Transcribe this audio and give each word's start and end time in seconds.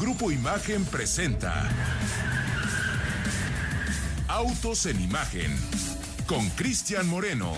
Grupo 0.00 0.32
Imagen 0.32 0.84
presenta 0.86 1.70
Autos 4.26 4.86
en 4.86 5.00
Imagen 5.00 5.56
con 6.26 6.48
Cristian 6.50 7.08
Moreno. 7.08 7.52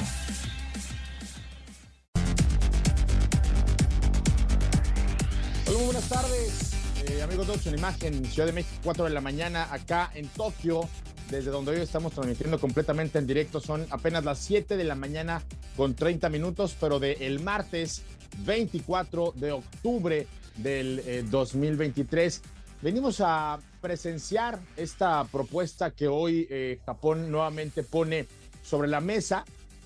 Hola, 5.66 5.78
buenas 5.84 6.08
tardes, 6.10 6.72
eh, 7.06 7.22
amigos 7.22 7.46
de 7.46 7.52
Autos 7.54 7.66
en 7.68 7.78
Imagen, 7.78 8.24
Ciudad 8.26 8.46
de 8.46 8.52
México, 8.52 8.80
4 8.84 9.04
de 9.04 9.10
la 9.10 9.22
mañana, 9.22 9.68
acá 9.72 10.10
en 10.14 10.28
Tokio, 10.28 10.86
desde 11.30 11.50
donde 11.50 11.70
hoy 11.72 11.80
estamos 11.80 12.12
transmitiendo 12.12 12.60
completamente 12.60 13.18
en 13.18 13.26
directo. 13.26 13.60
Son 13.60 13.86
apenas 13.88 14.24
las 14.24 14.38
7 14.40 14.76
de 14.76 14.84
la 14.84 14.94
mañana 14.94 15.42
con 15.74 15.94
30 15.94 16.28
minutos, 16.28 16.76
pero 16.78 17.00
de 17.00 17.12
el 17.12 17.40
martes 17.40 18.02
24 18.44 19.32
de 19.36 19.52
octubre 19.52 20.26
del 20.56 21.28
2023. 21.30 22.38
Eh, 22.38 22.40
Venimos 22.82 23.20
a 23.20 23.58
presenciar 23.80 24.60
esta 24.76 25.24
propuesta 25.24 25.90
que 25.90 26.08
hoy 26.08 26.46
eh, 26.50 26.78
Japón 26.84 27.30
nuevamente 27.30 27.82
pone 27.82 28.26
sobre 28.62 28.88
la 28.88 29.00
mesa. 29.00 29.44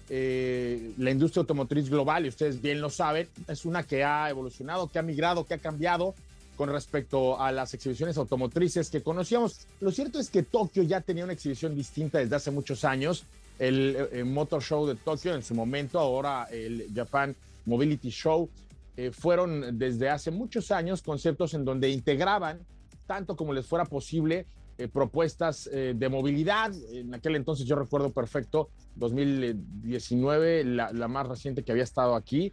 Eh, 0.08 0.92
la 0.98 1.12
industria 1.12 1.42
automotriz 1.42 1.88
global, 1.88 2.26
y 2.26 2.28
ustedes 2.30 2.60
bien 2.60 2.80
lo 2.80 2.90
saben, 2.90 3.28
es 3.46 3.64
una 3.64 3.84
que 3.84 4.02
ha 4.02 4.28
evolucionado, 4.28 4.88
que 4.88 4.98
ha 4.98 5.02
migrado, 5.02 5.44
que 5.46 5.54
ha 5.54 5.58
cambiado 5.58 6.14
con 6.56 6.68
respecto 6.68 7.40
a 7.40 7.52
las 7.52 7.72
exhibiciones 7.74 8.18
automotrices 8.18 8.90
que 8.90 9.02
conocíamos. 9.02 9.66
Lo 9.80 9.92
cierto 9.92 10.18
es 10.18 10.28
que 10.28 10.42
Tokio 10.42 10.82
ya 10.82 11.00
tenía 11.00 11.22
una 11.24 11.32
exhibición 11.32 11.76
distinta 11.76 12.18
desde 12.18 12.34
hace 12.36 12.50
muchos 12.50 12.84
años. 12.84 13.24
El, 13.58 14.24
Motor 14.26 14.62
Show 14.62 14.86
de 14.86 14.96
Tokio 14.96 15.34
en 15.34 15.42
su 15.42 15.54
momento, 15.54 16.00
ahora 16.00 16.48
el 16.50 16.88
Japan 16.94 17.36
Mobility 17.66 18.10
Show, 18.10 18.50
eh, 19.00 19.12
fueron 19.12 19.78
desde 19.78 20.10
hace 20.10 20.30
muchos 20.30 20.70
años 20.70 21.00
conceptos 21.00 21.54
en 21.54 21.64
donde 21.64 21.88
integraban 21.88 22.60
tanto 23.06 23.34
como 23.34 23.54
les 23.54 23.66
fuera 23.66 23.86
posible 23.86 24.44
eh, 24.76 24.88
propuestas 24.88 25.70
eh, 25.72 25.94
de 25.96 26.08
movilidad. 26.10 26.70
En 26.92 27.14
aquel 27.14 27.36
entonces 27.36 27.64
yo 27.64 27.76
recuerdo 27.76 28.10
perfecto, 28.10 28.68
2019, 28.96 30.64
la, 30.64 30.92
la 30.92 31.08
más 31.08 31.26
reciente 31.26 31.62
que 31.62 31.72
había 31.72 31.84
estado 31.84 32.14
aquí, 32.14 32.52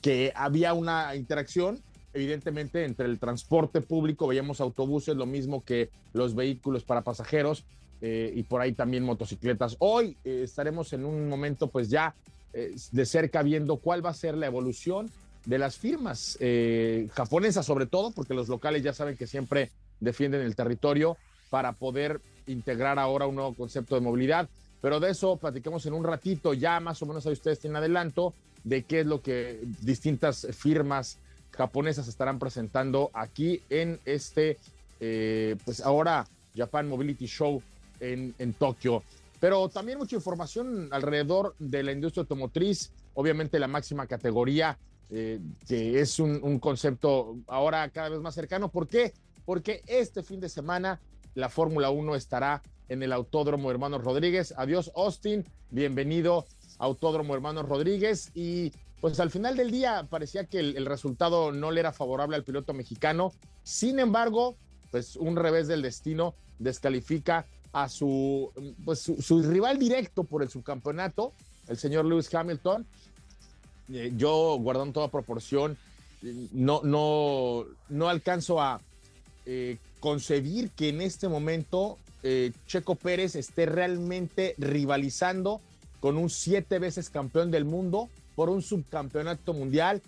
que 0.00 0.32
había 0.34 0.72
una 0.72 1.14
interacción 1.14 1.82
evidentemente 2.14 2.86
entre 2.86 3.04
el 3.04 3.18
transporte 3.18 3.82
público, 3.82 4.26
veíamos 4.26 4.62
autobuses, 4.62 5.14
lo 5.14 5.26
mismo 5.26 5.62
que 5.64 5.90
los 6.14 6.34
vehículos 6.34 6.82
para 6.84 7.02
pasajeros 7.02 7.66
y 8.00 8.42
por 8.44 8.62
ahí 8.62 8.72
también 8.72 9.04
motocicletas. 9.04 9.76
Hoy 9.80 10.16
estaremos 10.24 10.94
en 10.94 11.04
un 11.04 11.28
momento 11.28 11.68
pues 11.68 11.90
ya 11.90 12.14
de 12.52 13.04
cerca 13.04 13.42
viendo 13.42 13.76
cuál 13.76 14.04
va 14.04 14.10
a 14.10 14.14
ser 14.14 14.36
la 14.36 14.46
evolución 14.46 15.10
de 15.44 15.58
las 15.58 15.76
firmas 15.76 16.36
eh, 16.40 17.08
japonesas, 17.12 17.66
sobre 17.66 17.86
todo, 17.86 18.10
porque 18.12 18.34
los 18.34 18.48
locales 18.48 18.82
ya 18.82 18.92
saben 18.92 19.16
que 19.16 19.26
siempre 19.26 19.70
defienden 20.00 20.40
el 20.42 20.56
territorio 20.56 21.16
para 21.50 21.72
poder 21.72 22.20
integrar 22.46 22.98
ahora 22.98 23.26
un 23.26 23.36
nuevo 23.36 23.54
concepto 23.54 23.94
de 23.94 24.00
movilidad. 24.00 24.48
Pero 24.80 25.00
de 25.00 25.10
eso 25.10 25.36
platicamos 25.36 25.86
en 25.86 25.94
un 25.94 26.04
ratito, 26.04 26.52
ya 26.52 26.80
más 26.80 27.00
o 27.02 27.06
menos 27.06 27.26
ahí 27.26 27.32
ustedes 27.32 27.58
tienen 27.58 27.76
adelanto 27.76 28.34
de 28.64 28.82
qué 28.82 29.00
es 29.00 29.06
lo 29.06 29.22
que 29.22 29.60
distintas 29.80 30.46
firmas 30.52 31.18
japonesas 31.52 32.08
estarán 32.08 32.38
presentando 32.38 33.10
aquí 33.14 33.62
en 33.70 34.00
este, 34.04 34.58
eh, 35.00 35.56
pues 35.64 35.80
ahora 35.80 36.26
Japan 36.56 36.88
Mobility 36.88 37.26
Show 37.26 37.62
en, 38.00 38.34
en 38.38 38.52
Tokio. 38.54 39.02
Pero 39.40 39.68
también 39.68 39.98
mucha 39.98 40.16
información 40.16 40.88
alrededor 40.90 41.54
de 41.58 41.82
la 41.82 41.92
industria 41.92 42.22
automotriz, 42.22 42.90
obviamente 43.14 43.58
la 43.58 43.68
máxima 43.68 44.06
categoría 44.06 44.78
eh, 45.10 45.40
que 45.66 46.00
es 46.00 46.18
un, 46.18 46.58
concepto 46.58 47.38
ahora 47.46 47.88
cada 47.90 48.08
vez 48.08 48.20
más 48.20 48.34
cercano. 48.34 48.70
¿Por 48.70 48.88
qué? 48.88 49.12
Porque 49.44 49.82
este 49.86 50.22
fin 50.22 50.40
de 50.40 50.48
semana 50.48 51.00
la 51.34 51.48
Fórmula 51.48 51.90
1 51.90 52.14
estará 52.14 52.62
en 52.88 53.02
el 53.02 53.12
Autódromo 53.12 53.70
Hermanos 53.70 54.02
Rodríguez. 54.02 54.54
Adiós, 54.56 54.90
Austin. 54.94 55.44
Bienvenido, 55.70 56.46
Autódromo 56.78 57.34
Hermanos 57.34 57.68
Rodríguez. 57.68 58.30
Y 58.34 58.72
pues 59.00 59.20
al 59.20 59.30
final 59.30 59.56
del 59.56 59.70
día 59.70 60.06
parecía 60.08 60.44
que 60.46 60.60
el, 60.60 60.86
resultado 60.86 61.52
no 61.52 61.70
le 61.70 61.80
era 61.80 61.92
favorable 61.92 62.36
al 62.36 62.44
piloto 62.44 62.72
mexicano. 62.72 63.32
Sin 63.62 63.98
embargo, 63.98 64.56
pues 64.90 65.16
un 65.16 65.36
revés 65.36 65.68
del 65.68 65.82
destino 65.82 66.34
descalifica 66.58 67.46
a 67.72 67.88
su, 67.88 68.52
pues, 68.84 69.00
su 69.00 69.42
rival 69.42 69.78
directo 69.78 70.24
por 70.24 70.42
el 70.42 70.48
subcampeonato, 70.48 71.32
el 71.68 71.76
señor 71.76 72.04
Lewis 72.04 72.32
Hamilton, 72.32 72.86
eh, 73.92 74.12
yo 74.16 74.56
guardando 74.58 74.92
toda 74.92 75.08
proporción, 75.08 75.76
no, 76.52 76.80
no, 76.82 77.66
no 77.90 78.08
alcanzo 78.08 78.60
a 78.60 78.80
eh, 79.44 79.76
concebir 80.00 80.70
que 80.70 80.88
en 80.88 81.02
este 81.02 81.28
momento 81.28 81.98
eh, 82.22 82.52
Checo 82.66 82.94
Pérez 82.94 83.36
esté 83.36 83.66
realmente 83.66 84.54
rivalizando 84.56 85.60
con 86.00 86.16
un 86.16 86.30
siete 86.30 86.78
veces 86.78 87.10
campeón 87.10 87.50
del 87.50 87.66
mundo 87.66 88.08
por 88.34 88.48
un 88.48 88.62
subcampeonato 88.62 89.52
mundial. 89.52 90.00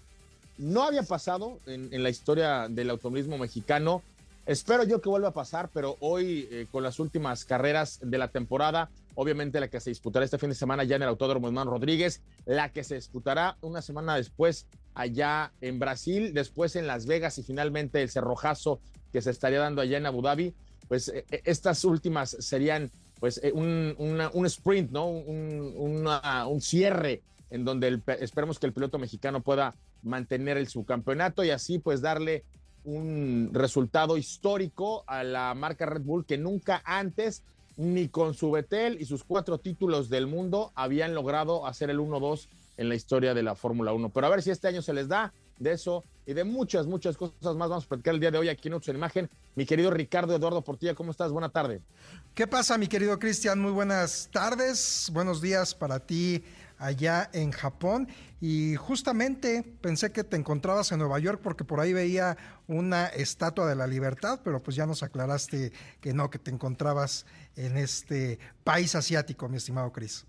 No 0.56 0.84
había 0.84 1.02
pasado 1.02 1.58
en, 1.66 1.92
en 1.92 2.02
la 2.02 2.08
historia 2.08 2.68
del 2.68 2.88
automovilismo 2.88 3.36
mexicano. 3.36 4.02
Espero 4.46 4.84
yo 4.84 5.02
que 5.02 5.10
vuelva 5.10 5.28
a 5.28 5.34
pasar, 5.34 5.68
pero 5.74 5.96
hoy 6.00 6.66
con 6.70 6.82
las 6.82 6.98
últimas 6.98 7.44
carreras 7.44 7.98
de 8.00 8.16
la 8.16 8.28
temporada, 8.28 8.88
obviamente 9.16 9.58
la 9.58 9.68
que 9.68 9.80
se 9.80 9.90
disputará 9.90 10.24
este 10.24 10.38
fin 10.38 10.50
de 10.50 10.54
semana 10.54 10.84
ya 10.84 10.96
en 10.96 11.02
el 11.02 11.08
Autódromo 11.08 11.48
Hermano 11.48 11.72
Rodríguez, 11.72 12.22
la 12.44 12.72
que 12.72 12.84
se 12.84 12.94
disputará 12.94 13.56
una 13.62 13.82
semana 13.82 14.14
después 14.14 14.66
allá 14.94 15.52
en 15.60 15.78
Brasil, 15.78 16.32
después 16.32 16.76
en 16.76 16.86
Las 16.86 17.06
Vegas 17.06 17.38
y 17.38 17.42
finalmente 17.42 18.00
el 18.02 18.10
cerrojazo 18.10 18.80
que 19.12 19.22
se 19.22 19.30
estaría 19.30 19.58
dando 19.58 19.80
allá 19.82 19.98
en 19.98 20.06
Abu 20.06 20.22
Dhabi, 20.22 20.54
pues 20.88 21.08
eh, 21.08 21.24
eh, 21.30 21.40
estas 21.44 21.84
últimas 21.84 22.36
serían 22.38 22.90
pues 23.18 23.40
eh, 23.42 23.52
un, 23.52 24.46
sprint, 24.46 24.90
¿no? 24.90 25.08
Un, 25.08 26.06
un, 26.06 26.60
cierre 26.60 27.22
en 27.48 27.64
donde 27.64 28.00
esperemos 28.20 28.58
que 28.58 28.66
el 28.66 28.74
piloto 28.74 28.98
mexicano 28.98 29.40
pueda 29.40 29.74
mantener 30.02 30.58
el 30.58 30.68
subcampeonato 30.68 31.42
y 31.42 31.50
así 31.50 31.78
pues 31.78 32.02
darle 32.02 32.44
un 32.84 33.50
resultado 33.52 34.16
histórico 34.16 35.04
a 35.06 35.24
la 35.24 35.54
marca 35.54 35.86
Red 35.86 36.02
Bull 36.02 36.26
que 36.26 36.38
nunca 36.38 36.82
antes 36.84 37.42
ni 37.76 38.08
con 38.08 38.34
su 38.34 38.50
Betel 38.50 39.00
y 39.00 39.04
sus 39.04 39.24
cuatro 39.24 39.58
títulos 39.58 40.08
del 40.08 40.26
mundo 40.26 40.72
habían 40.74 41.14
logrado 41.14 41.66
hacer 41.66 41.90
el 41.90 41.98
1-2 41.98 42.48
en 42.78 42.88
la 42.88 42.94
historia 42.94 43.34
de 43.34 43.42
la 43.42 43.54
Fórmula 43.54 43.92
1. 43.92 44.10
Pero 44.10 44.26
a 44.26 44.30
ver 44.30 44.42
si 44.42 44.50
este 44.50 44.68
año 44.68 44.82
se 44.82 44.92
les 44.92 45.08
da 45.08 45.32
de 45.58 45.72
eso 45.72 46.04
y 46.26 46.34
de 46.34 46.44
muchas, 46.44 46.86
muchas 46.86 47.16
cosas 47.16 47.56
más. 47.56 47.68
Vamos 47.68 47.84
a 47.84 47.88
platicar 47.88 48.14
el 48.14 48.20
día 48.20 48.30
de 48.30 48.38
hoy 48.38 48.48
aquí 48.48 48.68
en 48.68 48.74
Ocho 48.74 48.90
en 48.90 48.96
Imagen. 48.96 49.30
Mi 49.54 49.64
querido 49.64 49.90
Ricardo 49.90 50.34
Eduardo 50.34 50.62
Portilla, 50.62 50.94
¿cómo 50.94 51.10
estás? 51.10 51.32
Buena 51.32 51.48
tarde. 51.48 51.80
¿Qué 52.34 52.46
pasa, 52.46 52.76
mi 52.76 52.86
querido 52.86 53.18
Cristian? 53.18 53.60
Muy 53.60 53.72
buenas 53.72 54.28
tardes. 54.32 55.10
Buenos 55.12 55.40
días 55.40 55.74
para 55.74 56.00
ti 56.00 56.42
allá 56.78 57.30
en 57.32 57.50
Japón. 57.50 58.08
Y 58.40 58.76
justamente 58.76 59.62
pensé 59.80 60.12
que 60.12 60.24
te 60.24 60.36
encontrabas 60.36 60.92
en 60.92 60.98
Nueva 60.98 61.18
York 61.18 61.40
porque 61.42 61.64
por 61.64 61.80
ahí 61.80 61.92
veía 61.92 62.36
una 62.66 63.06
estatua 63.06 63.66
de 63.66 63.76
la 63.76 63.86
libertad, 63.86 64.40
pero 64.44 64.62
pues 64.62 64.76
ya 64.76 64.86
nos 64.86 65.02
aclaraste 65.02 65.72
que 66.00 66.12
no, 66.12 66.30
que 66.30 66.38
te 66.38 66.50
encontrabas 66.50 67.26
en 67.56 67.76
este 67.76 68.38
país 68.64 68.94
asiático, 68.94 69.48
mi 69.48 69.56
estimado 69.56 69.92
Cris. 69.92 70.26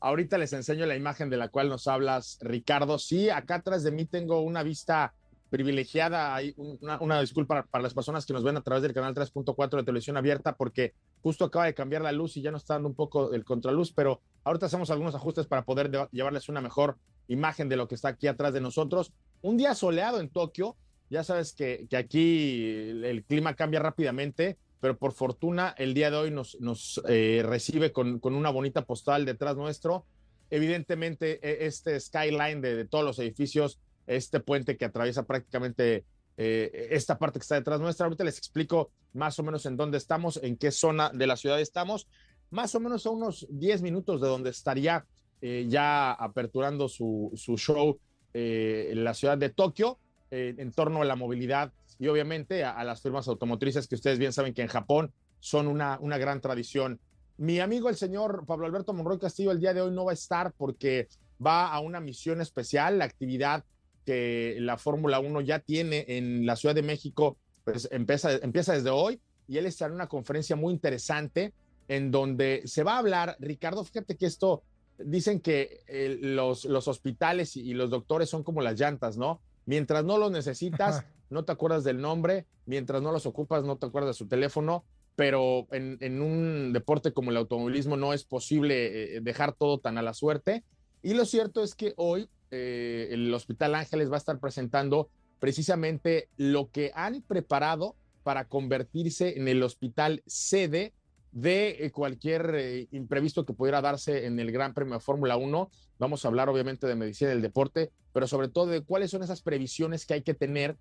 Ahorita 0.00 0.36
les 0.36 0.52
enseño 0.52 0.84
la 0.84 0.96
imagen 0.96 1.30
de 1.30 1.38
la 1.38 1.48
cual 1.48 1.70
nos 1.70 1.86
hablas, 1.86 2.38
Ricardo. 2.42 2.98
Sí, 2.98 3.30
acá 3.30 3.56
atrás 3.56 3.82
de 3.82 3.90
mí 3.90 4.04
tengo 4.04 4.40
una 4.42 4.62
vista 4.62 5.14
privilegiada. 5.54 6.34
Hay 6.34 6.52
una, 6.56 7.20
disculpa 7.20 7.64
para 7.70 7.82
las 7.82 7.94
personas 7.94 8.26
que 8.26 8.32
nos 8.32 8.42
ven 8.42 8.56
a 8.56 8.60
través 8.60 8.82
del 8.82 8.92
canal 8.92 9.14
3.4 9.14 9.76
de 9.76 9.84
televisión 9.84 10.16
abierta 10.16 10.56
porque 10.56 10.94
justo 11.22 11.44
acaba 11.44 11.66
de 11.66 11.74
cambiar 11.74 12.02
la 12.02 12.10
luz 12.10 12.36
y 12.36 12.42
ya 12.42 12.50
nos 12.50 12.62
está 12.62 12.74
dando 12.74 12.88
un 12.88 12.96
poco 12.96 13.32
el 13.32 13.44
contraluz, 13.44 13.92
pero 13.92 14.20
ahorita 14.42 14.66
hacemos 14.66 14.90
algunos 14.90 15.14
ajustes 15.14 15.46
para 15.46 15.64
poder 15.64 15.92
llevarles 16.10 16.48
una 16.48 16.60
mejor 16.60 16.98
imagen 17.28 17.68
de 17.68 17.76
lo 17.76 17.86
que 17.86 17.94
está 17.94 18.08
aquí 18.08 18.26
atrás 18.26 18.52
de 18.52 18.60
nosotros. 18.60 19.12
Un 19.42 19.56
día 19.56 19.76
soleado 19.76 20.18
en 20.18 20.28
Tokio, 20.28 20.74
ya 21.08 21.22
sabes 21.22 21.52
que, 21.52 21.86
aquí 21.96 22.64
el 23.04 23.22
clima 23.22 23.54
cambia 23.54 23.78
rápidamente, 23.78 24.58
pero 24.80 24.98
por 24.98 25.12
fortuna 25.12 25.72
el 25.78 25.94
día 25.94 26.10
de 26.10 26.16
hoy 26.16 26.30
nos, 26.32 26.60
nos 26.60 27.00
eh, 27.08 27.44
recibe 27.46 27.92
con, 27.92 28.18
con, 28.18 28.34
una 28.34 28.50
bonita 28.50 28.82
postal 28.82 29.24
detrás 29.24 29.54
nuestro. 29.54 30.04
Evidentemente, 30.50 31.38
e, 31.48 31.66
este 31.66 32.00
skyline 32.00 32.60
de, 32.60 32.74
de 32.74 32.84
todos 32.86 33.04
los 33.04 33.20
edificios 33.20 33.78
este 34.06 34.40
puente 34.40 34.76
que 34.76 34.84
atraviesa 34.84 35.24
prácticamente 35.24 36.04
eh, 36.36 36.88
esta 36.90 37.18
parte 37.18 37.38
que 37.38 37.42
está 37.44 37.54
detrás 37.54 37.80
nuestra. 37.80 38.06
Ahorita 38.06 38.24
les 38.24 38.38
explico 38.38 38.90
más 39.12 39.38
o 39.38 39.42
menos 39.42 39.66
en 39.66 39.76
dónde 39.76 39.98
estamos, 39.98 40.40
en 40.42 40.56
qué 40.56 40.70
zona 40.70 41.10
de 41.10 41.26
la 41.26 41.36
ciudad 41.36 41.60
estamos. 41.60 42.08
Más 42.50 42.74
o 42.74 42.80
menos 42.80 43.06
a 43.06 43.10
unos 43.10 43.46
10 43.50 43.82
minutos 43.82 44.20
de 44.20 44.28
donde 44.28 44.50
estaría 44.50 45.06
eh, 45.40 45.66
ya 45.68 46.12
aperturando 46.12 46.88
su, 46.88 47.32
su 47.34 47.56
show 47.56 47.98
eh, 48.32 48.88
en 48.90 49.04
la 49.04 49.14
ciudad 49.14 49.38
de 49.38 49.50
Tokio 49.50 49.98
en 50.36 50.72
torno 50.72 51.00
a 51.00 51.04
la 51.04 51.14
movilidad 51.14 51.72
y 52.00 52.08
obviamente 52.08 52.64
a, 52.64 52.82
las 52.82 53.00
firmas 53.00 53.28
automotrices 53.28 53.86
que 53.86 53.94
ustedes 53.94 54.18
bien 54.18 54.32
saben 54.32 54.52
que 54.52 54.62
en 54.62 54.68
Japón 54.68 55.12
son 55.38 55.68
una, 55.68 55.96
una 56.00 56.18
gran 56.18 56.40
tradición. 56.40 56.98
Mi 57.36 57.60
amigo 57.60 57.88
el 57.88 57.94
señor 57.94 58.44
Pablo 58.44 58.66
Alberto 58.66 58.92
Monroy 58.92 59.20
Castillo 59.20 59.52
el 59.52 59.60
día 59.60 59.74
de 59.74 59.82
hoy 59.82 59.92
no 59.92 60.06
va 60.06 60.10
a 60.10 60.14
estar 60.14 60.52
porque 60.56 61.06
va 61.44 61.68
a 61.68 61.78
una 61.78 62.00
misión 62.00 62.40
especial, 62.40 62.98
la 62.98 63.04
actividad 63.04 63.64
que 64.04 64.56
la 64.60 64.76
Fórmula 64.76 65.20
1 65.20 65.40
ya 65.42 65.58
tiene 65.58 66.04
en 66.08 66.46
la 66.46 66.56
Ciudad 66.56 66.74
de 66.74 66.82
México 66.82 67.38
pues 67.64 67.88
empieza, 67.90 68.32
empieza 68.36 68.74
desde 68.74 68.90
hoy 68.90 69.20
y 69.48 69.58
él 69.58 69.66
está 69.66 69.86
en 69.86 69.92
una 69.92 70.06
conferencia 70.06 70.56
muy 70.56 70.72
interesante 70.72 71.52
en 71.88 72.10
donde 72.10 72.62
se 72.66 72.82
va 72.82 72.94
a 72.94 72.98
hablar, 72.98 73.36
Ricardo, 73.40 73.84
fíjate 73.84 74.16
que 74.16 74.26
esto, 74.26 74.62
dicen 74.98 75.40
que 75.40 75.82
eh, 75.86 76.18
los, 76.20 76.64
los 76.64 76.88
hospitales 76.88 77.56
y, 77.56 77.74
los 77.74 77.90
doctores 77.90 78.28
son 78.30 78.42
como 78.42 78.62
las 78.62 78.78
llantas, 78.78 79.16
¿no? 79.16 79.40
Mientras 79.66 80.04
no 80.04 80.18
los 80.18 80.30
necesitas, 80.30 81.04
no 81.30 81.44
te 81.44 81.52
acuerdas 81.52 81.84
del 81.84 82.00
nombre, 82.00 82.46
mientras 82.66 83.02
no 83.02 83.12
los 83.12 83.26
ocupas, 83.26 83.64
no 83.64 83.76
te 83.76 83.86
acuerdas 83.86 84.14
de 84.14 84.18
su 84.18 84.28
teléfono, 84.28 84.84
pero 85.16 85.66
en, 85.70 86.22
un 86.22 86.72
deporte 86.72 87.12
como 87.12 87.30
el 87.30 87.36
automovilismo 87.36 87.96
no 87.96 88.12
es 88.12 88.24
posible 88.24 89.16
eh, 89.16 89.20
dejar 89.20 89.52
todo 89.52 89.78
tan 89.78 89.98
a 89.98 90.02
la 90.02 90.14
suerte. 90.14 90.64
Y 91.02 91.14
lo 91.14 91.24
cierto 91.24 91.62
es 91.62 91.74
que 91.74 91.92
hoy 91.96 92.28
eh, 92.54 93.08
el 93.10 93.32
Hospital 93.32 93.74
Ángeles 93.74 94.10
va 94.10 94.14
a 94.14 94.18
estar 94.18 94.38
presentando 94.38 95.08
precisamente 95.40 96.28
lo 96.36 96.70
que 96.70 96.92
han 96.94 97.22
preparado 97.22 97.96
para 98.22 98.46
convertirse 98.46 99.36
en 99.36 99.48
el 99.48 99.62
hospital 99.62 100.22
sede 100.26 100.92
de 101.32 101.84
eh, 101.84 101.90
cualquier 101.90 102.88
imprevisto 102.92 103.44
que 103.44 103.52
pudiera 103.52 103.80
darse 103.80 104.26
en 104.26 104.38
el 104.38 104.52
Gran 104.52 104.72
Premio 104.72 104.94
de 104.94 105.00
Fórmula 105.00 105.36
1. 105.36 105.70
Vamos 105.98 106.24
a 106.24 106.28
hablar 106.28 106.48
obviamente 106.48 106.86
de 106.86 106.94
medicina 106.94 107.30
del 107.30 107.42
deporte, 107.42 107.90
pero 108.12 108.26
sobre 108.26 108.48
todo 108.48 108.66
de 108.66 108.82
cuáles 108.82 109.10
son 109.10 109.22
esas 109.22 109.42
previsiones 109.42 110.06
que 110.06 110.14
hay 110.14 110.22
que 110.22 110.34
tener 110.34 110.76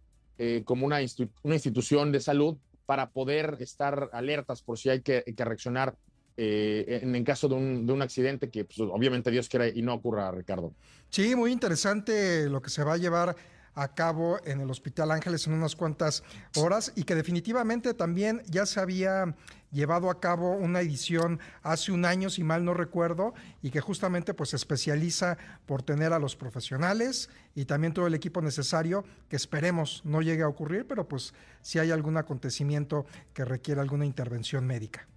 como 0.65 0.87
una 0.87 1.01
institución 1.01 2.11
de 2.11 2.19
salud 2.19 2.57
para 2.85 3.11
poder 3.11 3.57
estar 3.59 4.09
alertas 4.13 4.61
por 4.61 4.77
si 4.77 4.89
hay 4.89 5.01
que, 5.01 5.23
reaccionar 5.37 5.95
eh, 6.37 6.99
en, 7.03 7.23
caso 7.23 7.47
de 7.47 7.55
un, 7.55 8.01
accidente 8.01 8.49
que 8.49 8.65
pues, 8.65 8.79
obviamente 8.79 9.29
Dios 9.31 9.49
quiera 9.49 9.67
y 9.67 9.81
no 9.81 9.93
ocurra, 9.93 10.31
Ricardo. 10.31 10.73
Sí, 11.09 11.35
muy 11.35 11.51
interesante 11.51 12.49
lo 12.49 12.61
que 12.61 12.69
se 12.69 12.83
va 12.83 12.93
a 12.93 12.97
llevar 12.97 13.35
a 13.75 13.93
cabo 13.93 14.39
en 14.45 14.61
el 14.61 14.69
Hospital 14.69 15.11
Ángeles 15.11 15.47
en 15.47 15.53
unas 15.53 15.75
cuantas 15.75 16.23
horas 16.55 16.91
y 16.95 17.03
que 17.03 17.15
definitivamente 17.15 17.93
también 17.93 18.41
ya 18.47 18.65
se 18.65 18.79
había 18.79 19.35
llevado 19.71 20.09
a 20.11 20.19
cabo 20.19 20.51
una 20.51 20.81
edición 20.81 21.39
hace 21.63 21.91
un 21.91 22.05
año, 22.05 22.29
si 22.29 22.43
mal 22.43 22.63
no 22.63 22.75
recuerdo, 22.75 23.33
y 23.61 23.71
que 23.71 23.81
justamente 23.81 24.33
pues 24.33 24.51
se 24.51 24.55
especializa 24.55 25.37
por 25.65 25.81
tener 25.81 26.13
a 26.13 26.19
los 26.19 26.35
profesionales 26.35 27.29
y 27.55 27.65
también 27.65 27.93
todo 27.93 28.05
el 28.05 28.13
equipo 28.13 28.41
necesario, 28.41 29.03
que 29.29 29.35
esperemos 29.35 30.01
no 30.05 30.21
llegue 30.21 30.43
a 30.43 30.47
ocurrir, 30.47 30.85
pero 30.87 31.07
pues 31.07 31.33
si 31.61 31.79
hay 31.79 31.91
algún 31.91 32.17
acontecimiento 32.17 33.05
que 33.33 33.45
requiera 33.45 33.81
alguna 33.81 34.05
intervención 34.05 34.65
médica. 34.65 35.07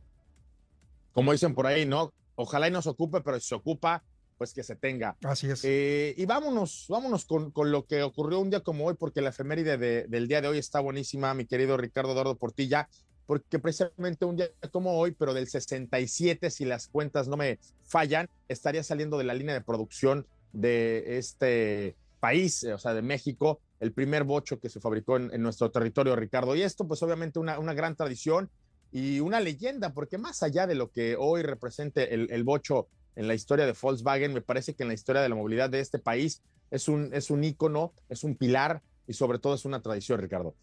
Como 1.16 1.32
dicen 1.32 1.54
por 1.54 1.66
ahí, 1.66 1.86
¿no? 1.86 2.12
Ojalá 2.34 2.68
y 2.68 2.70
no 2.70 2.82
se 2.82 2.90
ocupe, 2.90 3.22
pero 3.22 3.40
si 3.40 3.48
se 3.48 3.54
ocupa, 3.54 4.04
pues 4.36 4.52
que 4.52 4.62
se 4.62 4.76
tenga. 4.76 5.16
Así 5.24 5.48
es. 5.48 5.62
Eh, 5.64 6.14
y 6.14 6.26
vámonos, 6.26 6.84
vámonos 6.90 7.24
con, 7.24 7.50
con, 7.52 7.72
lo 7.72 7.86
que 7.86 8.02
ocurrió 8.02 8.38
un 8.38 8.50
día 8.50 8.60
como 8.60 8.84
hoy, 8.84 8.96
porque 8.98 9.22
la 9.22 9.30
efeméride 9.30 9.78
del 10.06 10.28
día 10.28 10.42
de 10.42 10.48
hoy 10.48 10.58
está 10.58 10.78
buenísima, 10.80 11.32
mi 11.32 11.46
querido 11.46 11.78
Ricardo 11.78 12.12
Eduardo 12.12 12.36
Portilla, 12.36 12.90
porque 13.24 13.58
precisamente 13.58 14.26
un 14.26 14.36
día 14.36 14.50
como 14.70 14.98
hoy, 14.98 15.12
pero 15.12 15.32
del 15.32 15.48
67, 15.48 16.50
si 16.50 16.66
las 16.66 16.86
cuentas 16.86 17.28
no 17.28 17.38
me 17.38 17.60
fallan, 17.82 18.28
estaría 18.48 18.82
saliendo 18.82 19.16
de 19.16 19.24
la 19.24 19.32
línea 19.32 19.54
de 19.54 19.62
producción 19.62 20.26
de 20.52 21.16
este 21.16 21.96
país, 22.20 22.62
o 22.64 22.76
sea, 22.78 22.92
de 22.92 23.00
México, 23.00 23.62
el 23.80 23.92
primer 23.92 24.24
bocho 24.24 24.60
que 24.60 24.68
se 24.68 24.80
fabricó 24.80 25.16
en, 25.16 25.40
nuestro 25.40 25.70
territorio, 25.70 26.14
Ricardo. 26.14 26.54
Y 26.56 26.62
esto, 26.62 26.86
pues 26.86 27.02
obviamente 27.02 27.38
una, 27.38 27.58
una, 27.58 27.72
gran 27.72 27.96
tradición 27.96 28.50
y 28.92 29.20
una 29.20 29.40
leyenda, 29.40 29.92
porque 29.92 30.18
más 30.18 30.42
allá 30.42 30.66
de 30.66 30.74
lo 30.74 30.90
que 30.90 31.16
hoy 31.18 31.42
represente 31.42 32.14
el, 32.14 32.30
el 32.30 32.44
bocho 32.44 32.88
en 33.14 33.28
la 33.28 33.34
historia 33.34 33.66
de 33.66 33.74
Volkswagen, 33.80 34.32
me 34.32 34.42
parece 34.42 34.74
que 34.74 34.82
en 34.82 34.88
la 34.88 34.94
historia 34.94 35.22
de 35.22 35.28
la 35.28 35.34
movilidad 35.34 35.70
de 35.70 35.80
este 35.80 35.98
país 35.98 36.42
es 36.70 36.88
un, 36.88 37.10
es 37.12 37.30
un 37.30 37.44
ícono, 37.44 37.92
es 38.08 38.24
un 38.24 38.36
pilar 38.36 38.82
y 39.06 39.14
sobre 39.14 39.38
todo 39.38 39.54
es 39.54 39.64
una 39.64 39.80
tradición, 39.80 40.20
Ricardo. 40.20 40.54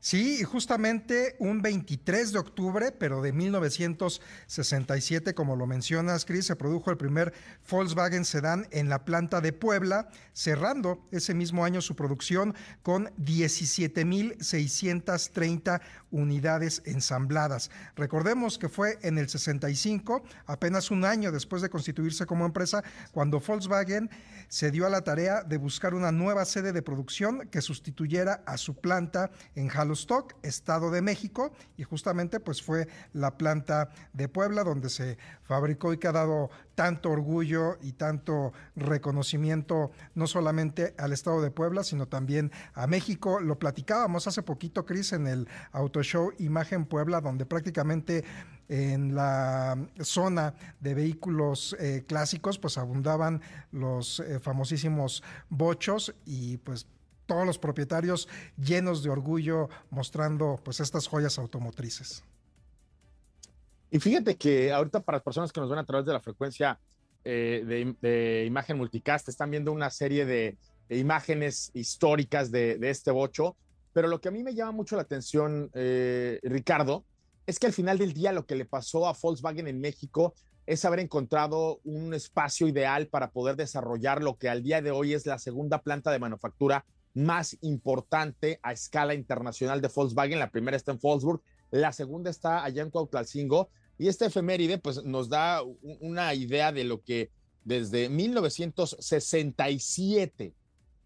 Sí, 0.00 0.44
justamente 0.44 1.34
un 1.40 1.60
23 1.60 2.30
de 2.30 2.38
octubre, 2.38 2.92
pero 2.92 3.20
de 3.20 3.32
1967, 3.32 5.34
como 5.34 5.56
lo 5.56 5.66
mencionas, 5.66 6.24
Chris, 6.24 6.46
se 6.46 6.54
produjo 6.54 6.92
el 6.92 6.96
primer 6.96 7.34
Volkswagen 7.68 8.24
Sedán 8.24 8.68
en 8.70 8.88
la 8.88 9.04
planta 9.04 9.40
de 9.40 9.52
Puebla, 9.52 10.08
cerrando 10.32 11.04
ese 11.10 11.34
mismo 11.34 11.64
año 11.64 11.80
su 11.80 11.96
producción 11.96 12.54
con 12.82 13.08
17.630 13.16 15.80
unidades 16.12 16.80
ensambladas. 16.84 17.72
Recordemos 17.96 18.56
que 18.56 18.68
fue 18.68 19.00
en 19.02 19.18
el 19.18 19.28
65, 19.28 20.22
apenas 20.46 20.92
un 20.92 21.04
año 21.04 21.32
después 21.32 21.60
de 21.60 21.70
constituirse 21.70 22.24
como 22.24 22.46
empresa, 22.46 22.84
cuando 23.10 23.40
Volkswagen 23.40 24.10
se 24.46 24.70
dio 24.70 24.86
a 24.86 24.90
la 24.90 25.02
tarea 25.02 25.42
de 25.42 25.56
buscar 25.56 25.92
una 25.92 26.12
nueva 26.12 26.44
sede 26.44 26.72
de 26.72 26.82
producción 26.82 27.48
que 27.48 27.60
sustituyera 27.60 28.44
a 28.46 28.56
su 28.56 28.76
planta 28.76 29.32
en 29.56 29.68
Stock, 29.94 30.34
Estado 30.42 30.90
de 30.90 31.02
México, 31.02 31.52
y 31.76 31.84
justamente 31.84 32.40
pues 32.40 32.62
fue 32.62 32.88
la 33.12 33.36
planta 33.36 33.90
de 34.12 34.28
Puebla 34.28 34.64
donde 34.64 34.90
se 34.90 35.18
fabricó 35.42 35.92
y 35.92 35.98
que 35.98 36.08
ha 36.08 36.12
dado 36.12 36.50
tanto 36.74 37.10
orgullo 37.10 37.76
y 37.82 37.92
tanto 37.92 38.52
reconocimiento 38.76 39.90
no 40.14 40.26
solamente 40.26 40.94
al 40.98 41.12
Estado 41.12 41.42
de 41.42 41.50
Puebla, 41.50 41.82
sino 41.82 42.06
también 42.06 42.52
a 42.74 42.86
México. 42.86 43.40
Lo 43.40 43.58
platicábamos 43.58 44.26
hace 44.26 44.42
poquito, 44.42 44.86
Cris, 44.86 45.12
en 45.12 45.26
el 45.26 45.48
Auto 45.72 46.02
Show 46.02 46.32
Imagen 46.38 46.84
Puebla, 46.86 47.20
donde 47.20 47.46
prácticamente 47.46 48.24
en 48.68 49.14
la 49.14 49.78
zona 50.00 50.54
de 50.80 50.94
vehículos 50.94 51.74
eh, 51.80 52.04
clásicos, 52.06 52.58
pues 52.58 52.78
abundaban 52.78 53.40
los 53.72 54.20
eh, 54.20 54.38
famosísimos 54.40 55.22
bochos 55.48 56.14
y 56.26 56.58
pues 56.58 56.86
todos 57.28 57.46
los 57.46 57.58
propietarios 57.58 58.26
llenos 58.56 59.02
de 59.02 59.10
orgullo 59.10 59.68
mostrando 59.90 60.58
pues 60.64 60.80
estas 60.80 61.06
joyas 61.06 61.38
automotrices. 61.38 62.24
Y 63.90 64.00
fíjate 64.00 64.36
que 64.36 64.72
ahorita 64.72 65.00
para 65.00 65.18
las 65.18 65.22
personas 65.22 65.52
que 65.52 65.60
nos 65.60 65.70
ven 65.70 65.78
a 65.78 65.84
través 65.84 66.06
de 66.06 66.12
la 66.12 66.20
frecuencia 66.20 66.80
eh, 67.24 67.94
de, 68.00 68.44
imagen 68.46 68.78
multicast, 68.78 69.28
están 69.28 69.50
viendo 69.50 69.72
una 69.72 69.90
serie 69.90 70.24
de, 70.24 70.56
imágenes 70.88 71.70
históricas 71.74 72.50
de, 72.50 72.78
este 72.82 73.10
bocho, 73.10 73.56
pero 73.92 74.08
lo 74.08 74.20
que 74.20 74.28
a 74.28 74.30
mí 74.30 74.42
me 74.42 74.54
llama 74.54 74.72
mucho 74.72 74.96
la 74.96 75.02
atención, 75.02 75.70
eh, 75.74 76.40
Ricardo, 76.42 77.04
es 77.46 77.58
que 77.58 77.66
al 77.66 77.74
final 77.74 77.98
del 77.98 78.14
día 78.14 78.32
lo 78.32 78.46
que 78.46 78.54
le 78.54 78.64
pasó 78.64 79.06
a 79.06 79.16
Volkswagen 79.20 79.68
en 79.68 79.80
México 79.80 80.32
es 80.64 80.84
haber 80.86 81.00
encontrado 81.00 81.80
un 81.84 82.14
espacio 82.14 82.68
ideal 82.68 83.08
para 83.08 83.30
poder 83.30 83.56
desarrollar 83.56 84.22
lo 84.22 84.36
que 84.36 84.48
al 84.48 84.62
día 84.62 84.80
de 84.80 84.90
hoy 84.90 85.12
es 85.12 85.26
la 85.26 85.38
segunda 85.38 85.82
planta 85.82 86.10
de 86.10 86.18
manufactura 86.18 86.86
más 87.14 87.56
importante 87.60 88.58
a 88.62 88.72
escala 88.72 89.14
internacional 89.14 89.80
de 89.80 89.88
Volkswagen. 89.94 90.38
La 90.38 90.50
primera 90.50 90.76
está 90.76 90.92
en 90.92 90.98
Wolfsburg, 91.00 91.40
la 91.70 91.92
segunda 91.92 92.30
está 92.30 92.64
allá 92.64 92.82
en 92.82 92.90
Cuautlalcingo. 92.90 93.70
Y 93.98 94.08
esta 94.08 94.26
efeméride 94.26 94.78
pues 94.78 95.04
nos 95.04 95.28
da 95.28 95.62
una 96.00 96.34
idea 96.34 96.72
de 96.72 96.84
lo 96.84 97.02
que 97.02 97.30
desde 97.64 98.08
1967 98.08 100.54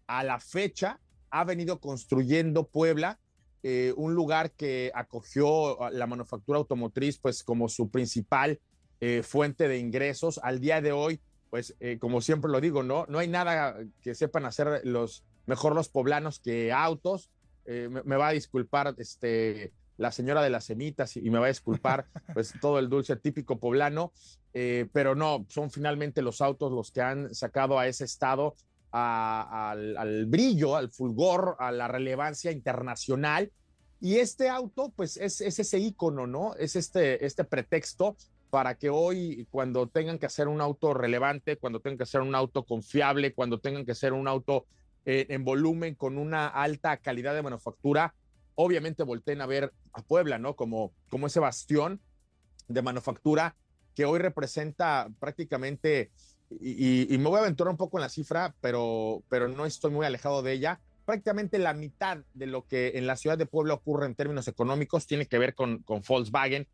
a 0.07 0.23
la 0.23 0.39
fecha 0.39 0.99
ha 1.31 1.43
venido 1.43 1.79
construyendo 1.79 2.67
Puebla, 2.67 3.19
eh, 3.63 3.93
un 3.97 4.13
lugar 4.13 4.51
que 4.51 4.91
acogió 4.93 5.89
la 5.91 6.05
manufactura 6.05 6.59
automotriz 6.59 7.17
pues 7.17 7.43
como 7.43 7.67
su 7.67 7.89
principal 7.89 8.59
eh, 9.01 9.23
fuente 9.23 9.67
de 9.67 9.79
ingresos. 9.79 10.39
Al 10.43 10.59
día 10.59 10.79
de 10.79 10.91
hoy, 10.91 11.19
pues 11.49 11.75
eh, 11.79 11.97
como 11.99 12.21
siempre 12.21 12.51
lo 12.51 12.61
digo, 12.61 12.83
no, 12.83 13.07
no 13.07 13.17
hay 13.19 13.27
nada 13.27 13.75
que 14.01 14.13
sepan 14.15 14.45
hacer 14.45 14.81
los 14.83 15.23
mejor 15.45 15.75
los 15.75 15.89
poblanos 15.89 16.39
que 16.39 16.71
autos. 16.71 17.29
Eh, 17.65 17.89
me, 17.89 18.17
va 18.17 18.29
a 18.29 18.33
disculpar 18.33 18.93
este, 18.97 19.71
la 19.97 20.11
señora 20.11 20.41
de 20.41 20.49
las 20.49 20.65
semitas 20.65 21.15
y, 21.15 21.29
me 21.29 21.39
va 21.39 21.45
a 21.45 21.49
disculpar 21.49 22.07
pues 22.33 22.53
todo 22.59 22.79
el 22.79 22.89
dulce 22.89 23.15
típico 23.15 23.57
poblano, 23.59 24.11
eh, 24.53 24.87
pero 24.91 25.15
no, 25.15 25.45
son 25.49 25.71
finalmente 25.71 26.21
los 26.21 26.41
autos 26.41 26.71
los 26.71 26.91
que 26.91 27.01
han 27.01 27.33
sacado 27.33 27.79
a 27.79 27.87
ese 27.87 28.03
estado 28.05 28.55
al, 28.91 30.25
brillo, 30.27 30.75
al 30.75 30.91
fulgor, 30.91 31.55
a 31.59 31.71
la 31.71 31.87
relevancia 31.87 32.51
internacional. 32.51 33.51
Y 33.99 34.17
este 34.17 34.49
auto, 34.49 34.91
pues 34.95 35.17
es, 35.17 35.41
es 35.41 35.57
ese 35.59 35.79
icono, 35.79 36.27
¿no? 36.27 36.53
Es 36.55 36.75
este, 36.75 37.25
este 37.25 37.43
pretexto 37.45 38.17
para 38.49 38.75
que 38.75 38.91
hoy, 38.91 39.47
cuando 39.49 39.87
tengan 39.87 40.19
que 40.19 40.27
hacer 40.27 40.47
un 40.47 40.61
auto 40.61 40.93
relevante, 40.93 41.57
cuando 41.57 41.79
tengan 41.79 41.97
que 41.97 42.03
hacer 42.03 42.21
un 42.21 42.35
auto 42.35 42.65
confiable, 42.65 43.33
cuando 43.33 43.59
tengan 43.59 43.83
que 43.83 43.93
hacer 43.93 44.13
un 44.13 44.27
auto 44.27 44.67
eh, 45.05 45.25
en 45.29 45.43
volumen, 45.43 45.95
con 45.95 46.17
una 46.17 46.47
alta 46.47 46.95
calidad 46.97 47.33
de 47.33 47.41
manufactura, 47.41 48.15
obviamente 48.55 49.03
volteen 49.03 49.41
a 49.41 49.45
ver 49.45 49.73
a 49.91 50.01
Puebla, 50.01 50.37
¿no? 50.37 50.55
Como, 50.55 50.93
como 51.09 51.27
ese 51.27 51.41
bastión 51.41 51.99
de 52.69 52.81
manufactura 52.81 53.55
que 53.95 54.05
hoy 54.05 54.19
representa 54.19 55.09
prácticamente, 55.19 56.11
y, 56.49 57.17
me 57.17 57.29
voy 57.29 57.37
a 57.37 57.41
aventurar 57.41 57.71
un 57.71 57.77
poco 57.77 57.97
en 57.97 58.01
la 58.03 58.09
cifra, 58.09 58.55
pero, 58.61 59.23
pero 59.27 59.49
no 59.49 59.65
estoy 59.65 59.91
muy 59.91 60.05
alejado 60.05 60.41
de 60.41 60.53
ella, 60.53 60.79
prácticamente 61.05 61.59
la 61.59 61.73
mitad 61.73 62.19
de 62.33 62.47
lo 62.47 62.65
que 62.65 62.93
en 62.95 63.05
la 63.05 63.17
ciudad 63.17 63.37
de 63.37 63.45
Puebla 63.45 63.73
ocurre 63.73 64.05
en 64.05 64.15
términos 64.15 64.47
económicos 64.47 65.05
tiene 65.05 65.25
que 65.25 65.37
ver 65.37 65.53
con, 65.53 65.79
con 65.79 66.01
Volkswagen. 66.07 66.67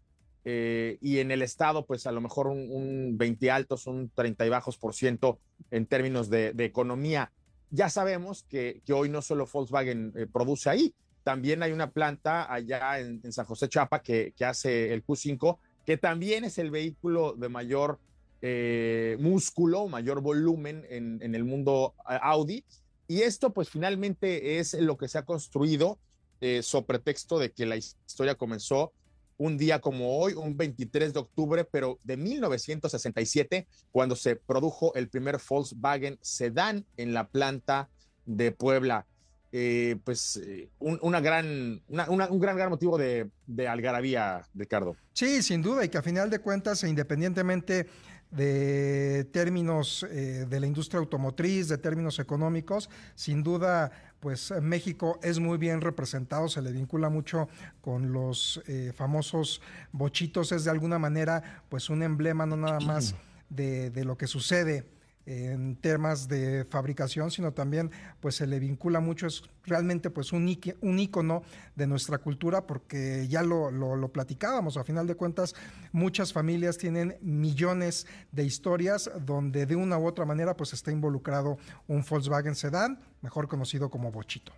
Eh, 0.46 0.98
y 1.02 1.20
en 1.20 1.32
el 1.32 1.42
estado, 1.42 1.86
pues 1.86 2.08
a 2.08 2.12
lo 2.12 2.22
mejor 2.22 2.48
un, 2.48 3.18
20 3.18 3.52
altos, 3.52 3.88
un 3.88 4.10
30 4.10 4.46
y 4.46 4.50
bajos 4.50 4.78
por 4.78 4.94
ciento 4.94 5.40
en 5.70 5.86
términos 5.86 6.30
de 6.30 6.54
economía 6.60 7.32
ya 7.72 7.90
sabemos 7.90 8.46
que, 8.50 8.82
hoy 8.94 9.10
no 9.10 9.22
solo 9.22 9.48
Volkswagen 9.52 10.14
eh, 10.16 10.28
produce 10.32 10.70
ahí, 10.70 10.94
también 11.24 11.62
hay 11.62 11.72
una 11.72 11.92
planta 11.92 12.52
allá 12.52 13.00
en, 13.00 13.32
San 13.32 13.46
José 13.46 13.70
Chapa 13.70 14.02
que, 14.02 14.34
hace 14.46 14.94
el 14.94 15.06
Q5, 15.06 15.58
que 15.86 15.98
también 15.98 16.44
es 16.44 16.58
el 16.58 16.72
vehículo 16.72 17.34
de 17.34 17.50
mayor 17.50 18.00
eh, 18.42 19.18
músculo, 19.20 19.88
mayor 19.88 20.22
volumen 20.22 20.86
en, 20.90 21.36
el 21.36 21.44
mundo 21.44 21.94
Audi. 22.06 22.64
Y 23.08 23.22
esto 23.22 23.54
pues 23.54 23.70
finalmente 23.70 24.60
es 24.60 24.74
lo 24.74 24.98
que 24.98 25.08
se 25.08 25.18
ha 25.18 25.26
construido 25.26 26.00
eh, 26.42 26.62
sobre 26.64 26.86
pretexto 26.86 27.38
de 27.38 27.52
que 27.52 27.66
la 27.66 27.76
historia 27.76 28.36
comenzó 28.36 28.94
un 29.40 29.58
día 29.58 29.80
como 29.80 30.20
hoy, 30.20 30.34
un 30.34 30.56
23 30.58 31.14
de 31.14 31.20
octubre, 31.20 31.64
pero 31.64 31.98
de 32.04 32.18
1967, 32.18 33.68
cuando 33.92 34.16
se 34.16 34.36
produjo 34.36 34.94
el 34.96 35.08
primer 35.08 35.40
Volkswagen 35.50 36.20
Sedan 36.22 36.86
en 36.98 37.14
la 37.14 37.30
planta 37.30 37.90
de 38.26 38.52
Puebla. 38.52 39.08
Eh, 39.52 39.96
pues 40.04 40.38
eh, 40.38 40.70
un, 40.78 41.00
gran, 41.24 41.82
un 41.88 42.40
gran, 42.40 42.58
gran 42.58 42.70
motivo 42.70 42.98
de, 42.98 43.32
algarabía, 43.68 44.46
Ricardo. 44.54 44.96
Sí, 45.14 45.42
sin 45.42 45.62
duda, 45.62 45.86
y 45.86 45.90
que 45.90 45.98
a 45.98 46.04
final 46.04 46.30
de 46.30 46.40
cuentas, 46.40 46.84
independientemente 46.84 47.88
de 48.30 49.26
términos 49.32 50.06
eh, 50.12 50.46
de 50.48 50.60
la 50.60 50.68
industria 50.68 51.00
automotriz, 51.00 51.70
de 51.70 51.78
términos 51.78 52.20
económicos, 52.20 52.90
sin 53.16 53.42
duda, 53.42 54.09
pues 54.20 54.54
México 54.62 55.20
es 55.24 55.40
muy 55.40 55.58
bien 55.58 55.82
representado, 55.82 56.50
se 56.50 56.62
le 56.62 56.72
vincula 56.72 57.10
mucho 57.10 57.48
con 57.82 58.12
los 58.12 58.62
eh, 58.68 58.92
famosos 58.96 59.62
bochitos, 59.92 60.52
es 60.52 60.66
de 60.66 60.72
alguna 60.72 61.00
manera 61.00 61.64
pues 61.70 61.90
un 61.90 62.04
emblema 62.04 62.46
no 62.46 62.58
nada 62.58 62.80
más 62.80 63.16
de, 63.50 63.90
de 63.90 64.06
lo 64.06 64.18
que 64.18 64.28
sucede 64.28 64.99
en 65.30 65.76
temas 65.76 66.28
de 66.28 66.66
fabricación, 66.66 67.30
sino 67.30 67.54
también 67.54 67.92
pues 68.20 68.36
se 68.36 68.48
le 68.48 68.60
vincula 68.60 69.00
mucho, 69.00 69.28
es 69.28 69.44
realmente 69.64 70.10
pues 70.10 70.34
un, 70.34 70.52
un 70.82 71.00
ícono 71.00 71.44
de 71.76 71.86
nuestra 71.86 72.18
cultura 72.18 72.66
porque 72.66 73.28
ya 73.28 73.44
lo, 73.44 73.70
platicábamos, 74.12 74.78
a 74.78 74.84
final 74.84 75.06
de 75.06 75.14
cuentas 75.14 75.54
muchas 75.92 76.34
familias 76.34 76.80
tienen 76.80 77.16
millones 77.22 78.08
de 78.32 78.44
historias 78.44 79.12
donde 79.24 79.68
de 79.68 79.76
una 79.76 80.00
u 80.00 80.08
otra 80.08 80.26
manera 80.26 80.58
pues 80.58 80.74
está 80.74 80.92
involucrado 80.92 81.60
un 81.88 82.04
Volkswagen 82.10 82.56
Sedan, 82.56 83.00
mejor 83.22 83.48
conocido 83.48 83.92
como 83.92 84.12
Bochito. 84.12 84.52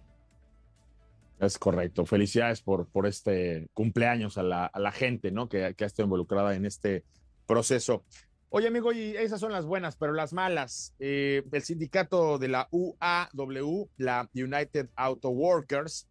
Es 1.40 1.58
correcto. 1.58 2.06
Felicidades 2.06 2.62
por, 2.62 2.88
por 2.88 3.08
este 3.08 3.68
cumpleaños 3.74 4.38
a 4.38 4.44
la, 4.44 4.92
gente 4.94 5.32
¿no? 5.32 5.50
que 5.50 5.66
ha 5.66 5.70
estado 5.86 6.04
involucrada 6.04 6.56
en 6.56 6.66
este 6.66 7.04
proceso. 7.46 8.06
Oye, 8.54 8.68
amigo, 8.68 8.92
y 8.92 9.16
esas 9.16 9.40
son 9.40 9.54
las 9.54 9.66
buenas, 9.66 9.96
pero 9.96 10.12
las 10.12 10.34
malas. 10.34 10.94
Eh, 11.00 11.42
el 11.54 11.62
sindicato 11.62 12.38
de 12.38 12.50
la 12.50 12.68
UAW, 12.72 13.90
la 13.96 14.30
United 14.34 14.90
Auto 14.98 15.30
Workers, 15.30 16.10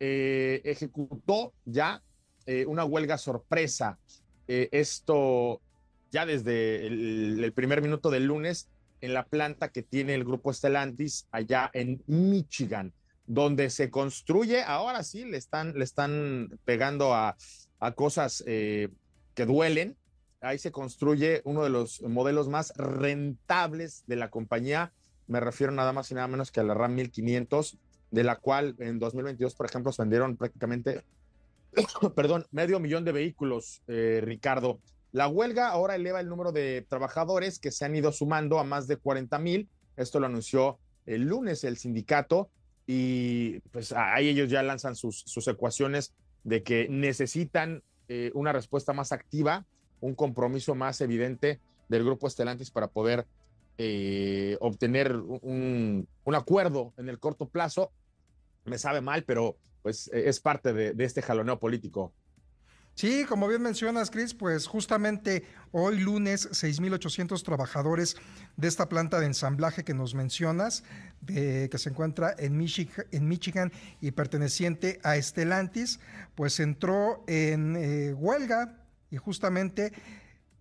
eh, 0.00 0.62
ejecutó 0.64 1.52
ya 1.66 2.02
eh, 2.46 2.64
una 2.64 2.86
huelga 2.86 3.18
sorpresa. 3.18 3.98
esto 4.46 5.60
ya 6.10 6.24
desde 6.24 6.86
el, 6.86 7.52
primer 7.54 7.82
minuto 7.82 8.08
del 8.08 8.24
lunes 8.24 8.70
en 9.02 9.12
la 9.12 9.26
planta 9.26 9.68
que 9.68 9.82
tiene 9.82 10.14
el 10.14 10.24
grupo 10.24 10.50
Stellantis 10.50 11.28
allá 11.30 11.70
en 11.74 12.02
Michigan, 12.06 12.94
donde 13.26 13.68
se 13.68 13.90
construye, 13.90 14.62
ahora 14.62 15.02
sí, 15.02 15.26
le 15.26 15.36
están, 15.36 15.74
le 15.74 15.84
están 15.84 16.58
pegando 16.64 17.12
a, 17.12 17.36
a 17.80 17.92
cosas 17.92 18.42
que 18.46 18.88
duelen 19.46 19.98
ahí 20.42 20.58
se 20.58 20.72
construye 20.72 21.40
uno 21.44 21.62
de 21.62 21.70
los 21.70 22.02
modelos 22.02 22.48
más 22.48 22.72
rentables 22.76 24.04
de 24.06 24.16
la 24.16 24.30
compañía. 24.30 24.92
Me 25.26 25.40
refiero 25.40 25.72
nada 25.72 25.92
más 25.92 26.10
y 26.10 26.14
nada 26.14 26.28
menos 26.28 26.50
que 26.50 26.60
a 26.60 26.64
la 26.64 26.74
RAM 26.74 26.94
1500, 26.94 27.78
de 28.10 28.24
la 28.24 28.36
cual 28.36 28.74
en 28.78 28.98
2022, 28.98 29.54
por 29.54 29.66
ejemplo, 29.66 29.92
se 29.92 30.02
vendieron 30.02 30.36
prácticamente, 30.36 31.02
perdón, 32.16 32.46
medio 32.50 32.80
millón 32.80 33.04
de 33.04 33.12
vehículos, 33.12 33.82
eh, 33.86 34.20
Ricardo. 34.22 34.80
La 35.12 35.28
huelga 35.28 35.68
ahora 35.68 35.94
eleva 35.94 36.20
el 36.20 36.28
número 36.28 36.52
de 36.52 36.84
trabajadores 36.88 37.58
que 37.58 37.70
se 37.70 37.84
han 37.84 37.94
ido 37.94 38.12
sumando 38.12 38.58
a 38.58 38.64
más 38.64 38.86
de 38.86 38.96
40 38.96 39.38
mil. 39.38 39.68
Esto 39.96 40.20
lo 40.20 40.26
anunció 40.26 40.78
el 41.06 41.22
lunes 41.22 41.64
el 41.64 41.76
sindicato 41.76 42.48
y 42.86 43.60
pues 43.70 43.92
ahí 43.92 44.28
ellos 44.28 44.50
ya 44.50 44.62
lanzan 44.62 44.96
sus, 44.96 45.22
sus 45.26 45.46
ecuaciones 45.48 46.14
de 46.44 46.62
que 46.62 46.88
necesitan 46.88 47.82
eh, 48.08 48.30
una 48.34 48.52
respuesta 48.52 48.92
más 48.92 49.12
activa 49.12 49.66
un 50.02 50.14
compromiso 50.14 50.74
más 50.74 51.00
evidente 51.00 51.60
del 51.88 52.04
grupo 52.04 52.26
Estelantis 52.26 52.70
para 52.70 52.88
poder 52.88 53.26
eh, 53.78 54.58
obtener 54.60 55.16
un, 55.16 56.06
acuerdo 56.34 56.92
en 56.98 57.08
el 57.08 57.18
corto 57.18 57.48
plazo. 57.48 57.90
Me 58.64 58.78
sabe 58.78 59.00
mal, 59.00 59.24
pero 59.24 59.56
pues 59.82 60.10
es 60.12 60.40
parte 60.40 60.72
de, 60.72 61.04
este 61.04 61.22
jaloneo 61.22 61.58
político. 61.58 62.12
Sí, 62.94 63.24
como 63.26 63.48
bien 63.48 63.62
mencionas, 63.62 64.10
Chris, 64.10 64.34
pues 64.34 64.66
justamente 64.66 65.44
hoy 65.70 65.98
lunes 65.98 66.50
6.800 66.50 67.42
trabajadores 67.42 68.16
de 68.58 68.68
esta 68.68 68.90
planta 68.90 69.18
de 69.18 69.26
ensamblaje 69.26 69.82
que 69.82 69.94
nos 69.94 70.14
mencionas, 70.14 70.84
que 71.26 71.70
se 71.74 71.88
encuentra 71.88 72.34
en 72.38 72.58
Michigan, 72.58 73.06
en 73.10 73.28
Michigan 73.28 73.72
y 74.02 74.10
perteneciente 74.10 75.00
a 75.04 75.16
Estelantis, 75.16 76.00
pues 76.34 76.60
entró 76.60 77.24
en 77.26 77.76
eh, 77.76 78.12
huelga 78.12 78.81
y 79.12 79.18
justamente 79.18 79.92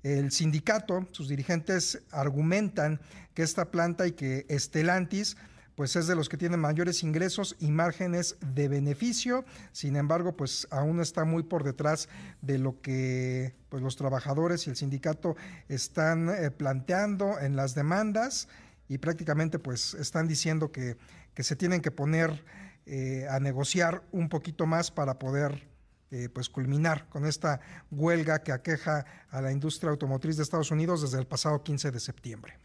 el 0.04 0.32
sindicato, 0.32 1.08
sus 1.12 1.30
dirigentes 1.30 2.04
argumentan 2.12 3.00
que 3.34 3.44
esta 3.44 3.72
planta 3.72 4.06
y 4.06 4.12
que 4.12 4.46
Estelantis 4.50 5.38
pues 5.76 5.96
es 5.96 6.06
de 6.06 6.16
los 6.16 6.28
que 6.28 6.38
tienen 6.38 6.60
mayores 6.60 7.02
ingresos 7.02 7.56
y 7.60 7.72
márgenes 7.72 8.36
de 8.54 8.68
beneficio. 8.68 9.46
Sin 9.72 9.96
embargo, 9.96 10.36
pues 10.36 10.68
aún 10.70 11.00
está 11.00 11.24
muy 11.24 11.44
por 11.44 11.64
detrás 11.64 12.10
de 12.42 12.60
lo 12.60 12.82
que 12.82 13.56
pues 13.70 13.82
los 13.82 13.96
trabajadores 13.96 14.68
y 14.68 14.70
el 14.70 14.76
sindicato 14.76 15.36
están 15.70 16.30
eh, 16.30 16.52
planteando 16.52 17.40
en 17.40 17.56
las 17.56 17.74
demandas 17.74 18.50
y 18.90 18.98
prácticamente 18.98 19.60
pues 19.60 19.94
están 19.94 20.28
diciendo 20.28 20.72
que, 20.72 20.98
que 21.34 21.44
se 21.44 21.56
tienen 21.56 21.82
que 21.82 21.90
poner 21.90 22.44
eh, 22.86 23.26
a 23.30 23.40
negociar 23.40 24.04
un 24.12 24.28
poquito 24.28 24.66
más 24.66 24.92
para 24.92 25.18
poder 25.18 25.71
eh, 26.12 26.28
pues 26.28 26.50
culminar 26.50 27.08
con 27.08 27.26
esta 27.26 27.62
huelga 27.90 28.44
que 28.44 28.52
aqueja 28.52 29.06
a 29.30 29.42
la 29.42 29.52
industria 29.52 29.92
automotriz 29.92 30.36
de 30.36 30.44
Estados 30.44 30.70
Unidos 30.70 31.02
desde 31.02 31.18
el 31.18 31.26
pasado 31.26 31.64
15 31.64 31.90
de 31.90 32.00
septiembre. 32.02 32.58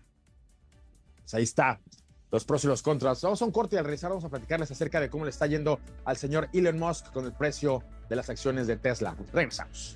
Pues 1.21 1.35
ahí 1.35 1.45
está, 1.45 1.81
los 2.33 2.45
pros 2.45 2.65
y 2.65 2.67
los 2.67 2.83
contras. 2.83 3.23
Vamos 3.23 3.41
a 3.41 3.45
un 3.45 3.53
corte 3.53 3.77
y 3.77 3.79
al 3.79 3.85
regresar 3.85 4.11
vamos 4.11 4.25
a 4.25 4.29
platicarles 4.29 4.71
acerca 4.73 5.01
de 5.01 5.09
cómo 5.09 5.25
le 5.25 5.31
está 5.31 5.47
yendo 5.47 5.79
al 6.05 6.17
señor 6.17 6.49
Elon 6.53 6.77
Musk 6.77 7.13
con 7.13 7.25
el 7.25 7.33
precio 7.33 7.85
de 8.09 8.17
las 8.17 8.29
acciones 8.31 8.67
de 8.67 8.77
Tesla. 8.79 9.15
Regresamos. 9.33 9.95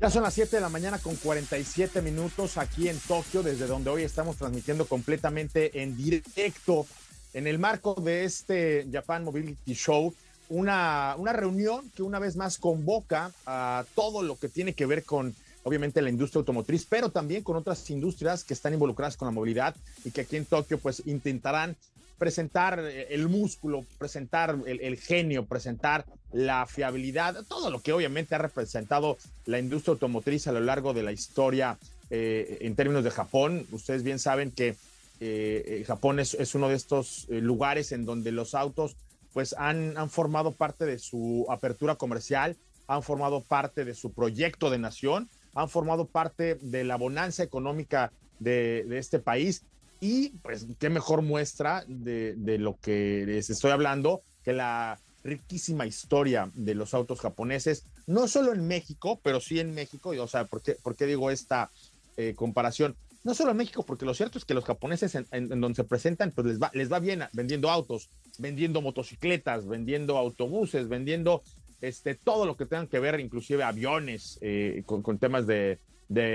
Ya 0.00 0.10
son 0.10 0.22
las 0.22 0.34
7 0.34 0.56
de 0.56 0.62
la 0.62 0.68
mañana 0.68 0.98
con 0.98 1.14
47 1.14 2.02
minutos 2.02 2.56
aquí 2.58 2.88
en 2.88 2.98
Tokio, 2.98 3.42
desde 3.42 3.66
donde 3.66 3.90
hoy 3.90 4.02
estamos 4.02 4.36
transmitiendo 4.36 4.86
completamente 4.86 5.82
en 5.82 5.96
directo 5.96 6.86
en 7.32 7.46
el 7.46 7.58
marco 7.58 7.94
de 7.94 8.24
este 8.24 8.88
Japan 8.90 9.24
Mobility 9.24 9.74
Show 9.74 10.12
una, 10.50 11.14
una 11.16 11.32
reunión 11.32 11.90
que 11.96 12.02
una 12.02 12.18
vez 12.18 12.36
más 12.36 12.58
convoca 12.58 13.32
a 13.46 13.84
todo 13.94 14.22
lo 14.22 14.36
que 14.36 14.48
tiene 14.48 14.74
que 14.74 14.84
ver 14.84 15.04
con 15.04 15.34
obviamente 15.62 16.02
la 16.02 16.10
industria 16.10 16.40
automotriz, 16.40 16.86
pero 16.88 17.10
también 17.10 17.42
con 17.42 17.56
otras 17.56 17.88
industrias 17.90 18.44
que 18.44 18.54
están 18.54 18.74
involucradas 18.74 19.16
con 19.16 19.26
la 19.26 19.32
movilidad 19.32 19.76
y 20.04 20.10
que 20.10 20.22
aquí 20.22 20.36
en 20.36 20.46
Tokio 20.46 20.78
pues 20.78 21.02
intentarán 21.06 21.76
presentar 22.18 22.80
el 22.80 23.28
músculo, 23.28 23.84
presentar 23.96 24.58
el, 24.66 24.98
genio, 24.98 25.46
presentar 25.46 26.04
la 26.32 26.66
fiabilidad, 26.66 27.44
todo 27.48 27.70
lo 27.70 27.80
que 27.80 27.94
obviamente 27.94 28.34
ha 28.34 28.38
representado 28.38 29.16
la 29.46 29.58
industria 29.58 29.92
automotriz 29.92 30.46
a 30.46 30.52
lo 30.52 30.60
largo 30.60 30.92
de 30.92 31.02
la 31.02 31.12
historia 31.12 31.78
eh, 32.10 32.58
en 32.60 32.74
términos 32.74 33.04
de 33.04 33.10
Japón. 33.10 33.66
Ustedes 33.72 34.02
bien 34.02 34.18
saben 34.18 34.50
que 34.50 34.68
eh, 34.68 34.76
eh, 35.20 35.84
Japón 35.86 36.20
es, 36.20 36.34
es, 36.34 36.54
uno 36.54 36.68
de 36.68 36.74
estos 36.74 37.26
lugares 37.30 37.90
en 37.92 38.04
donde 38.04 38.32
los 38.32 38.54
autos 38.54 38.96
pues 39.32 39.54
han, 39.58 39.94
formado 40.10 40.52
parte 40.52 40.86
de 40.86 40.98
su 40.98 41.46
apertura 41.48 41.96
comercial, 41.96 42.56
han 42.86 43.02
formado 43.02 43.42
parte 43.42 43.84
de 43.84 43.94
su 43.94 44.12
proyecto 44.12 44.70
de 44.70 44.78
nación, 44.78 45.28
han 45.54 45.68
formado 45.68 46.06
parte 46.06 46.56
de 46.56 46.84
la 46.84 46.96
bonanza 46.96 47.42
económica 47.42 48.12
de, 48.38 48.86
este 48.98 49.18
país. 49.18 49.62
Y 50.00 50.30
pues 50.42 50.66
qué 50.78 50.88
mejor 50.88 51.22
muestra 51.22 51.84
de, 51.86 52.34
lo 52.58 52.78
que 52.80 53.24
les 53.26 53.50
estoy 53.50 53.70
hablando 53.70 54.22
que 54.42 54.52
la 54.52 54.98
riquísima 55.22 55.86
historia 55.86 56.50
de 56.54 56.74
los 56.74 56.94
autos 56.94 57.20
japoneses, 57.20 57.84
no 58.06 58.26
solo 58.26 58.52
en 58.52 58.66
México, 58.66 59.20
pero 59.22 59.38
sí 59.40 59.60
en 59.60 59.74
México, 59.74 60.14
y, 60.14 60.18
o 60.18 60.26
sea, 60.26 60.46
¿por 60.46 60.62
qué, 60.62 60.76
por 60.82 60.96
qué 60.96 61.04
digo 61.04 61.30
esta 61.30 61.70
eh, 62.16 62.34
comparación? 62.34 62.96
No 63.22 63.34
solo 63.34 63.50
en 63.50 63.58
México, 63.58 63.84
porque 63.84 64.06
lo 64.06 64.14
cierto 64.14 64.38
es 64.38 64.46
que 64.46 64.54
los 64.54 64.64
japoneses 64.64 65.14
en, 65.14 65.26
en, 65.30 65.60
donde 65.60 65.76
se 65.76 65.84
presentan, 65.84 66.30
pues 66.30 66.46
les 66.46 66.58
va, 66.58 66.70
les 66.72 66.90
va 66.90 67.00
bien 67.00 67.22
vendiendo 67.34 67.70
autos, 67.70 68.08
vendiendo 68.40 68.80
motocicletas, 68.80 69.66
vendiendo 69.66 70.16
autobuses, 70.16 70.88
vendiendo 70.88 71.42
este, 71.80 72.14
todo 72.14 72.46
lo 72.46 72.56
que 72.56 72.66
tengan 72.66 72.88
que 72.88 72.98
ver, 72.98 73.20
inclusive 73.20 73.62
aviones, 73.62 74.38
eh, 74.42 74.82
con, 74.86 75.18
temas 75.18 75.46
de, 75.46 75.78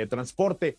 transporte. 0.10 0.78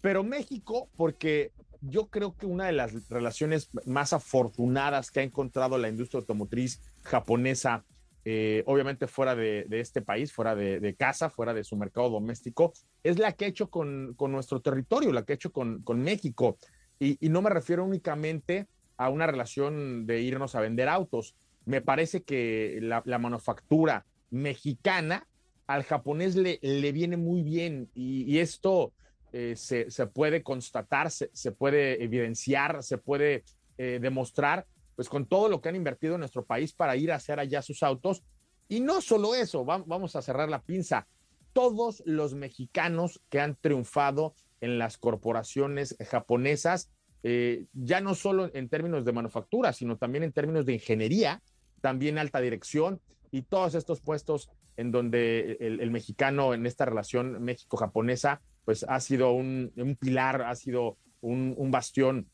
Pero 0.00 0.24
México, 0.24 0.88
porque 0.96 1.52
yo 1.80 2.06
creo 2.06 2.36
que 2.36 2.46
una 2.46 2.66
de 2.66 2.72
las 2.72 3.08
relaciones 3.08 3.70
más 3.84 4.12
afortunadas 4.12 5.10
que 5.10 5.20
ha 5.20 5.22
encontrado 5.22 5.78
la 5.78 5.88
industria 5.88 6.20
automotriz 6.20 6.80
japonesa, 7.02 7.84
eh, 8.24 8.62
obviamente 8.66 9.06
fuera 9.06 9.36
de, 9.36 9.66
este 9.70 10.02
país, 10.02 10.32
fuera 10.32 10.54
de, 10.54 10.94
casa, 10.96 11.30
fuera 11.30 11.54
de 11.54 11.64
su 11.64 11.76
mercado 11.76 12.10
doméstico, 12.10 12.72
es 13.02 13.18
la 13.18 13.32
que 13.32 13.44
ha 13.44 13.48
hecho 13.48 13.70
con, 13.70 14.16
nuestro 14.18 14.60
territorio, 14.60 15.12
la 15.12 15.24
que 15.24 15.32
ha 15.32 15.36
hecho 15.36 15.52
con, 15.52 15.82
México. 15.96 16.56
Y, 16.98 17.28
no 17.28 17.42
me 17.42 17.50
refiero 17.50 17.84
únicamente 17.84 18.66
a 18.98 19.08
una 19.08 19.26
relación 19.26 20.06
de 20.06 20.20
irnos 20.20 20.54
a 20.54 20.60
vender 20.60 20.88
autos. 20.88 21.34
Me 21.64 21.80
parece 21.80 22.22
que 22.24 22.78
la, 22.82 23.18
manufactura 23.18 24.04
mexicana 24.30 25.26
al 25.66 25.84
japonés 25.84 26.34
le, 26.36 26.58
le 26.62 26.92
viene 26.92 27.16
muy 27.16 27.42
bien 27.42 27.90
y, 27.94 28.38
esto 28.38 28.92
eh, 29.32 29.54
se, 29.56 29.86
puede 30.06 30.42
constatar, 30.42 31.10
se, 31.10 31.52
puede 31.52 32.02
evidenciar, 32.02 32.82
se 32.82 32.98
puede 32.98 33.44
eh, 33.76 33.98
demostrar 34.00 34.66
pues 34.96 35.08
con 35.08 35.26
todo 35.26 35.48
lo 35.48 35.60
que 35.60 35.68
han 35.68 35.76
invertido 35.76 36.14
en 36.14 36.20
nuestro 36.20 36.44
país 36.44 36.72
para 36.72 36.96
ir 36.96 37.12
a 37.12 37.16
hacer 37.16 37.38
allá 37.38 37.62
sus 37.62 37.84
autos. 37.84 38.24
Y 38.66 38.80
no 38.80 39.00
solo 39.00 39.36
eso, 39.36 39.64
vamos 39.64 40.16
a 40.16 40.22
cerrar 40.22 40.48
la 40.48 40.62
pinza. 40.62 41.06
Todos 41.52 42.02
los 42.04 42.34
mexicanos 42.34 43.22
que 43.28 43.38
han 43.38 43.54
triunfado 43.54 44.34
en 44.60 44.78
las 44.78 44.98
corporaciones 44.98 45.96
japonesas, 46.10 46.90
eh, 47.22 47.66
ya 47.72 48.00
no 48.00 48.14
solo 48.14 48.50
en 48.54 48.68
términos 48.68 49.04
de 49.04 49.12
manufactura, 49.12 49.72
sino 49.72 49.96
también 49.96 50.24
en 50.24 50.32
términos 50.32 50.66
de 50.66 50.74
ingeniería, 50.74 51.42
también 51.80 52.18
alta 52.18 52.40
dirección 52.40 53.00
y 53.30 53.42
todos 53.42 53.74
estos 53.74 54.00
puestos 54.00 54.50
en 54.76 54.92
donde 54.92 55.56
el, 55.60 55.90
mexicano 55.90 56.54
en 56.54 56.64
esta 56.64 56.84
relación 56.84 57.42
México-japonesa, 57.42 58.40
pues 58.64 58.84
ha 58.88 59.00
sido 59.00 59.32
un, 59.32 59.72
pilar, 59.98 60.42
ha 60.42 60.54
sido 60.54 60.96
un, 61.20 61.70
bastión, 61.72 62.28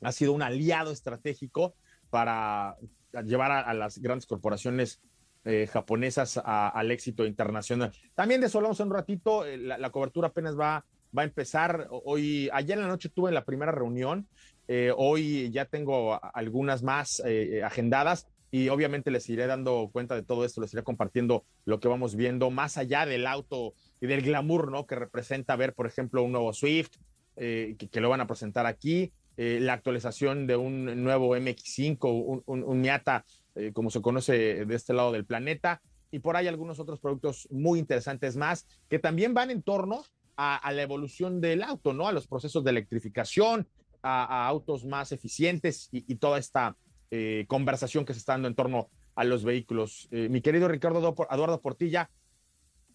ha 0.00 0.12
sido 0.12 0.32
un 0.32 0.42
aliado 0.42 0.92
estratégico 0.92 1.74
para 2.08 2.76
llevar 3.24 3.50
a, 3.50 3.74
las 3.74 3.98
grandes 3.98 4.26
corporaciones 4.26 5.00
eh, 5.44 5.66
japonesas 5.66 6.40
al 6.44 6.92
éxito 6.92 7.26
internacional. 7.26 7.90
También 8.14 8.40
de 8.40 8.46
eso 8.46 8.60
un 8.60 8.90
ratito, 8.90 9.44
eh, 9.44 9.56
la, 9.58 9.90
cobertura 9.90 10.28
apenas 10.28 10.56
va, 10.56 10.84
va 11.16 11.22
a 11.22 11.24
empezar. 11.24 11.88
Hoy, 11.90 12.48
ayer 12.52 12.78
en 12.78 12.82
la 12.82 12.88
noche 12.88 13.08
tuve 13.08 13.32
la 13.32 13.44
primera 13.44 13.72
reunión, 13.72 14.28
eh, 14.68 14.92
hoy 14.96 15.50
ya 15.50 15.64
tengo 15.64 16.20
algunas 16.34 16.82
más 16.82 17.22
agendadas 17.64 18.28
y 18.52 18.68
obviamente 18.68 19.10
les 19.10 19.28
iré 19.28 19.46
dando 19.46 19.90
cuenta 19.92 20.14
de 20.14 20.22
todo 20.22 20.44
esto, 20.44 20.60
les 20.60 20.72
iré 20.72 20.82
compartiendo 20.82 21.44
lo 21.64 21.80
que 21.80 21.88
vamos 21.88 22.16
viendo 22.16 22.50
más 22.50 22.76
allá 22.76 23.06
del 23.06 23.26
auto 23.26 23.74
y 24.00 24.06
del 24.06 24.22
glamour, 24.22 24.70
¿no? 24.70 24.86
Que 24.86 24.96
representa 24.96 25.56
ver, 25.56 25.74
por 25.74 25.86
ejemplo, 25.86 26.22
un 26.22 26.32
nuevo 26.32 26.52
Swift, 26.52 26.90
que, 27.36 27.76
que, 27.90 28.00
lo 28.00 28.10
van 28.10 28.20
a 28.20 28.26
presentar 28.26 28.66
aquí, 28.66 29.12
eh, 29.42 29.58
la 29.58 29.72
actualización 29.72 30.46
de 30.46 30.54
un 30.56 31.02
nuevo 31.02 31.34
MX5, 31.34 32.42
un, 32.44 32.80
Miata, 32.82 33.24
eh, 33.54 33.72
como 33.72 33.88
se 33.88 34.02
conoce 34.02 34.66
de 34.66 34.74
este 34.74 34.92
lado 34.92 35.12
del 35.12 35.24
planeta, 35.24 35.80
y 36.10 36.18
por 36.18 36.36
ahí 36.36 36.46
algunos 36.46 36.78
otros 36.78 37.00
productos 37.00 37.48
muy 37.50 37.78
interesantes 37.78 38.36
más 38.36 38.66
que 38.90 38.98
también 38.98 39.32
van 39.32 39.50
en 39.50 39.62
torno 39.62 40.02
a, 40.40 40.72
la 40.72 40.82
evolución 40.82 41.40
del 41.40 41.62
auto, 41.62 41.92
¿no? 41.92 42.08
A 42.08 42.12
los 42.12 42.26
procesos 42.26 42.64
de 42.64 42.70
electrificación, 42.70 43.68
a, 44.02 44.46
autos 44.46 44.84
más 44.84 45.12
eficientes 45.12 45.88
y, 45.92 46.14
toda 46.16 46.38
esta 46.38 46.76
eh, 47.10 47.44
conversación 47.48 48.04
que 48.04 48.14
se 48.14 48.20
está 48.20 48.32
dando 48.32 48.48
en 48.48 48.54
torno 48.54 48.88
a 49.14 49.24
los 49.24 49.44
vehículos. 49.44 50.08
mi 50.10 50.40
querido 50.40 50.68
Ricardo 50.68 51.14
Eduardo 51.30 51.60
Portilla, 51.60 52.10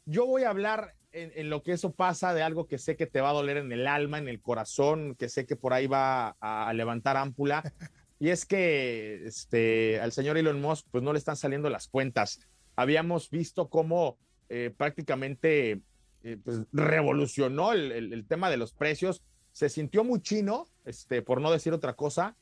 yo 0.06 0.26
voy 0.26 0.44
a 0.44 0.50
hablar 0.50 0.96
en, 1.16 1.50
lo 1.50 1.64
que 1.64 1.72
eso 1.72 1.94
pasa 1.94 2.34
de 2.34 2.44
algo 2.44 2.68
que 2.68 2.78
sé 2.78 2.96
que 2.96 3.08
te 3.08 3.22
va 3.22 3.30
a 3.30 3.34
doler 3.34 3.58
en 3.58 3.72
el 3.72 3.88
alma, 3.88 4.18
en 4.18 4.28
el 4.28 4.42
corazón, 4.42 5.16
que 5.16 5.30
sé 5.30 5.46
que 5.46 5.56
por 5.56 5.74
ahí 5.74 5.88
va 5.88 6.36
a, 6.40 6.72
levantar 6.74 7.18
ámpula. 7.18 7.64
Y 8.18 8.30
es 8.30 8.46
que 8.46 9.26
este, 9.26 10.00
al 10.00 10.14
señor 10.14 10.38
Elon 10.38 10.62
Musk 10.62 10.88
pues 10.90 11.04
no 11.04 11.12
le 11.12 11.20
están 11.20 11.36
saliendo 11.36 11.70
las 11.70 11.90
cuentas. 11.90 12.40
Habíamos 12.78 13.30
visto 13.30 13.68
cómo 13.70 14.18
eh, 14.48 14.74
prácticamente 14.76 15.82
eh, 16.26 16.40
pues, 16.44 16.64
revolucionó 16.72 17.72
el, 17.72 18.26
tema 18.28 18.50
de 18.50 18.58
los 18.58 18.74
precios. 18.74 19.22
Se 19.52 19.70
sintió 19.70 20.04
muy 20.04 20.22
chino, 20.22 20.66
este, 20.84 21.22
por 21.22 21.40
no 21.40 21.52
decir 21.52 21.72
otra 21.72 21.94
cosa, 21.94 22.36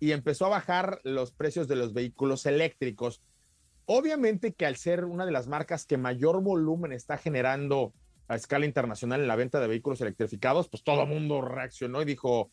y 0.00 0.12
empezó 0.12 0.46
a 0.46 0.48
bajar 0.48 1.00
los 1.04 1.30
precios 1.30 1.68
de 1.68 1.76
los 1.76 1.92
vehículos 1.92 2.46
eléctricos. 2.46 3.22
Obviamente 3.84 4.54
que 4.54 4.64
al 4.64 4.76
ser 4.76 5.04
una 5.04 5.26
de 5.26 5.32
las 5.32 5.46
marcas 5.46 5.84
que 5.84 5.98
mayor 5.98 6.42
volumen 6.42 6.92
está 6.92 7.18
generando 7.18 7.92
a 8.28 8.36
escala 8.36 8.64
internacional 8.64 9.20
en 9.20 9.28
la 9.28 9.36
venta 9.36 9.60
de 9.60 9.68
vehículos 9.68 10.00
electrificados, 10.00 10.70
pues 10.70 10.82
todo 10.82 11.02
el 11.02 11.08
mundo 11.08 11.42
reaccionó 11.42 12.00
y 12.00 12.06
dijo, 12.06 12.50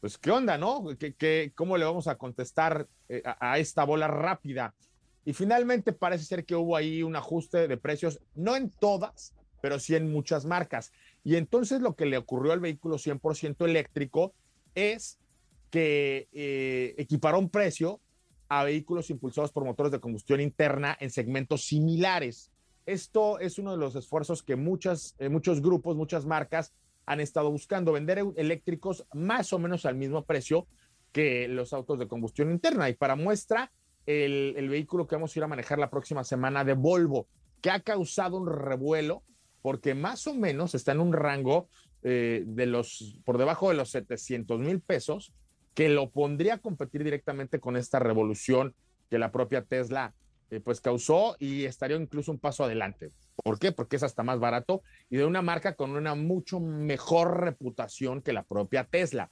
pues 0.00 0.18
qué 0.18 0.30
onda, 0.30 0.58
¿no? 0.58 0.84
¿Qué, 0.98 1.52
cómo 1.54 1.78
le 1.78 1.86
vamos 1.86 2.08
a 2.08 2.16
contestar 2.16 2.86
eh, 3.08 3.22
a, 3.24 3.58
esta 3.58 3.84
bola 3.84 4.06
rápida? 4.06 4.74
Y 5.24 5.32
finalmente 5.32 5.94
parece 5.94 6.24
ser 6.24 6.44
que 6.44 6.56
hubo 6.56 6.76
ahí 6.76 7.02
un 7.02 7.16
ajuste 7.16 7.68
de 7.68 7.76
precios, 7.78 8.20
no 8.34 8.54
en 8.54 8.68
todas, 8.68 9.34
pero 9.60 9.78
sí 9.78 9.94
en 9.94 10.10
muchas 10.10 10.44
marcas. 10.44 10.92
Y 11.24 11.36
entonces 11.36 11.80
lo 11.80 11.94
que 11.96 12.06
le 12.06 12.16
ocurrió 12.16 12.52
al 12.52 12.60
vehículo 12.60 12.96
100% 12.96 13.64
eléctrico 13.64 14.34
es 14.74 15.18
que 15.70 16.28
eh, 16.32 16.94
equiparó 16.98 17.38
un 17.38 17.50
precio 17.50 18.00
a 18.48 18.64
vehículos 18.64 19.10
impulsados 19.10 19.52
por 19.52 19.64
motores 19.64 19.92
de 19.92 20.00
combustión 20.00 20.40
interna 20.40 20.96
en 21.00 21.10
segmentos 21.10 21.64
similares. 21.64 22.50
Esto 22.86 23.38
es 23.38 23.58
uno 23.58 23.72
de 23.72 23.78
los 23.78 23.94
esfuerzos 23.94 24.42
que 24.42 24.56
muchas, 24.56 25.14
eh, 25.18 25.28
muchos 25.28 25.62
grupos, 25.62 25.96
muchas 25.96 26.26
marcas 26.26 26.72
han 27.06 27.20
estado 27.20 27.50
buscando, 27.50 27.92
vender 27.92 28.24
eléctricos 28.36 29.06
más 29.12 29.52
o 29.52 29.58
menos 29.58 29.86
al 29.86 29.94
mismo 29.94 30.24
precio 30.24 30.66
que 31.12 31.48
los 31.48 31.72
autos 31.72 31.98
de 31.98 32.08
combustión 32.08 32.50
interna. 32.50 32.88
Y 32.88 32.94
para 32.94 33.16
muestra, 33.16 33.72
el, 34.06 34.68
vehículo 34.68 35.06
que 35.06 35.16
vamos 35.16 35.34
a 35.34 35.38
ir 35.38 35.44
a 35.44 35.48
manejar 35.48 35.78
la 35.78 35.90
próxima 35.90 36.24
semana 36.24 36.64
de 36.64 36.74
Volvo, 36.74 37.26
que 37.60 37.70
ha 37.70 37.80
causado 37.80 38.36
un 38.36 38.48
revuelo 38.48 39.22
porque 39.62 39.94
más 39.94 40.26
o 40.26 40.34
menos 40.34 40.74
está 40.74 40.92
en 40.92 41.00
un 41.00 41.12
rango 41.12 41.68
eh, 42.02 42.44
de 42.46 42.66
los, 42.66 43.16
por 43.24 43.38
debajo 43.38 43.68
de 43.68 43.76
los 43.76 43.90
700 43.90 44.58
mil 44.58 44.80
pesos, 44.80 45.32
que 45.74 45.88
lo 45.88 46.10
pondría 46.10 46.54
a 46.54 46.58
competir 46.58 47.04
directamente 47.04 47.60
con 47.60 47.76
esta 47.76 47.98
revolución 47.98 48.74
que 49.08 49.18
la 49.18 49.32
propia 49.32 49.62
Tesla 49.62 50.14
eh, 50.50 50.60
pues 50.60 50.80
causó 50.80 51.36
y 51.38 51.64
estaría 51.64 51.96
incluso 51.96 52.32
un 52.32 52.38
paso 52.38 52.64
adelante. 52.64 53.10
¿Por 53.42 53.58
qué? 53.58 53.72
Porque 53.72 53.96
es 53.96 54.02
hasta 54.02 54.22
más 54.22 54.40
barato 54.40 54.82
y 55.08 55.16
de 55.16 55.24
una 55.24 55.42
marca 55.42 55.74
con 55.74 55.90
una 55.90 56.14
mucho 56.14 56.58
mejor 56.58 57.40
reputación 57.40 58.20
que 58.20 58.32
la 58.32 58.42
propia 58.42 58.84
Tesla. 58.84 59.30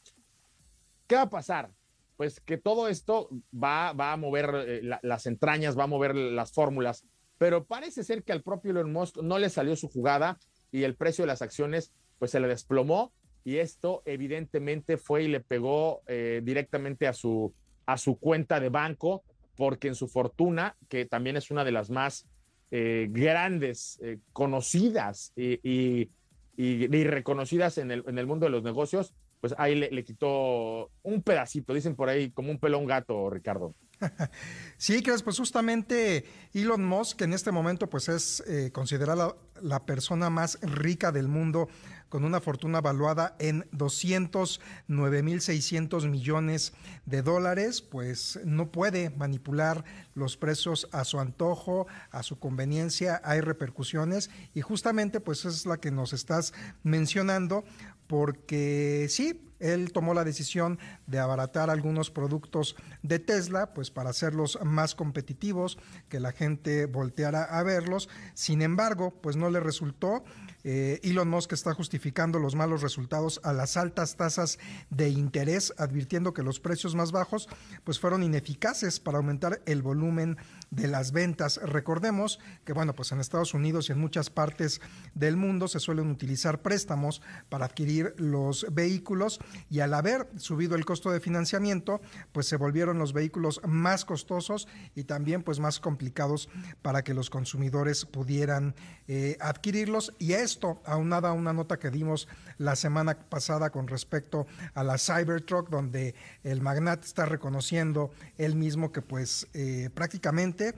¿Qué 1.06 1.16
va 1.16 1.22
a 1.22 1.30
pasar? 1.30 1.70
Pues 2.16 2.40
que 2.40 2.58
todo 2.58 2.88
esto 2.88 3.30
va, 3.52 3.92
va 3.92 4.12
a 4.12 4.16
mover 4.16 4.50
eh, 4.66 4.98
las 5.02 5.26
entrañas, 5.26 5.78
va 5.78 5.84
a 5.84 5.88
mover 5.88 6.14
las 6.14 6.52
fórmulas, 6.52 7.04
pero 7.38 7.64
parece 7.64 8.05
ser 8.05 8.24
que 8.24 8.33
al 8.33 8.42
propio 8.42 8.72
Elon 8.72 8.92
Musk 8.92 9.18
no 9.22 9.38
le 9.38 9.48
salió 9.48 9.77
su 9.77 9.88
jugada 9.88 10.38
y 10.70 10.83
el 10.83 10.94
precio 10.94 11.22
de 11.22 11.29
las 11.29 11.42
acciones 11.42 11.92
pues 12.18 12.33
se 12.33 12.40
le 12.40 12.48
desplomó 12.48 13.12
y 13.44 13.57
esto 13.59 14.03
evidentemente 14.05 14.98
fue 14.98 15.24
y 15.24 15.29
le 15.29 15.40
pegó 15.40 16.03
eh, 16.07 16.42
directamente 16.44 17.07
a 17.07 17.12
su, 17.12 17.55
a 17.87 17.96
su 17.96 18.18
cuenta 18.18 18.61
de 18.61 18.68
banco 18.68 19.22
porque 19.57 19.88
en 19.88 19.94
su 19.94 20.09
fortuna, 20.09 20.77
que 20.88 21.05
también 21.05 21.37
es 21.37 21.51
una 21.51 21.64
de 21.64 21.72
las 21.72 21.90
más 21.90 22.29
eh, 22.70 23.09
grandes, 23.11 23.98
eh, 24.03 24.18
conocidas 24.33 25.33
y, 25.35 26.11
reconocidas 26.57 27.79
en 27.79 27.90
el, 27.90 28.05
en 28.07 28.18
el, 28.18 28.27
mundo 28.27 28.46
de 28.46 28.51
los 28.51 28.62
negocios, 28.62 29.14
pues 29.40 29.55
ahí 29.59 29.74
le, 29.74 30.05
quitó 30.05 30.90
un 31.03 31.22
pedacito, 31.22 31.72
dicen 31.72 31.96
por 31.96 32.09
ahí, 32.09 32.31
como 32.31 32.51
un 32.51 32.59
pelón 32.59 32.87
gato, 32.87 33.31
Ricardo. 33.31 33.74
Sí, 34.76 35.02
crees, 35.02 35.24
pues 35.24 35.38
justamente 35.38 36.24
Elon 36.54 36.84
Musk 36.84 37.22
en 37.22 37.32
este 37.32 37.50
momento 37.50 37.90
pues 37.90 38.08
es 38.08 38.44
eh, 38.46 38.70
considerada 38.72 39.34
la 39.61 39.84
persona 39.87 40.30
más 40.30 40.56
rica 40.62 41.11
del 41.11 41.26
mundo 41.26 41.68
con 42.08 42.24
una 42.24 42.40
fortuna 42.40 42.80
valuada 42.80 43.37
en 43.38 43.64
209.600 43.72 46.08
millones 46.08 46.72
de 47.06 47.22
dólares, 47.22 47.82
pues 47.82 48.38
no 48.44 48.70
puede 48.70 49.11
manipular 49.11 49.84
los 50.14 50.37
precios 50.37 50.88
a 50.92 51.04
su 51.04 51.18
antojo, 51.20 51.87
a 52.11 52.22
su 52.22 52.38
conveniencia, 52.38 53.20
hay 53.24 53.40
repercusiones. 53.40 54.30
Y 54.54 54.61
justamente 54.62 55.20
pues 55.20 55.44
es 55.44 55.66
la 55.66 55.78
que 55.78 55.90
nos 55.90 56.12
estás 56.12 56.54
mencionando 56.82 57.64
porque 58.06 59.06
sí, 59.11 59.47
él 59.60 59.92
tomó 59.92 60.14
la 60.14 60.24
decisión 60.24 60.78
de 61.06 61.18
abaratar 61.18 61.70
algunos 61.70 62.10
productos 62.10 62.76
de 63.02 63.18
Tesla, 63.18 63.74
pues 63.74 63.90
para 63.90 64.10
hacerlos 64.10 64.58
más 64.64 64.94
competitivos, 64.94 65.78
que 66.08 66.20
la 66.20 66.32
gente 66.32 66.86
volteara 66.86 67.44
a 67.44 67.62
verlos. 67.62 68.08
Sin 68.34 68.62
embargo, 68.62 69.14
pues 69.20 69.36
no 69.36 69.50
le 69.50 69.60
resultó. 69.60 70.24
Eh, 70.64 71.00
Elon 71.02 71.28
Musk 71.28 71.52
está 71.52 71.72
justificando 71.72 72.38
los 72.38 72.54
malos 72.54 72.82
resultados 72.82 73.40
a 73.44 73.52
las 73.52 73.76
altas 73.76 74.16
tasas 74.16 74.58
de 74.90 75.08
interés, 75.08 75.72
advirtiendo 75.78 76.34
que 76.34 76.42
los 76.42 76.60
precios 76.60 76.94
más 76.94 77.12
bajos 77.12 77.48
pues 77.84 78.00
fueron 78.00 78.22
ineficaces 78.22 79.00
para 79.00 79.18
aumentar 79.18 79.62
el 79.66 79.82
volumen 79.82 80.36
de 80.70 80.88
las 80.88 81.12
ventas. 81.12 81.60
Recordemos 81.62 82.38
que 82.64 82.72
bueno, 82.72 82.94
pues 82.94 83.12
en 83.12 83.20
Estados 83.20 83.54
Unidos 83.54 83.88
y 83.88 83.92
en 83.92 84.00
muchas 84.00 84.30
partes 84.30 84.80
del 85.14 85.36
mundo 85.36 85.68
se 85.68 85.80
suelen 85.80 86.10
utilizar 86.10 86.60
préstamos 86.60 87.22
para 87.48 87.66
adquirir 87.66 88.14
los 88.18 88.66
vehículos 88.72 89.40
y 89.70 89.80
al 89.80 89.94
haber 89.94 90.28
subido 90.37 90.76
el 90.76 90.84
costo 90.84 91.11
de 91.11 91.20
financiamiento, 91.20 92.00
pues 92.32 92.46
se 92.46 92.56
volvieron 92.56 92.98
los 92.98 93.12
vehículos 93.12 93.61
más 93.66 94.04
costosos 94.04 94.68
y 94.94 95.04
también 95.04 95.42
pues 95.42 95.61
más 95.61 95.80
complicados 95.80 96.48
para 96.82 97.02
que 97.02 97.14
los 97.14 97.30
consumidores 97.30 98.04
pudieran 98.04 98.74
eh, 99.06 99.37
adquirirlos. 99.40 100.14
Y 100.18 100.32
esto, 100.32 100.80
aunada 100.84 101.30
a 101.30 101.32
una 101.32 101.52
nota 101.52 101.78
que 101.78 101.90
dimos 101.90 102.28
la 102.58 102.76
semana 102.76 103.14
pasada 103.14 103.70
con 103.70 103.88
respecto 103.88 104.46
a 104.74 104.82
la 104.84 104.98
Cybertruck, 104.98 105.68
donde 105.68 106.14
el 106.44 106.61
magnate 106.61 107.06
está 107.06 107.24
reconociendo 107.24 108.11
él 108.37 108.54
mismo 108.56 108.92
que 108.92 109.02
pues 109.02 109.46
eh, 109.54 109.90
prácticamente 109.94 110.74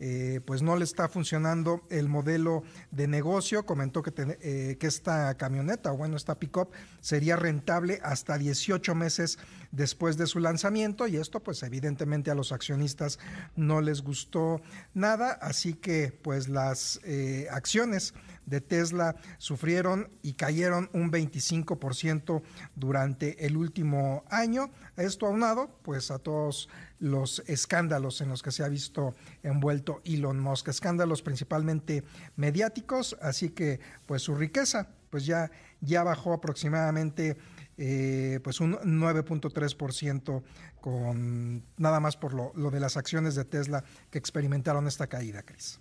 eh, 0.00 0.40
pues 0.44 0.62
no 0.62 0.76
le 0.76 0.84
está 0.84 1.08
funcionando 1.08 1.86
el 1.90 2.08
modelo 2.08 2.62
de 2.90 3.06
negocio. 3.06 3.64
Comentó 3.64 4.02
que, 4.02 4.12
eh, 4.40 4.76
que 4.78 4.86
esta 4.86 5.34
camioneta, 5.34 5.92
o 5.92 5.96
bueno, 5.96 6.16
esta 6.16 6.38
pickup 6.38 6.70
sería 7.00 7.36
rentable 7.36 8.00
hasta 8.02 8.36
18 8.38 8.94
meses 8.94 9.38
después 9.70 10.16
de 10.16 10.26
su 10.26 10.40
lanzamiento 10.40 11.06
y 11.06 11.16
esto 11.16 11.40
pues 11.40 11.62
evidentemente 11.62 12.30
a 12.30 12.34
los 12.34 12.52
accionistas 12.52 13.18
no 13.56 13.80
les 13.80 14.02
gustó 14.02 14.60
nada, 14.94 15.32
así 15.32 15.74
que 15.74 16.12
pues 16.22 16.48
las 16.48 17.00
eh, 17.04 17.48
acciones 17.50 18.14
de 18.46 18.60
Tesla 18.60 19.16
sufrieron 19.38 20.10
y 20.22 20.34
cayeron 20.34 20.90
un 20.92 21.10
25% 21.10 22.42
durante 22.74 23.46
el 23.46 23.56
último 23.56 24.24
año. 24.28 24.70
Esto 24.96 25.26
aunado 25.26 25.78
pues 25.82 26.10
a 26.10 26.18
todos 26.18 26.68
los 26.98 27.42
escándalos 27.46 28.20
en 28.20 28.28
los 28.28 28.42
que 28.42 28.50
se 28.50 28.64
ha 28.64 28.68
visto 28.68 29.14
envuelto 29.42 30.00
Elon 30.04 30.40
Musk, 30.40 30.68
escándalos 30.68 31.22
principalmente 31.22 32.04
mediáticos, 32.36 33.16
así 33.20 33.50
que 33.50 33.80
pues 34.06 34.22
su 34.22 34.34
riqueza 34.34 34.88
pues 35.10 35.26
ya, 35.26 35.50
ya 35.80 36.02
bajó 36.02 36.32
aproximadamente 36.32 37.36
eh, 37.76 38.40
pues 38.42 38.60
un 38.60 38.74
9.3% 38.74 40.42
con 40.80 41.64
nada 41.76 42.00
más 42.00 42.16
por 42.16 42.34
lo, 42.34 42.52
lo, 42.54 42.70
de 42.70 42.80
las 42.80 42.96
acciones 42.96 43.34
de 43.34 43.44
Tesla 43.44 43.84
que 44.10 44.18
experimentaron 44.18 44.86
esta 44.86 45.06
caída, 45.06 45.42
Cris. 45.42 45.80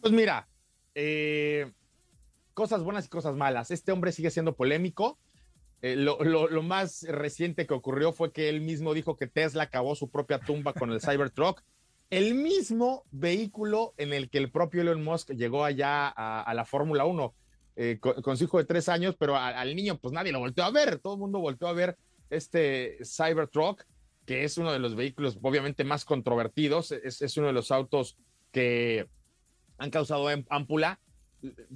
Pues 0.00 0.12
mira, 0.12 0.48
eh, 1.00 1.70
cosas 2.54 2.82
buenas 2.82 3.06
y 3.06 3.08
cosas 3.08 3.36
malas. 3.36 3.70
Este 3.70 3.92
hombre 3.92 4.10
sigue 4.10 4.30
siendo 4.30 4.56
polémico. 4.56 5.16
Eh, 5.80 5.94
lo, 5.94 6.16
más 6.62 7.04
reciente 7.04 7.68
que 7.68 7.74
ocurrió 7.74 8.12
fue 8.12 8.32
que 8.32 8.48
él 8.48 8.60
mismo 8.60 8.94
dijo 8.94 9.16
que 9.16 9.28
Tesla 9.28 9.62
acabó 9.62 9.94
su 9.94 10.10
propia 10.10 10.40
tumba 10.40 10.72
con 10.72 10.90
el 10.90 11.00
Cybertruck, 11.00 11.62
el 12.10 12.34
mismo 12.34 13.04
vehículo 13.12 13.94
en 13.96 14.12
el 14.12 14.28
que 14.28 14.38
el 14.38 14.50
propio 14.50 14.82
Elon 14.82 15.04
Musk 15.04 15.30
llegó 15.30 15.64
allá 15.64 16.08
a, 16.08 16.52
la 16.52 16.64
Fórmula 16.64 17.04
1 17.04 17.34
eh, 17.76 18.00
con, 18.00 18.36
su 18.36 18.44
hijo 18.44 18.58
de 18.58 18.64
tres 18.64 18.88
años, 18.88 19.14
pero 19.16 19.36
al 19.36 19.76
niño 19.76 19.98
pues 19.98 20.12
nadie 20.12 20.32
lo 20.32 20.40
volteó 20.40 20.64
a 20.64 20.72
ver, 20.72 20.98
todo 20.98 21.14
el 21.14 21.20
mundo 21.20 21.38
volteó 21.38 21.68
a 21.68 21.74
ver 21.74 21.96
este 22.28 22.98
Cybertruck, 23.04 23.84
que 24.26 24.42
es 24.42 24.58
uno 24.58 24.72
de 24.72 24.80
los 24.80 24.96
vehículos 24.96 25.38
obviamente 25.42 25.84
más 25.84 26.04
controvertidos, 26.04 26.90
es 26.90 27.36
uno 27.36 27.46
de 27.46 27.52
los 27.52 27.70
autos 27.70 28.16
que 28.50 29.06
han 29.78 29.90
causado 29.90 30.28
ámpula 30.48 30.98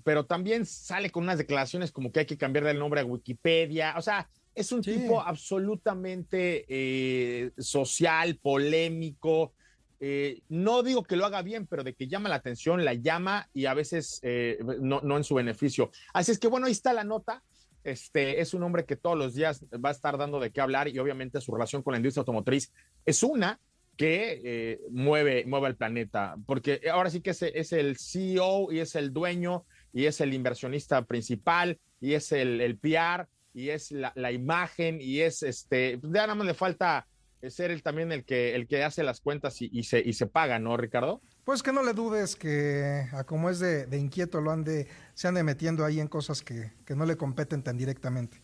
pero 0.05 0.27
también 0.27 0.67
sale 0.67 1.11
con 1.11 1.25
unas 1.25 1.39
declaraciones 1.39 1.93
como 1.93 2.11
que 2.11 2.21
hay 2.21 2.27
que 2.27 2.37
cambiarle 2.37 2.73
el 2.73 2.79
nombre 2.79 3.01
a 3.01 3.05
Wikipedia. 3.05 3.95
O 3.97 4.03
sea, 4.03 4.29
es 4.55 4.73
un 4.73 4.83
tipo 4.83 5.21
absolutamente 5.21 6.65
eh, 6.69 7.53
social, 7.59 8.37
polémico. 8.37 9.53
Eh, 10.01 10.43
no 10.49 10.83
digo 10.83 11.05
que 11.05 11.15
lo 11.15 11.25
haga 11.25 11.43
bien, 11.43 11.67
pero 11.67 11.85
de 11.85 11.95
que 11.95 12.09
llama 12.09 12.29
la 12.29 12.35
atención, 12.37 12.85
la 12.85 12.95
llama 12.95 13.49
y 13.55 13.67
a 13.67 13.75
veces 13.75 14.19
eh, 14.23 14.59
no, 14.81 15.01
no, 15.03 15.17
en 15.17 15.25
su 15.25 15.35
beneficio. 15.35 15.91
Así 16.13 16.33
es 16.33 16.39
que 16.39 16.49
bueno, 16.49 16.67
ahí 16.67 16.73
está 16.73 16.93
la 16.93 17.05
nota. 17.05 17.45
Este 17.85 18.41
es 18.41 18.55
un 18.55 18.63
hombre 18.63 18.85
que 18.85 18.97
todos 18.97 19.19
los 19.19 19.35
días 19.35 19.65
va 19.85 19.89
a 19.89 19.93
estar 19.93 20.17
dando 20.17 20.39
de 20.41 20.53
qué 20.53 20.61
hablar 20.61 20.89
y 20.89 20.99
obviamente 20.99 21.41
su 21.41 21.53
relación 21.53 21.83
con 21.83 21.93
la 21.93 21.99
industria 21.99 22.21
automotriz 22.21 22.73
es 23.05 23.23
una, 23.23 23.61
que 24.03 24.41
eh, 24.43 24.81
mueve, 24.91 25.45
mueve 25.47 25.69
el 25.69 25.77
planeta, 25.77 26.35
porque 26.45 26.81
ahora 26.93 27.09
sí 27.09 27.21
que 27.21 27.31
es, 27.31 27.41
es, 27.41 27.73
el 27.73 27.97
CEO 27.97 28.73
y 28.73 28.81
es 28.81 28.97
el 28.97 29.13
dueño 29.13 29.65
y 29.93 30.07
es 30.07 30.21
el 30.21 30.35
inversionista 30.35 31.05
principal 31.05 31.79
y 32.01 32.15
es 32.15 32.33
el, 32.33 32.61
el 32.61 32.77
PR 32.79 33.29
y 33.55 33.69
es 33.69 33.93
la, 33.93 34.13
la, 34.17 34.33
imagen 34.33 34.99
y 35.01 35.21
es 35.21 35.45
este, 35.45 36.01
ya 36.03 36.23
nada 36.23 36.35
más 36.35 36.49
le 36.49 36.55
falta 36.55 37.07
ser 37.49 37.71
él 37.71 37.85
también 37.85 38.11
el 38.11 38.25
que, 38.25 38.57
el 38.57 38.67
que 38.67 38.83
hace 38.83 39.05
las 39.05 39.21
cuentas 39.21 39.63
y, 39.63 39.71
y, 39.73 39.85
se, 39.85 40.01
y 40.01 40.15
se 40.15 40.27
paga, 40.27 40.59
¿no, 40.59 40.77
Ricardo? 40.77 41.21
Pues 41.45 41.63
que 41.63 41.73
no 41.73 41.85
le 41.85 41.93
dudes 41.93 42.35
que 42.35 43.07
a 43.13 43.23
como 43.23 43.51
es 43.51 43.61
de, 43.61 43.87
de 43.87 43.99
inquieto 43.99 44.41
lo 44.41 44.51
ande, 44.51 44.89
se 45.15 45.29
ande 45.29 45.45
metiendo 45.45 45.85
ahí 45.85 46.01
en 46.01 46.09
cosas 46.09 46.43
que, 46.43 46.73
que 46.85 46.97
no 46.97 47.07
le 47.07 47.17
competen 47.17 47.63
tan 47.63 47.79
directamente. 47.79 48.43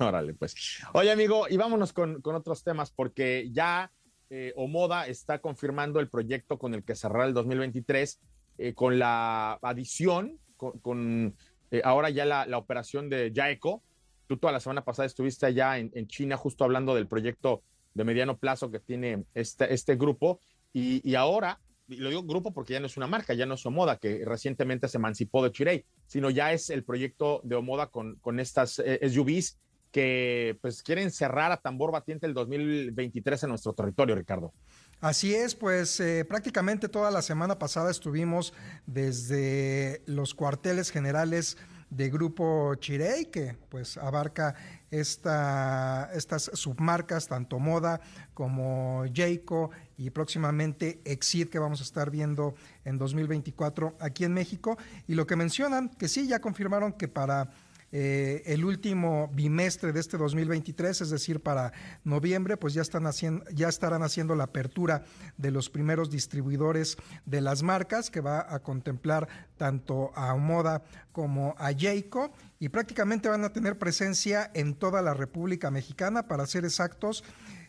Órale, 0.00 0.34
pues. 0.34 0.82
Oye, 0.94 1.12
amigo, 1.12 1.46
y 1.48 1.56
vámonos 1.56 1.92
con, 1.92 2.20
con 2.22 2.34
otros 2.34 2.64
temas, 2.64 2.90
porque 2.90 3.48
ya 3.52 3.92
eh, 4.34 4.54
Omoda 4.56 5.06
está 5.08 5.40
confirmando 5.40 6.00
el 6.00 6.08
proyecto 6.08 6.58
con 6.58 6.72
el 6.72 6.84
que 6.84 6.94
cerrará 6.94 7.26
el 7.26 7.34
2023 7.34 8.18
eh, 8.56 8.72
con 8.72 8.98
la 8.98 9.58
adición, 9.60 10.38
con, 10.56 11.36
eh, 11.70 11.82
ahora 11.84 12.08
ya 12.08 12.24
la, 12.24 12.56
operación 12.56 13.10
de 13.10 13.30
Yaeco. 13.30 13.82
Tú 14.26 14.38
toda 14.38 14.54
la 14.54 14.60
semana 14.60 14.84
pasada 14.84 15.04
estuviste 15.04 15.44
allá 15.44 15.76
en, 15.76 16.06
China 16.06 16.38
justo 16.38 16.64
hablando 16.64 16.94
del 16.94 17.08
proyecto 17.08 17.62
de 17.92 18.04
mediano 18.04 18.38
plazo 18.38 18.70
que 18.70 18.80
tiene 18.80 19.22
este, 19.34 19.74
este 19.74 19.96
grupo 19.96 20.40
y, 20.72 21.14
ahora 21.14 21.60
y 21.86 21.96
lo 21.96 22.08
digo 22.08 22.22
grupo 22.22 22.54
porque 22.54 22.72
ya 22.72 22.80
no 22.80 22.86
es 22.86 22.96
una 22.96 23.06
marca, 23.06 23.34
ya 23.34 23.44
no 23.44 23.56
es 23.56 23.66
Omoda, 23.66 23.98
que 23.98 24.24
recientemente 24.24 24.88
se 24.88 24.96
emancipó 24.96 25.44
de 25.44 25.52
Chirey, 25.52 25.84
sino 26.06 26.30
ya 26.30 26.54
es 26.54 26.70
el 26.70 26.84
proyecto 26.84 27.42
de 27.44 27.56
Omoda 27.56 27.88
con, 27.88 28.16
con 28.16 28.40
estas 28.40 28.76
SUVs 28.76 29.58
que 29.92 30.58
pues 30.60 30.82
quieren 30.82 31.10
cerrar 31.10 31.52
a 31.52 31.58
tambor 31.58 31.92
batiente 31.92 32.26
el 32.26 32.34
2023 32.34 33.44
en 33.44 33.48
nuestro 33.50 33.74
territorio, 33.74 34.16
Ricardo. 34.16 34.52
Así 35.00 35.34
es, 35.34 35.54
pues 35.54 36.00
eh, 36.00 36.24
prácticamente 36.24 36.88
toda 36.88 37.10
la 37.10 37.22
semana 37.22 37.58
pasada 37.58 37.90
estuvimos 37.90 38.54
desde 38.86 40.02
los 40.06 40.34
cuarteles 40.34 40.90
generales 40.90 41.58
de 41.90 42.08
Grupo 42.08 42.74
Chirey, 42.76 43.26
que 43.26 43.56
pues 43.68 43.98
abarca 43.98 44.54
esta, 44.90 46.10
estas 46.14 46.50
submarcas, 46.54 47.28
tanto 47.28 47.58
Moda 47.58 48.00
como 48.32 49.04
Jayco 49.12 49.70
y 49.98 50.08
próximamente 50.10 51.02
Exit, 51.04 51.50
que 51.50 51.58
vamos 51.58 51.80
a 51.80 51.84
estar 51.84 52.10
viendo 52.10 52.54
en 52.84 52.96
2024 52.96 53.96
aquí 54.00 54.24
en 54.24 54.32
México. 54.32 54.78
Y 55.06 55.16
lo 55.16 55.26
que 55.26 55.36
mencionan, 55.36 55.90
que 55.90 56.08
sí, 56.08 56.26
ya 56.26 56.40
confirmaron 56.40 56.94
que 56.94 57.08
para 57.08 57.50
eh, 57.94 58.42
el 58.46 58.64
último 58.64 59.28
bimestre 59.34 59.92
de 59.92 60.00
este 60.00 60.16
2023, 60.16 61.02
es 61.02 61.10
decir, 61.10 61.40
para 61.40 61.74
noviembre, 62.04 62.56
pues 62.56 62.72
ya, 62.72 62.80
están 62.80 63.06
haciendo, 63.06 63.44
ya 63.50 63.68
estarán 63.68 64.02
haciendo 64.02 64.34
la 64.34 64.44
apertura 64.44 65.04
de 65.36 65.50
los 65.50 65.68
primeros 65.68 66.10
distribuidores 66.10 66.96
de 67.26 67.42
las 67.42 67.62
marcas, 67.62 68.10
que 68.10 68.22
va 68.22 68.46
a 68.48 68.60
contemplar 68.60 69.28
tanto 69.58 70.10
a 70.14 70.34
Moda 70.36 70.82
como 71.12 71.54
a 71.58 71.72
Jayco, 71.72 72.32
y 72.58 72.70
prácticamente 72.70 73.28
van 73.28 73.44
a 73.44 73.52
tener 73.52 73.78
presencia 73.78 74.50
en 74.54 74.74
toda 74.74 75.02
la 75.02 75.12
República 75.12 75.70
Mexicana, 75.70 76.26
para 76.26 76.46
ser 76.46 76.64
exactos, 76.64 77.22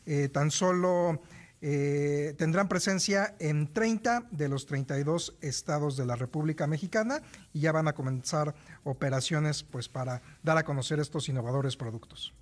eh, 0.06 0.30
tan 0.30 0.52
solo 0.52 1.22
eh, 1.66 2.36
tendrán 2.38 2.68
presencia 2.68 3.36
en 3.40 3.72
30 3.72 4.28
de 4.32 4.50
los 4.50 4.66
32 4.66 5.38
estados 5.40 5.96
de 5.96 6.06
la 6.06 6.18
República 6.18 6.68
Mexicana 6.68 7.22
y 7.54 7.62
ya 7.62 7.72
van 7.72 7.88
a 7.88 7.94
comenzar 7.94 8.54
operaciones 8.84 9.64
pues 9.64 9.88
para 9.88 10.22
dar 10.44 10.58
a 10.58 10.66
conocer 10.66 11.00
estos 11.00 11.30
innovadores 11.30 11.78
productos. 11.78 12.34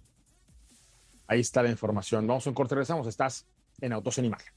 Ahí 1.28 1.40
está 1.40 1.62
la 1.62 1.70
información. 1.70 2.26
Vamos 2.26 2.48
a 2.48 2.50
un 2.50 2.56
corte, 2.56 2.74
regresamos. 2.74 3.06
Estás 3.06 3.46
en 3.80 3.94
Autos 3.94 4.18
en 4.18 4.26
Imagen. 4.26 4.54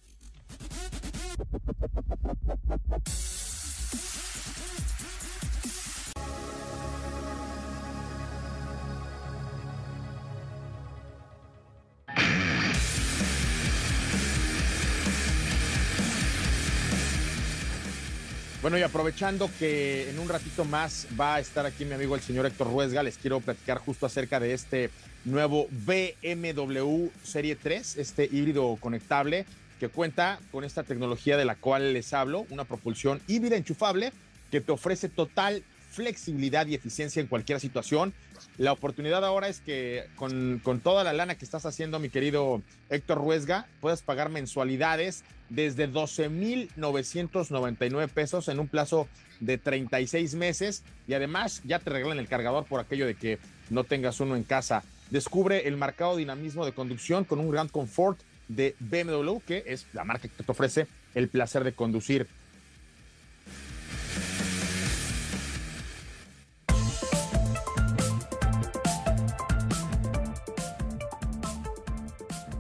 Bueno, 18.65 18.79
y 18.79 18.83
aprovechando 18.83 19.51
que 19.59 20.09
en 20.09 20.19
un 20.19 20.27
ratito 20.27 20.65
más 20.65 21.07
va 21.21 21.35
a 21.35 21.39
estar 21.39 21.67
aquí 21.67 21.85
mi 21.85 21.93
amigo 21.93 22.15
el 22.15 22.23
señor 22.23 22.47
Héctor 22.47 22.73
Ruesga, 22.73 23.03
les 23.03 23.19
quiero 23.19 23.41
platicar 23.41 23.77
justo 23.77 24.07
acerca 24.07 24.41
de 24.41 24.55
este 24.55 24.89
nuevo 25.27 25.67
BMW 25.71 27.09
Serie 27.23 27.57
3, 27.57 27.99
este 27.99 28.25
híbrido 28.25 28.75
conectable 28.81 29.45
que 29.79 29.91
cuenta 29.91 30.39
con 30.51 30.65
esta 30.65 30.83
tecnología 30.83 31.37
de 31.37 31.45
la 31.45 31.57
cual 31.57 31.93
les 31.93 32.15
hablo, 32.15 32.47
una 32.49 32.65
propulsión 32.65 33.21
híbrida 33.27 33.57
enchufable 33.57 34.15
que 34.51 34.63
te 34.63 34.73
ofrece 34.73 35.11
total 35.11 35.63
flexibilidad 35.95 36.67
y 36.67 36.75
eficiencia 36.75 37.21
en 37.21 37.29
cualquier 37.29 37.61
situación. 37.61 38.13
La 38.59 38.73
oportunidad 38.73 39.25
ahora 39.25 39.49
es 39.49 39.61
que 39.61 40.05
con, 40.17 40.61
con 40.63 40.81
toda 40.81 41.05
la 41.05 41.13
lana 41.13 41.37
que 41.37 41.45
estás 41.45 41.67
haciendo, 41.67 41.99
mi 41.99 42.09
querido 42.11 42.63
Héctor 42.91 43.19
Ruesga, 43.19 43.67
puedas 43.81 44.03
pagar 44.03 44.29
mensualidades 44.29 45.25
desde 45.49 45.87
12,999 45.87 48.13
pesos 48.13 48.49
en 48.49 48.59
un 48.61 48.69
plazo 48.69 49.09
de 49.41 49.59
36 49.59 50.35
meses 50.35 50.83
y 51.07 51.15
además 51.15 51.63
ya 51.65 51.79
te 51.79 51.91
regalan 51.91 52.19
el 52.19 52.29
cargador 52.29 52.65
por 52.65 52.81
aquello 52.81 53.07
de 53.07 53.15
que 53.15 53.39
no 53.71 53.85
tengas 53.85 54.21
uno 54.21 54.37
en 54.37 54.43
casa. 54.43 54.83
Descubre 55.11 55.69
el 55.69 55.77
marcado 55.77 56.17
dinamismo 56.17 56.67
de 56.67 56.73
conducción 56.73 57.25
con 57.25 57.39
un 57.39 57.51
gran 57.51 57.69
confort 57.69 58.19
de 58.49 58.75
BMW, 58.81 59.39
que 59.47 59.65
es 59.67 59.87
la 59.93 60.05
marca 60.05 60.29
que 60.29 60.43
te 60.43 60.51
ofrece 60.51 60.87
el 61.15 61.29
placer 61.29 61.63
de 61.65 61.73
conducir. 61.73 62.27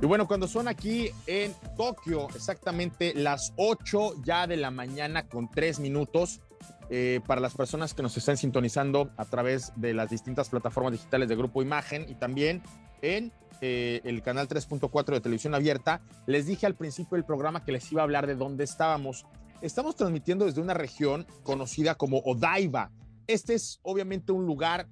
Y 0.04 0.06
bueno, 0.06 0.28
cuando 0.28 0.46
son 0.46 0.68
aquí 0.68 1.08
en 1.26 1.54
Tokio, 1.78 2.28
exactamente 2.34 3.14
las 3.14 3.54
8 3.56 4.22
ya 4.22 4.46
de 4.46 4.58
la 4.58 4.70
mañana 4.70 5.26
con 5.26 5.50
3 5.50 5.80
minutos, 5.80 6.42
eh, 6.90 7.22
para 7.26 7.40
las 7.40 7.54
personas 7.54 7.94
que 7.94 8.02
nos 8.02 8.14
están 8.18 8.36
sintonizando 8.36 9.10
a 9.16 9.24
través 9.24 9.72
de 9.76 9.94
las 9.94 10.10
distintas 10.10 10.50
plataformas 10.50 10.92
digitales 10.92 11.30
de 11.30 11.36
Grupo 11.36 11.62
Imagen 11.62 12.04
y 12.06 12.16
también 12.16 12.62
en 13.00 13.32
eh, 13.62 14.02
el 14.04 14.20
canal 14.20 14.46
3.4 14.46 15.14
de 15.14 15.20
televisión 15.22 15.54
abierta, 15.54 16.02
les 16.26 16.44
dije 16.44 16.66
al 16.66 16.74
principio 16.74 17.16
del 17.16 17.24
programa 17.24 17.64
que 17.64 17.72
les 17.72 17.90
iba 17.90 18.02
a 18.02 18.04
hablar 18.04 18.26
de 18.26 18.34
dónde 18.34 18.64
estábamos. 18.64 19.24
Estamos 19.62 19.96
transmitiendo 19.96 20.44
desde 20.44 20.60
una 20.60 20.74
región 20.74 21.26
conocida 21.44 21.94
como 21.94 22.18
Odaiba. 22.18 22.90
Este 23.26 23.54
es 23.54 23.80
obviamente 23.82 24.32
un 24.32 24.44
lugar 24.44 24.86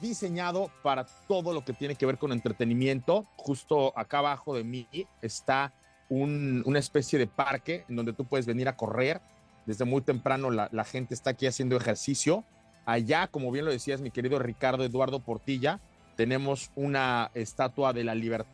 diseñado 0.00 0.70
para 0.82 1.06
todo 1.28 1.52
lo 1.52 1.64
que 1.64 1.72
tiene 1.72 1.94
que 1.94 2.06
ver 2.06 2.18
con 2.18 2.32
entretenimiento. 2.32 3.26
Justo 3.36 3.92
acá 3.96 4.18
abajo 4.18 4.54
de 4.54 4.64
mí 4.64 4.86
está 5.22 5.72
una 6.08 6.78
especie 6.78 7.18
de 7.18 7.26
parque 7.26 7.84
en 7.88 7.96
donde 7.96 8.12
tú 8.12 8.24
puedes 8.24 8.46
venir 8.46 8.68
a 8.68 8.76
correr. 8.76 9.20
Desde 9.66 9.84
muy 9.84 10.02
temprano 10.02 10.50
la, 10.50 10.84
gente 10.84 11.14
está 11.14 11.30
aquí 11.30 11.46
haciendo 11.46 11.76
ejercicio. 11.76 12.44
Allá, 12.84 13.26
como 13.26 13.50
bien 13.50 13.64
lo 13.64 13.72
decías, 13.72 14.00
mi 14.00 14.10
querido 14.10 14.38
Ricardo 14.38 14.84
Eduardo 14.84 15.20
Portilla, 15.20 15.80
tenemos 16.16 16.70
una 16.76 17.30
estatua 17.34 17.92
de 17.92 18.04
la 18.04 18.14
libertad. 18.14 18.52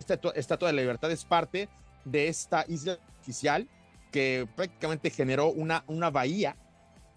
Esta 0.00 0.18
estatua 0.34 0.68
de 0.68 0.74
la 0.74 0.80
libertad 0.80 1.10
es 1.10 1.24
parte 1.24 1.68
de 2.04 2.28
esta 2.28 2.64
isla 2.68 2.98
oficial 3.20 3.68
que 4.10 4.48
prácticamente 4.56 5.10
generó 5.10 5.50
una, 5.50 5.84
una 5.86 6.10
bahía 6.10 6.56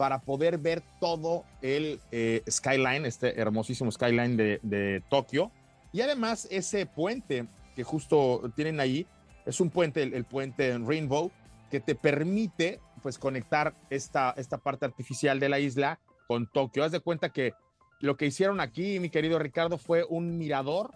para 0.02 0.18
poder 0.18 0.58
ver 0.58 0.82
todo 1.00 1.46
el 1.62 2.00
eh, 2.12 2.42
skyline, 2.50 3.06
este 3.06 3.40
hermosísimo 3.40 3.92
skyline 3.92 4.36
de, 4.36 4.60
de, 4.64 5.04
Tokio. 5.12 5.52
Y 5.94 6.02
además 6.02 6.48
ese 6.50 6.88
puente 6.88 7.46
que 7.76 7.84
justo 7.84 8.52
tienen 8.56 8.80
ahí, 8.80 9.06
es 9.46 9.62
un 9.62 9.70
puente, 9.70 10.02
el, 10.02 10.16
el, 10.16 10.26
puente 10.26 10.76
Rainbow, 10.80 11.30
que 11.70 11.82
te 11.82 11.94
permite 11.94 12.80
pues 13.04 13.20
conectar 13.20 13.76
esta, 13.92 14.34
esta 14.38 14.58
parte 14.58 14.86
artificial 14.86 15.40
de 15.40 15.50
la 15.50 15.60
isla 15.60 16.00
con 16.28 16.48
Tokio. 16.52 16.84
Haz 16.84 16.94
de 16.94 17.02
cuenta 17.02 17.30
que 17.30 17.54
lo 18.00 18.18
que 18.18 18.26
hicieron 18.26 18.60
aquí, 18.60 19.00
mi 19.00 19.12
querido 19.12 19.38
Ricardo, 19.38 19.78
fue 19.78 20.04
un 20.10 20.40
mirador 20.40 20.96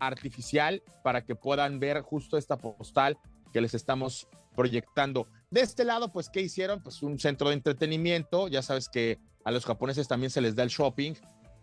artificial 0.00 0.82
para 1.02 1.24
que 1.24 1.34
puedan 1.34 1.80
ver 1.80 2.02
justo 2.02 2.36
esta 2.36 2.58
postal 2.58 3.16
que 3.54 3.62
les 3.62 3.72
estamos 3.72 4.28
proyectando. 4.54 5.28
De 5.50 5.60
este 5.60 5.84
lado, 5.84 6.12
pues, 6.12 6.28
¿qué 6.28 6.40
hicieron? 6.40 6.82
Pues 6.82 7.02
un 7.02 7.18
centro 7.18 7.48
de 7.48 7.54
entretenimiento. 7.54 8.48
Ya 8.48 8.62
sabes 8.62 8.88
que 8.88 9.18
a 9.44 9.50
los 9.50 9.64
japoneses 9.64 10.08
también 10.08 10.30
se 10.30 10.40
les 10.40 10.54
da 10.56 10.62
el 10.62 10.68
shopping. 10.68 11.14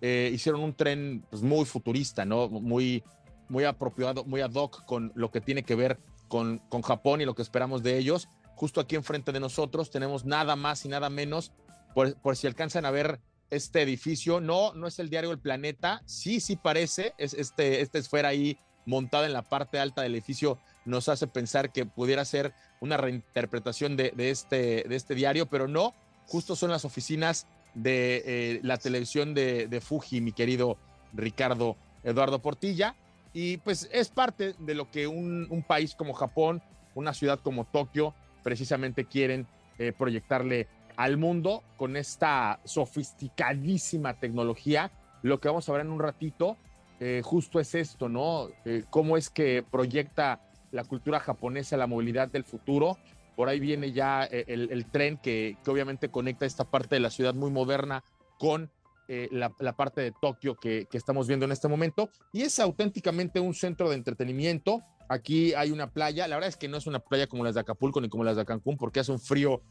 Eh, 0.02 0.32
hicieron 0.34 0.62
un 0.62 0.74
tren 0.74 1.26
pues, 1.30 1.42
muy 1.42 1.66
futurista, 1.66 2.26
¿no? 2.26 2.50
Muy, 2.50 3.04
muy 3.50 3.66
apropiado, 3.66 4.24
muy 4.24 4.42
ad 4.42 4.54
hoc 4.54 4.86
con 4.86 5.12
lo 5.16 5.30
que 5.32 5.42
tiene 5.42 5.64
que 5.64 5.76
ver 5.76 6.00
con, 6.28 6.60
con 6.70 6.82
Japón 6.82 7.22
y 7.22 7.26
lo 7.26 7.36
que 7.36 7.42
esperamos 7.42 7.84
de 7.84 7.98
ellos. 7.98 8.30
Justo 8.56 8.80
aquí 8.80 8.96
enfrente 8.96 9.32
de 9.32 9.40
nosotros 9.40 9.90
tenemos 9.90 10.24
nada 10.24 10.56
más 10.56 10.86
y 10.86 10.88
nada 10.88 11.10
menos, 11.10 11.52
por, 11.94 12.36
si 12.36 12.48
alcanzan 12.48 12.86
a 12.86 12.92
ver 12.92 13.20
este 13.50 13.82
edificio. 13.82 14.40
No, 14.40 14.74
no 14.74 14.88
es 14.88 15.00
el 15.00 15.10
diario 15.10 15.32
El 15.32 15.40
Planeta. 15.40 16.02
Sí, 16.06 16.40
sí 16.40 16.56
parece. 16.56 17.14
Es 17.18 17.34
este, 17.34 17.82
esta 17.82 17.98
esfera 17.98 18.30
ahí 18.30 18.58
montada 18.86 19.26
en 19.26 19.34
la 19.34 19.42
parte 19.42 19.80
alta 19.80 20.02
del 20.02 20.14
edificio 20.14 20.60
nos 20.86 21.10
hace 21.10 21.28
pensar 21.28 21.72
que 21.72 21.86
pudiera 21.86 22.26
ser 22.26 22.54
una 22.80 22.98
reinterpretación 22.98 23.96
de, 23.96 24.14
este, 24.18 24.84
de 24.88 24.96
este 24.96 25.16
diario, 25.16 25.46
pero 25.46 25.68
no. 25.68 25.94
Justo 26.28 26.56
son 26.56 26.72
las 26.72 26.86
oficinas 26.86 27.48
de 27.74 28.24
eh, 28.26 28.60
la 28.64 28.78
televisión 28.78 29.34
de, 29.34 29.82
Fuji, 29.82 30.22
mi 30.22 30.32
querido 30.32 30.78
Ricardo 31.14 31.78
Eduardo 32.04 32.40
Portilla. 32.40 32.96
Y 33.34 33.58
pues 33.58 33.90
es 33.94 34.10
parte 34.10 34.56
de 34.60 34.76
lo 34.76 34.90
que 34.92 35.08
un, 35.08 35.64
país 35.68 35.96
como 35.96 36.14
Japón, 36.14 36.62
una 36.96 37.14
ciudad 37.14 37.40
como 37.40 37.66
Tokio, 37.66 38.14
precisamente 38.44 39.06
quieren 39.06 39.48
eh, 39.78 39.94
proyectarle 39.98 40.68
al 40.98 41.18
mundo 41.18 41.64
con 41.78 41.96
esta 41.96 42.60
sofisticadísima 42.66 44.20
tecnología. 44.20 44.92
Lo 45.22 45.40
que 45.40 45.48
vamos 45.48 45.70
a 45.70 45.74
ver 45.74 45.82
en 45.82 45.92
un 45.92 46.00
ratito 46.00 46.58
eh, 47.00 47.22
justo 47.24 47.60
es 47.60 47.74
esto, 47.74 48.10
¿no? 48.10 48.50
Cómo 48.90 49.18
es 49.18 49.30
que 49.30 49.64
proyecta 49.70 50.40
la 50.72 50.84
cultura 50.84 51.20
japonesa 51.20 51.78
la 51.78 51.88
movilidad 51.88 52.30
del 52.30 52.44
futuro. 52.44 52.98
Por 53.36 53.50
ahí 53.50 53.60
viene 53.60 53.92
ya 53.92 54.26
eh, 54.26 54.46
el, 54.48 54.72
el 54.72 54.86
tren 54.86 55.18
que, 55.18 55.58
que, 55.64 55.72
obviamente 55.72 56.10
conecta 56.10 56.46
esta 56.46 56.66
parte 56.66 56.96
de 56.96 57.00
la 57.00 57.10
ciudad 57.10 57.34
muy 57.34 57.52
moderna 57.52 58.04
con 58.38 58.72
eh, 59.08 59.28
la, 59.32 59.54
la, 59.60 59.76
parte 59.76 60.02
de 60.02 60.12
Tokio 60.12 60.56
que, 60.56 60.88
que 60.90 60.98
estamos 60.98 61.28
viendo 61.28 61.46
en 61.46 61.52
este 61.52 61.68
momento. 61.68 62.10
Y 62.34 62.44
es 62.44 62.60
auténticamente 62.60 63.40
un 63.40 63.54
centro 63.54 63.90
de 63.90 63.96
entretenimiento. 63.96 64.82
Aquí 65.10 65.54
hay 65.54 65.72
una 65.72 65.92
playa. 65.92 66.28
La 66.28 66.36
verdad 66.36 66.50
es 66.50 66.58
que 66.58 66.68
no 66.68 66.78
es 66.78 66.88
una 66.88 67.00
playa 67.00 67.28
como 67.28 67.44
las 67.44 67.56
de 67.56 67.62
Acapulco 67.62 68.00
ni 68.00 68.10
como 68.10 68.24
las 68.24 68.38
de 68.38 68.46
Cancún 68.46 68.78
porque 68.78 69.00
hace 69.00 69.12
un 69.12 69.20
frío 69.20 69.62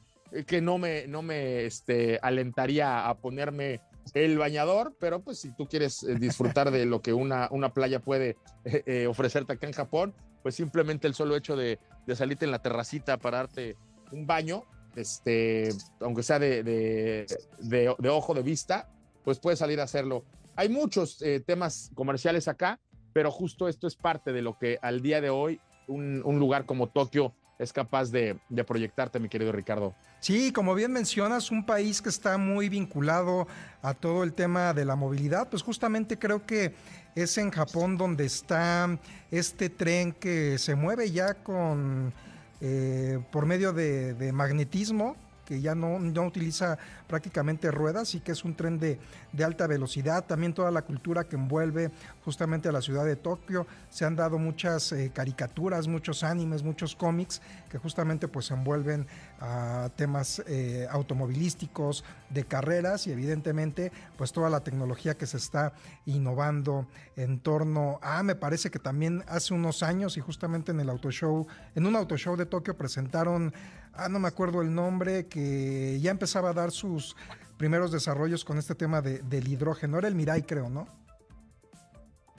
que 0.46 0.60
no 0.60 0.78
me, 0.78 1.06
no 1.06 1.22
me 1.22 1.64
este, 1.64 2.18
alentaría 2.22 3.08
a 3.08 3.14
ponerme 3.18 3.80
el 4.14 4.38
bañador, 4.38 4.94
pero 4.98 5.20
pues 5.20 5.38
si 5.38 5.54
tú 5.54 5.66
quieres 5.66 6.02
eh, 6.02 6.14
disfrutar 6.16 6.70
de 6.70 6.86
lo 6.86 7.02
que 7.02 7.12
una, 7.12 7.48
una 7.50 7.72
playa 7.72 8.00
puede 8.00 8.36
eh, 8.64 8.82
eh, 8.86 9.06
ofrecerte 9.06 9.52
acá 9.52 9.66
en 9.66 9.72
Japón, 9.72 10.14
pues 10.42 10.54
simplemente 10.54 11.06
el 11.06 11.14
solo 11.14 11.36
hecho 11.36 11.56
de, 11.56 11.78
de, 12.06 12.16
salirte 12.16 12.44
en 12.44 12.50
la 12.50 12.60
terracita 12.60 13.16
para 13.18 13.38
darte 13.38 13.76
un 14.12 14.26
baño, 14.26 14.64
este, 14.96 15.70
aunque 16.00 16.22
sea 16.22 16.38
de, 16.38 16.62
de, 16.62 17.26
de, 17.60 18.08
ojo 18.08 18.34
de 18.34 18.42
vista, 18.42 18.88
pues 19.24 19.38
puedes 19.38 19.58
salir 19.58 19.80
a 19.80 19.84
hacerlo. 19.84 20.24
Hay 20.56 20.68
muchos 20.68 21.22
eh, 21.22 21.40
temas 21.40 21.90
comerciales 21.94 22.48
acá, 22.48 22.80
pero 23.12 23.30
justo 23.30 23.68
esto 23.68 23.86
es 23.86 23.96
parte 23.96 24.32
de 24.32 24.42
lo 24.42 24.58
que 24.58 24.78
al 24.82 25.00
día 25.02 25.20
de 25.20 25.30
hoy 25.30 25.60
un, 25.86 26.22
un 26.24 26.38
lugar 26.38 26.66
como 26.66 26.88
Tokio 26.88 27.34
es 27.60 27.74
capaz 27.74 28.10
de, 28.10 28.38
de, 28.48 28.64
proyectarte, 28.64 29.20
mi 29.20 29.28
querido 29.28 29.52
Ricardo. 29.52 29.94
Sí, 30.20 30.50
como 30.50 30.74
bien 30.74 30.92
mencionas, 30.92 31.50
un 31.50 31.66
país 31.66 32.00
que 32.00 32.08
está 32.08 32.38
muy 32.38 32.70
vinculado 32.70 33.46
a 33.82 33.92
todo 33.92 34.24
el 34.24 34.32
tema 34.32 34.72
de 34.72 34.86
la 34.86 34.96
movilidad, 34.96 35.50
pues 35.50 35.62
justamente 35.62 36.18
creo 36.18 36.46
que 36.46 36.74
es 37.14 37.38
en 37.38 37.50
Japón 37.50 37.96
donde 37.96 38.24
está 38.24 38.98
este 39.30 39.70
tren 39.70 40.12
que 40.12 40.58
se 40.58 40.74
mueve 40.74 41.10
ya 41.10 41.34
con 41.34 42.12
eh, 42.60 43.18
por 43.30 43.46
medio 43.46 43.72
de, 43.72 44.30
magnetismo 44.32 45.16
que 45.46 45.60
ya 45.60 45.74
no, 45.74 45.98
no, 45.98 46.26
utiliza 46.26 46.78
prácticamente 47.08 47.72
ruedas 47.72 48.14
y 48.14 48.20
que 48.20 48.30
es 48.32 48.44
un 48.44 48.54
tren 48.54 48.78
de, 48.78 49.00
de, 49.32 49.44
alta 49.44 49.66
velocidad. 49.66 50.24
También 50.24 50.54
toda 50.54 50.70
la 50.70 50.82
cultura 50.82 51.24
que 51.24 51.34
envuelve 51.34 51.90
justamente 52.24 52.68
a 52.68 52.72
la 52.72 52.82
ciudad 52.82 53.04
de 53.04 53.16
Tokio. 53.16 53.66
Se 53.88 54.04
han 54.04 54.16
dado 54.16 54.38
muchas 54.38 54.92
eh, 54.92 55.10
caricaturas, 55.14 55.88
muchos 55.88 56.22
animes, 56.22 56.62
muchos 56.62 56.94
cómics 56.94 57.40
que 57.68 57.78
justamente 57.78 58.28
pues 58.28 58.50
envuelven 58.50 59.06
a 59.40 59.90
temas 59.96 60.42
eh, 60.46 60.86
automovilísticos, 60.90 62.04
de 62.30 62.44
carreras 62.44 63.06
y 63.06 63.12
evidentemente 63.12 63.90
pues 64.16 64.32
toda 64.32 64.50
la 64.50 64.60
tecnología 64.60 65.16
que 65.16 65.26
se 65.26 65.36
está 65.36 65.72
innovando 66.06 66.86
en 67.16 67.40
torno 67.40 67.98
a, 68.02 68.22
me 68.22 68.36
parece 68.36 68.70
que 68.70 68.78
también 68.78 69.24
hace 69.26 69.52
unos 69.52 69.82
años 69.82 70.16
y 70.16 70.20
justamente 70.20 70.70
en 70.70 70.80
el 70.80 70.88
auto 70.88 71.10
show, 71.10 71.46
en 71.74 71.86
un 71.86 71.96
auto 71.96 72.16
show 72.16 72.36
de 72.36 72.46
Tokio 72.46 72.76
presentaron 72.76 73.52
ah, 73.94 74.08
no 74.08 74.18
me 74.18 74.28
acuerdo 74.28 74.62
el 74.62 74.74
nombre, 74.74 75.26
que 75.26 75.98
ya 76.00 76.10
empezaba 76.10 76.50
a 76.50 76.52
dar 76.52 76.70
sus 76.70 77.16
primeros 77.56 77.92
desarrollos 77.92 78.44
con 78.44 78.58
este 78.58 78.74
tema 78.74 79.02
de, 79.02 79.18
del 79.18 79.48
hidrógeno. 79.48 79.98
Era 79.98 80.08
el 80.08 80.14
Mirai, 80.14 80.42
creo, 80.42 80.70
¿no? 80.70 80.86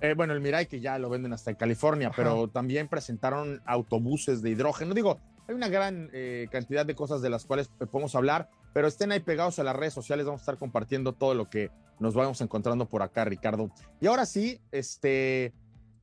Eh, 0.01 0.15
bueno, 0.15 0.33
el 0.33 0.41
Mirai 0.41 0.67
que 0.67 0.79
ya 0.79 0.97
lo 0.97 1.09
venden 1.09 1.31
hasta 1.31 1.51
en 1.51 1.57
California, 1.57 2.07
Ajá. 2.07 2.15
pero 2.17 2.47
también 2.47 2.87
presentaron 2.87 3.61
autobuses 3.65 4.41
de 4.41 4.49
hidrógeno. 4.49 4.95
Digo, 4.95 5.19
hay 5.47 5.53
una 5.53 5.69
gran 5.69 6.09
eh, 6.11 6.47
cantidad 6.51 6.85
de 6.85 6.95
cosas 6.95 7.21
de 7.21 7.29
las 7.29 7.45
cuales 7.45 7.69
podemos 7.91 8.15
hablar, 8.15 8.49
pero 8.73 8.87
estén 8.87 9.11
ahí 9.11 9.19
pegados 9.19 9.59
a 9.59 9.63
las 9.63 9.75
redes 9.75 9.93
sociales, 9.93 10.25
vamos 10.25 10.41
a 10.41 10.43
estar 10.43 10.57
compartiendo 10.57 11.13
todo 11.13 11.35
lo 11.35 11.49
que 11.49 11.69
nos 11.99 12.15
vamos 12.15 12.41
encontrando 12.41 12.87
por 12.87 13.03
acá, 13.03 13.25
Ricardo. 13.25 13.69
Y 13.99 14.07
ahora 14.07 14.25
sí, 14.25 14.59
este, 14.71 15.53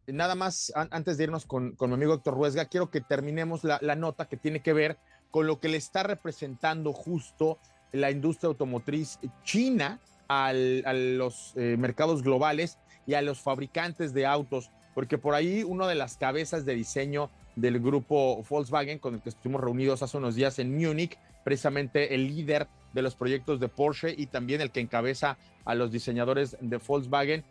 nada 0.06 0.36
más 0.36 0.72
an 0.76 0.88
antes 0.92 1.16
de 1.16 1.24
irnos 1.24 1.44
con, 1.44 1.72
con, 1.72 1.90
mi 1.90 1.94
amigo 1.94 2.14
Héctor 2.14 2.34
Ruesga, 2.34 2.66
quiero 2.66 2.90
que 2.90 3.00
terminemos 3.00 3.64
la, 3.64 3.78
la 3.82 3.96
nota 3.96 4.28
que 4.28 4.36
tiene 4.36 4.60
que 4.60 4.72
ver 4.72 4.98
con 5.30 5.46
lo 5.46 5.58
que 5.58 5.68
le 5.68 5.76
está 5.76 6.04
representando 6.04 6.92
justo 6.92 7.58
la 7.92 8.10
industria 8.10 8.48
automotriz 8.48 9.18
china 9.42 10.00
a 10.28 10.52
los 10.52 11.54
eh, 11.56 11.76
mercados 11.78 12.22
globales 12.22 12.78
y 13.08 13.14
a 13.14 13.22
los 13.22 13.40
fabricantes 13.40 14.12
de 14.12 14.26
autos, 14.26 14.70
porque 14.94 15.16
por 15.16 15.34
ahí 15.34 15.64
uno 15.64 15.86
de 15.86 15.94
las 15.94 16.18
cabezas 16.18 16.66
de 16.66 16.74
diseño 16.74 17.30
del 17.56 17.80
grupo 17.80 18.44
Volkswagen 18.48 18.98
con 18.98 19.14
el 19.14 19.22
que 19.22 19.30
estuvimos 19.30 19.62
reunidos 19.62 20.02
hace 20.02 20.18
unos 20.18 20.34
días 20.34 20.58
en 20.58 20.76
Múnich, 20.76 21.18
precisamente 21.42 22.14
el 22.14 22.28
líder 22.28 22.68
de 22.92 23.00
los 23.00 23.16
proyectos 23.16 23.60
de 23.60 23.68
Porsche 23.68 24.14
y 24.16 24.26
también 24.26 24.60
el 24.60 24.70
que 24.70 24.80
encabeza 24.80 25.38
a 25.64 25.74
los 25.74 25.90
diseñadores 25.90 26.58
de 26.60 26.76
Volkswagen, 26.76 27.44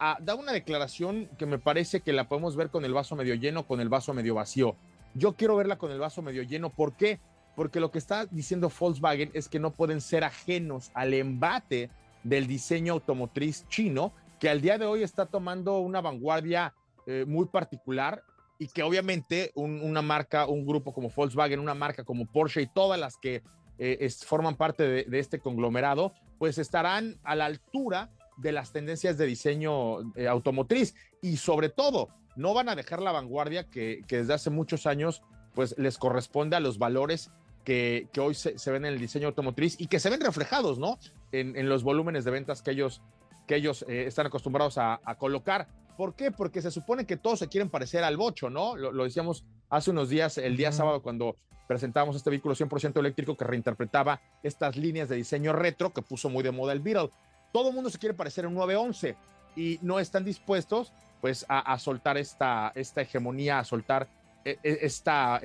ah, 0.00 0.16
da 0.18 0.34
una 0.34 0.52
declaración 0.52 1.28
que 1.36 1.44
me 1.44 1.58
parece 1.58 2.00
que 2.00 2.14
la 2.14 2.26
podemos 2.26 2.56
ver 2.56 2.70
con 2.70 2.86
el 2.86 2.94
vaso 2.94 3.14
medio 3.14 3.34
lleno, 3.34 3.66
con 3.66 3.80
el 3.80 3.90
vaso 3.90 4.14
medio 4.14 4.34
vacío. 4.34 4.76
Yo 5.14 5.34
quiero 5.34 5.56
verla 5.56 5.76
con 5.76 5.90
el 5.90 5.98
vaso 5.98 6.22
medio 6.22 6.42
lleno. 6.42 6.70
¿Por 6.70 6.94
qué? 6.94 7.20
Porque 7.54 7.80
lo 7.80 7.90
que 7.90 7.98
está 7.98 8.24
diciendo 8.24 8.72
Volkswagen 8.80 9.30
es 9.34 9.50
que 9.50 9.58
no 9.58 9.72
pueden 9.72 10.00
ser 10.00 10.24
ajenos 10.24 10.90
al 10.94 11.12
embate 11.12 11.90
del 12.24 12.46
diseño 12.46 12.94
automotriz 12.94 13.66
chino 13.68 14.14
que 14.42 14.50
al 14.50 14.60
día 14.60 14.76
de 14.76 14.86
hoy 14.86 15.04
está 15.04 15.26
tomando 15.26 15.78
una 15.78 16.00
vanguardia 16.00 16.74
eh, 17.06 17.24
muy 17.28 17.46
particular 17.46 18.24
y 18.58 18.66
que 18.66 18.82
obviamente 18.82 19.52
una 19.54 20.02
marca, 20.02 20.46
un 20.46 20.66
grupo 20.66 20.92
como 20.92 21.10
Volkswagen, 21.10 21.60
una 21.60 21.76
marca 21.76 22.02
como 22.02 22.26
Porsche 22.26 22.62
y 22.62 22.66
todas 22.66 22.98
las 22.98 23.16
que 23.16 23.44
eh, 23.78 24.10
forman 24.26 24.56
parte 24.56 25.04
de, 25.08 25.18
este 25.20 25.38
conglomerado, 25.38 26.12
pues 26.40 26.58
estarán 26.58 27.20
a 27.22 27.36
la 27.36 27.46
altura 27.46 28.10
de 28.36 28.50
las 28.50 28.72
tendencias 28.72 29.16
de 29.16 29.26
diseño 29.26 30.12
eh, 30.16 30.26
automotriz 30.26 30.96
y 31.20 31.36
sobre 31.36 31.68
todo 31.68 32.08
no 32.34 32.52
van 32.52 32.68
a 32.68 32.74
dejar 32.74 33.00
la 33.00 33.12
vanguardia 33.12 33.70
que, 33.70 34.02
desde 34.08 34.34
hace 34.34 34.50
muchos 34.50 34.88
años 34.88 35.22
pues 35.54 35.78
les 35.78 35.98
corresponde 35.98 36.56
a 36.56 36.60
los 36.60 36.78
valores 36.78 37.30
que, 37.62 38.08
hoy 38.18 38.34
se, 38.34 38.56
ven 38.72 38.86
en 38.86 38.94
el 38.94 38.98
diseño 38.98 39.28
automotriz 39.28 39.80
y 39.80 39.86
que 39.86 40.00
se 40.00 40.10
ven 40.10 40.20
reflejados, 40.20 40.80
¿no? 40.80 40.98
En, 41.30 41.68
los 41.68 41.84
volúmenes 41.84 42.24
de 42.24 42.32
ventas 42.32 42.60
que 42.60 42.72
ellos 42.72 43.02
que 43.46 43.56
ellos 43.56 43.84
eh, 43.88 44.04
están 44.06 44.26
acostumbrados 44.26 44.78
a, 44.78 44.98
colocar. 45.18 45.68
¿Por 45.96 46.14
qué? 46.14 46.30
Porque 46.30 46.62
se 46.62 46.70
supone 46.70 47.06
que 47.06 47.16
todos 47.16 47.38
se 47.38 47.48
quieren 47.48 47.68
parecer 47.68 48.04
al 48.04 48.16
bocho, 48.16 48.50
¿no? 48.50 48.76
Lo, 48.76 49.04
decíamos 49.04 49.44
hace 49.68 49.90
unos 49.90 50.08
días, 50.08 50.38
el 50.38 50.56
día 50.56 50.72
sábado, 50.72 51.02
cuando 51.02 51.36
presentamos 51.68 52.16
este 52.16 52.30
vehículo 52.30 52.54
100% 52.54 52.98
eléctrico 52.98 53.36
que 53.36 53.44
reinterpretaba 53.44 54.20
estas 54.42 54.76
líneas 54.76 55.08
de 55.08 55.16
diseño 55.16 55.52
retro 55.52 55.92
que 55.92 56.02
puso 56.02 56.28
muy 56.28 56.42
de 56.42 56.50
moda 56.50 56.72
el 56.72 56.80
Beetle. 56.80 57.10
Todo 57.52 57.68
el 57.68 57.74
mundo 57.74 57.90
se 57.90 57.98
quiere 57.98 58.14
parecer 58.14 58.44
a 58.44 58.48
un 58.48 58.54
911 58.54 59.16
y 59.56 59.78
no 59.82 60.00
están 60.00 60.24
dispuestos 60.24 60.92
pues 61.20 61.46
a, 61.48 61.78
soltar 61.78 62.18
esta, 62.18 62.72
esta 62.74 63.02
hegemonía, 63.02 63.60
a 63.60 63.64
soltar 63.64 64.08
eh, 64.44 64.58
eh, 64.64 64.78
esta, 64.80 65.40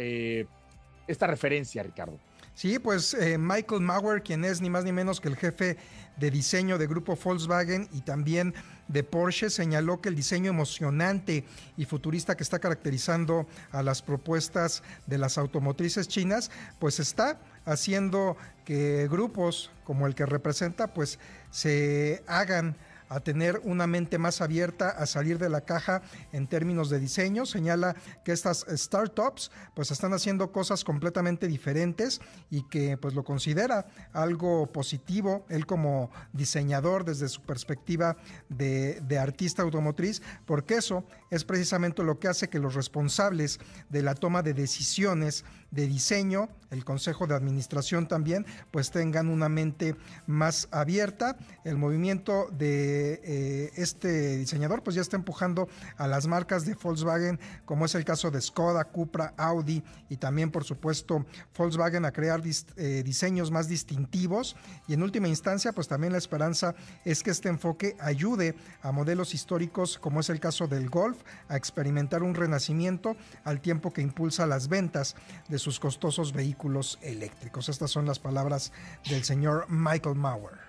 esta 1.07 1.27
referencia, 1.27 1.83
Ricardo. 1.83 2.17
Sí, 2.57 2.79
pues 2.79 3.13
eh, 3.13 3.37
Michael 3.37 3.81
Mauer, 3.81 4.23
quien 4.23 4.43
es 4.43 4.61
ni 4.61 4.69
más 4.71 4.83
ni 4.83 4.91
menos 4.91 5.21
que 5.21 5.27
el 5.27 5.35
jefe 5.35 5.77
de 6.15 6.31
diseño 6.31 6.79
de 6.79 6.87
grupo 6.87 7.15
Volkswagen 7.15 7.87
y 7.93 8.01
también 8.01 8.55
de 8.87 9.03
Porsche, 9.03 9.51
señaló 9.51 10.01
que 10.01 10.09
el 10.09 10.15
diseño 10.15 10.49
emocionante 10.49 11.45
y 11.77 11.85
futurista 11.85 12.35
que 12.35 12.41
está 12.41 12.57
caracterizando 12.57 13.45
a 13.71 13.83
las 13.83 14.01
propuestas 14.01 14.81
de 15.05 15.19
las 15.19 15.37
automotrices 15.37 16.07
chinas, 16.07 16.49
pues 16.79 16.99
está 16.99 17.39
haciendo 17.63 18.37
que 18.65 19.07
grupos 19.07 19.69
como 19.83 20.07
el 20.07 20.15
que 20.15 20.25
representa, 20.25 20.95
pues 20.95 21.19
se 21.51 22.23
hagan 22.25 22.75
a 23.09 23.19
tener 23.19 23.61
una 23.63 23.87
mente 23.87 24.17
más 24.17 24.41
abierta, 24.41 24.89
a 24.89 25.05
salir 25.05 25.37
de 25.37 25.49
la 25.49 25.61
caja 25.61 26.01
en 26.31 26.47
términos 26.47 26.89
de 26.89 26.99
diseño. 26.99 27.45
Señala 27.45 27.95
que 28.23 28.31
estas 28.31 28.65
startups 28.69 29.51
pues 29.73 29.91
están 29.91 30.13
haciendo 30.13 30.51
cosas 30.51 30.83
completamente 30.83 31.47
diferentes 31.47 32.21
y 32.49 32.63
que 32.63 32.97
pues 32.97 33.13
lo 33.13 33.23
considera 33.23 33.85
algo 34.13 34.71
positivo, 34.71 35.45
él 35.49 35.65
como 35.65 36.09
diseñador 36.33 37.05
desde 37.05 37.29
su 37.29 37.41
perspectiva 37.41 38.17
de, 38.49 39.01
de 39.01 39.19
artista 39.19 39.63
automotriz, 39.63 40.21
porque 40.45 40.75
eso 40.75 41.03
es 41.31 41.43
precisamente 41.43 42.03
lo 42.03 42.19
que 42.19 42.27
hace 42.27 42.49
que 42.49 42.59
los 42.59 42.75
responsables 42.75 43.59
de 43.89 44.01
la 44.01 44.15
toma 44.15 44.41
de 44.41 44.53
decisiones 44.53 45.45
de 45.71 45.87
diseño, 45.87 46.49
el 46.71 46.85
Consejo 46.85 47.27
de 47.27 47.35
Administración 47.35 48.07
también, 48.07 48.45
pues 48.71 48.91
tengan 48.91 49.29
una 49.29 49.49
mente 49.49 49.95
más 50.25 50.67
abierta. 50.71 51.37
El 51.63 51.77
movimiento 51.77 52.47
de 52.51 52.96
eh, 53.23 53.71
este 53.75 54.37
diseñador 54.37 54.83
pues 54.83 54.95
ya 54.95 55.01
está 55.01 55.15
empujando 55.15 55.67
a 55.97 56.07
las 56.07 56.27
marcas 56.27 56.65
de 56.65 56.75
Volkswagen, 56.75 57.39
como 57.65 57.85
es 57.85 57.95
el 57.95 58.05
caso 58.05 58.31
de 58.31 58.41
Skoda, 58.41 58.85
Cupra, 58.85 59.33
Audi 59.37 59.83
y 60.09 60.17
también 60.17 60.51
por 60.51 60.63
supuesto 60.63 61.25
Volkswagen 61.57 62.05
a 62.05 62.11
crear 62.11 62.41
eh, 62.75 63.03
diseños 63.03 63.51
más 63.51 63.67
distintivos. 63.67 64.55
Y 64.87 64.93
en 64.93 65.03
última 65.03 65.27
instancia 65.27 65.73
pues 65.73 65.87
también 65.87 66.13
la 66.13 66.19
esperanza 66.19 66.75
es 67.05 67.23
que 67.23 67.31
este 67.31 67.49
enfoque 67.49 67.95
ayude 67.99 68.55
a 68.81 68.91
modelos 68.91 69.33
históricos 69.33 69.97
como 69.97 70.19
es 70.19 70.29
el 70.29 70.39
caso 70.39 70.67
del 70.67 70.89
Golf 70.89 71.17
a 71.49 71.57
experimentar 71.57 72.23
un 72.23 72.35
renacimiento 72.35 73.15
al 73.43 73.61
tiempo 73.61 73.91
que 73.91 74.01
impulsa 74.01 74.45
las 74.45 74.67
ventas 74.67 75.15
de 75.47 75.59
sus 75.59 75.79
costosos 75.79 76.33
vehículos 76.33 76.99
eléctricos. 77.01 77.69
Estas 77.69 77.91
son 77.91 78.05
las 78.05 78.19
palabras 78.19 78.71
del 79.09 79.23
señor 79.23 79.65
Michael 79.69 80.15
Mauer. 80.15 80.66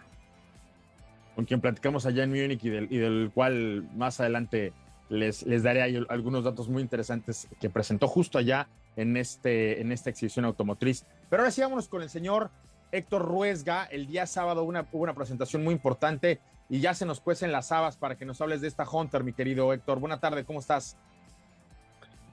Con 1.39 1.45
quien 1.45 1.61
platicamos 1.61 2.05
allá 2.05 2.25
en 2.25 2.31
Múnich 2.31 2.65
y 2.65 2.69
del, 2.69 3.31
cual 3.33 3.89
más 3.95 4.19
adelante 4.19 4.73
les, 5.09 5.45
daré 5.63 6.05
algunos 6.09 6.43
datos 6.43 6.69
muy 6.69 6.83
interesantes 6.83 7.47
que 7.61 7.71
presentó 7.71 8.09
justo 8.09 8.39
allá 8.39 8.69
en, 8.97 9.17
este, 9.17 9.81
en 9.81 9.93
esta 9.93 10.11
exhibición 10.11 10.47
automotriz. 10.47 11.05
Pero 11.31 11.43
ahora 11.43 11.53
sí 11.53 11.61
vámonos 11.61 11.87
con 11.87 12.03
el 12.03 12.11
señor 12.11 12.51
Héctor 12.91 13.23
Ruesga. 13.23 13.85
El 13.85 14.09
día 14.09 14.27
sábado 14.27 14.65
hubo 14.65 14.83
una 14.91 15.15
presentación 15.15 15.63
muy 15.63 15.75
importante 15.75 16.41
y 16.69 16.81
ya 16.81 16.93
se 16.93 17.07
nos 17.07 17.21
cuecen 17.21 17.53
las 17.53 17.71
habas 17.71 17.97
para 17.97 18.19
que 18.19 18.25
nos 18.25 18.41
hables 18.41 18.61
de 18.61 18.67
esta 18.67 18.85
Hunter, 18.91 19.23
mi 19.23 19.33
querido 19.33 19.73
Héctor. 19.73 20.01
Buena 20.01 20.19
tarde, 20.19 20.45
¿cómo 20.45 20.59
estás? 20.59 20.97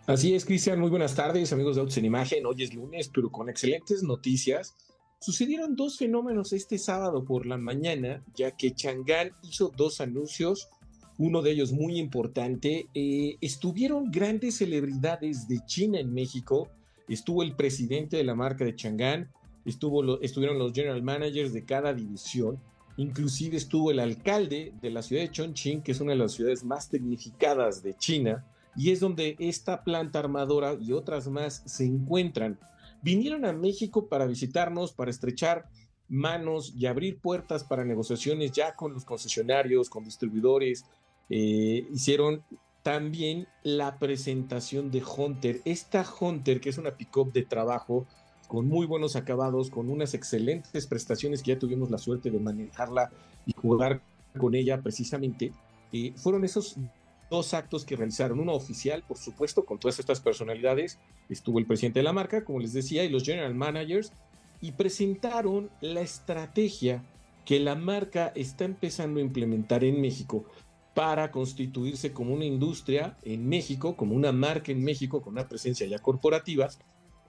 Así 0.08 0.34
es, 0.34 0.46
Cristian. 0.46 0.80
Muy 0.80 0.90
buenas 0.90 1.14
tardes, 1.14 1.54
amigos 1.54 1.76
de 1.76 1.82
Autos 1.82 1.98
en 1.98 2.06
Imagen. 2.06 2.44
Hoy 2.48 2.64
es 2.64 2.74
lunes, 2.74 3.12
pero 3.14 3.30
con 3.30 3.50
excelentes 3.50 4.02
noticias. 4.02 4.76
Sucedieron 5.26 5.76
dos 5.76 5.98
fenómenos 5.98 6.54
este 6.54 6.78
sábado 6.78 7.26
por 7.26 7.48
la 7.48 7.58
mañana, 7.58 8.24
ya 8.36 8.52
que 8.52 8.76
Chang'an 8.76 9.32
hizo 9.42 9.74
dos 9.76 10.00
anuncios, 10.00 10.70
uno 11.18 11.42
de 11.42 11.50
ellos 11.50 11.72
muy 11.72 11.98
importante. 11.98 12.86
Eh, 12.94 13.36
estuvieron 13.42 14.12
grandes 14.12 14.58
celebridades 14.58 15.48
de 15.48 15.66
China 15.66 16.00
en 16.00 16.14
México. 16.14 16.70
Estuvo 17.08 17.42
el 17.42 17.56
presidente 17.56 18.18
de 18.18 18.24
la 18.24 18.36
marca 18.36 18.66
de 18.66 18.76
Chang'an, 18.76 19.32
estuvo 19.66 20.22
estuvieron 20.22 20.60
los 20.60 20.74
general 20.74 21.02
managers 21.02 21.54
de 21.54 21.66
cada 21.66 21.92
división. 21.92 22.60
Inclusive 22.98 23.58
estuvo 23.58 23.90
el 23.90 24.02
alcalde 24.02 24.74
de 24.80 24.92
la 24.92 25.02
ciudad 25.02 25.24
de 25.24 25.32
Chongqing, 25.32 25.82
que 25.82 25.94
es 25.94 26.02
una 26.02 26.12
de 26.12 26.20
las 26.20 26.34
ciudades 26.34 26.64
más 26.64 26.88
tecnificadas 26.88 27.82
de 27.82 27.96
China 27.96 28.46
y 28.76 28.92
es 28.92 29.00
donde 29.00 29.36
esta 29.40 29.84
planta 29.84 30.20
armadora 30.20 30.78
y 30.80 30.92
otras 30.92 31.28
más 31.30 31.64
se 31.66 31.86
encuentran. 31.86 32.60
Vinieron 33.06 33.46
a 33.46 33.54
México 33.54 34.08
para 34.08 34.26
visitarnos, 34.26 34.92
para 34.92 35.12
estrechar 35.12 35.70
manos 36.10 36.74
y 36.76 36.88
abrir 36.88 37.20
puertas 37.20 37.64
para 37.64 37.86
negociaciones 37.86 38.52
ya 38.52 38.76
con 38.76 38.94
los 38.94 39.06
concesionarios, 39.06 39.92
con 39.92 40.06
distribuidores. 40.06 40.86
Eh, 41.30 41.88
hicieron 41.94 42.44
también 42.82 43.48
la 43.62 44.00
presentación 44.00 44.90
de 44.90 45.04
Hunter. 45.04 45.62
Esta 45.66 46.04
Hunter, 46.20 46.60
que 46.60 46.70
es 46.70 46.80
una 46.80 46.98
pick-up 46.98 47.32
de 47.32 47.44
trabajo 47.44 48.08
con 48.48 48.68
muy 48.68 48.88
buenos 48.88 49.16
acabados, 49.16 49.70
con 49.70 49.92
unas 49.92 50.16
excelentes 50.16 50.88
prestaciones 50.88 51.44
que 51.44 51.54
ya 51.54 51.60
tuvimos 51.60 51.92
la 51.92 52.00
suerte 52.00 52.32
de 52.32 52.40
manejarla 52.40 53.12
y 53.46 53.54
jugar 53.54 54.02
con 54.36 54.56
ella 54.56 54.82
precisamente, 54.82 55.54
eh, 55.94 56.12
fueron 56.16 56.44
esos 56.44 56.76
dos 57.30 57.54
actos 57.54 57.86
que 57.86 57.96
realizaron, 57.96 58.40
uno 58.40 58.54
oficial, 58.54 59.04
por 59.08 59.18
supuesto, 59.18 59.66
con 59.66 59.80
todas 59.80 60.00
estas 60.00 60.20
personalidades, 60.20 61.00
estuvo 61.30 61.60
el 61.60 61.66
presidente 61.66 62.00
de 62.00 62.04
la 62.04 62.14
marca, 62.14 62.44
como 62.44 62.60
les 62.60 62.74
decía, 62.74 63.04
y 63.04 63.10
los 63.10 63.24
general 63.24 63.56
managers, 63.56 64.12
y 64.62 64.72
presentaron 64.74 65.70
la 65.82 66.02
estrategia 66.02 67.04
que 67.46 67.60
la 67.60 67.76
marca 67.76 68.32
está 68.36 68.66
empezando 68.66 69.20
a 69.20 69.24
implementar 69.24 69.84
en 69.84 70.02
México 70.02 70.46
para 70.96 71.30
constituirse 71.30 72.14
como 72.14 72.34
una 72.34 72.46
industria 72.46 73.18
en 73.24 73.48
México, 73.48 73.96
como 73.96 74.16
una 74.16 74.32
marca 74.32 74.72
en 74.72 74.84
México, 74.84 75.22
con 75.22 75.34
una 75.34 75.48
presencia 75.48 75.86
ya 75.86 76.00
corporativa. 76.00 76.70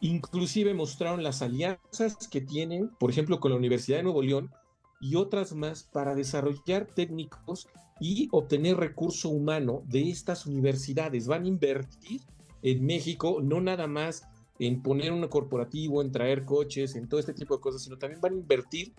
Inclusive 0.01 0.73
mostraron 0.73 1.23
las 1.23 1.43
alianzas 1.43 2.29
que 2.31 2.41
tienen, 2.41 2.91
por 2.99 3.11
ejemplo, 3.11 3.41
con 3.41 3.51
la 3.51 3.59
Universidad 3.59 3.99
de 3.99 4.05
Nuevo 4.05 4.23
León 4.23 4.53
y 5.01 5.17
otras 5.17 5.53
más 5.53 5.83
para 5.83 6.15
desarrollar 6.15 6.87
técnicos 6.87 7.69
y 8.01 8.29
obtener 8.33 8.77
recurso 8.77 9.29
humano 9.29 9.83
de 9.87 10.11
estas 10.11 10.47
universidades. 10.47 11.27
Van 11.27 11.45
a 11.45 11.49
invertir 11.49 12.21
en 12.63 12.85
México, 12.85 13.41
no 13.43 13.61
nada 13.61 13.87
más 13.87 14.27
en 14.59 14.83
poner 14.83 15.13
un 15.13 15.27
corporativo, 15.29 16.03
en 16.03 16.13
traer 16.13 16.45
coches, 16.45 16.95
en 16.97 17.09
todo 17.09 17.21
este 17.21 17.35
tipo 17.35 17.55
de 17.57 17.61
cosas, 17.61 17.83
sino 17.83 17.99
también 17.99 18.21
van 18.21 18.35
a 18.35 18.37
invertir 18.37 18.95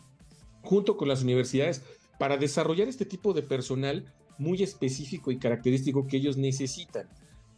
junto 0.62 0.98
con 0.98 1.08
las 1.08 1.24
universidades 1.24 1.84
para 2.20 2.38
desarrollar 2.38 2.88
este 2.88 3.06
tipo 3.06 3.34
de 3.34 3.44
personal 3.44 4.14
muy 4.38 4.62
específico 4.62 5.32
y 5.32 5.40
característico 5.40 6.08
que 6.08 6.18
ellos 6.18 6.38
necesitan. 6.38 7.08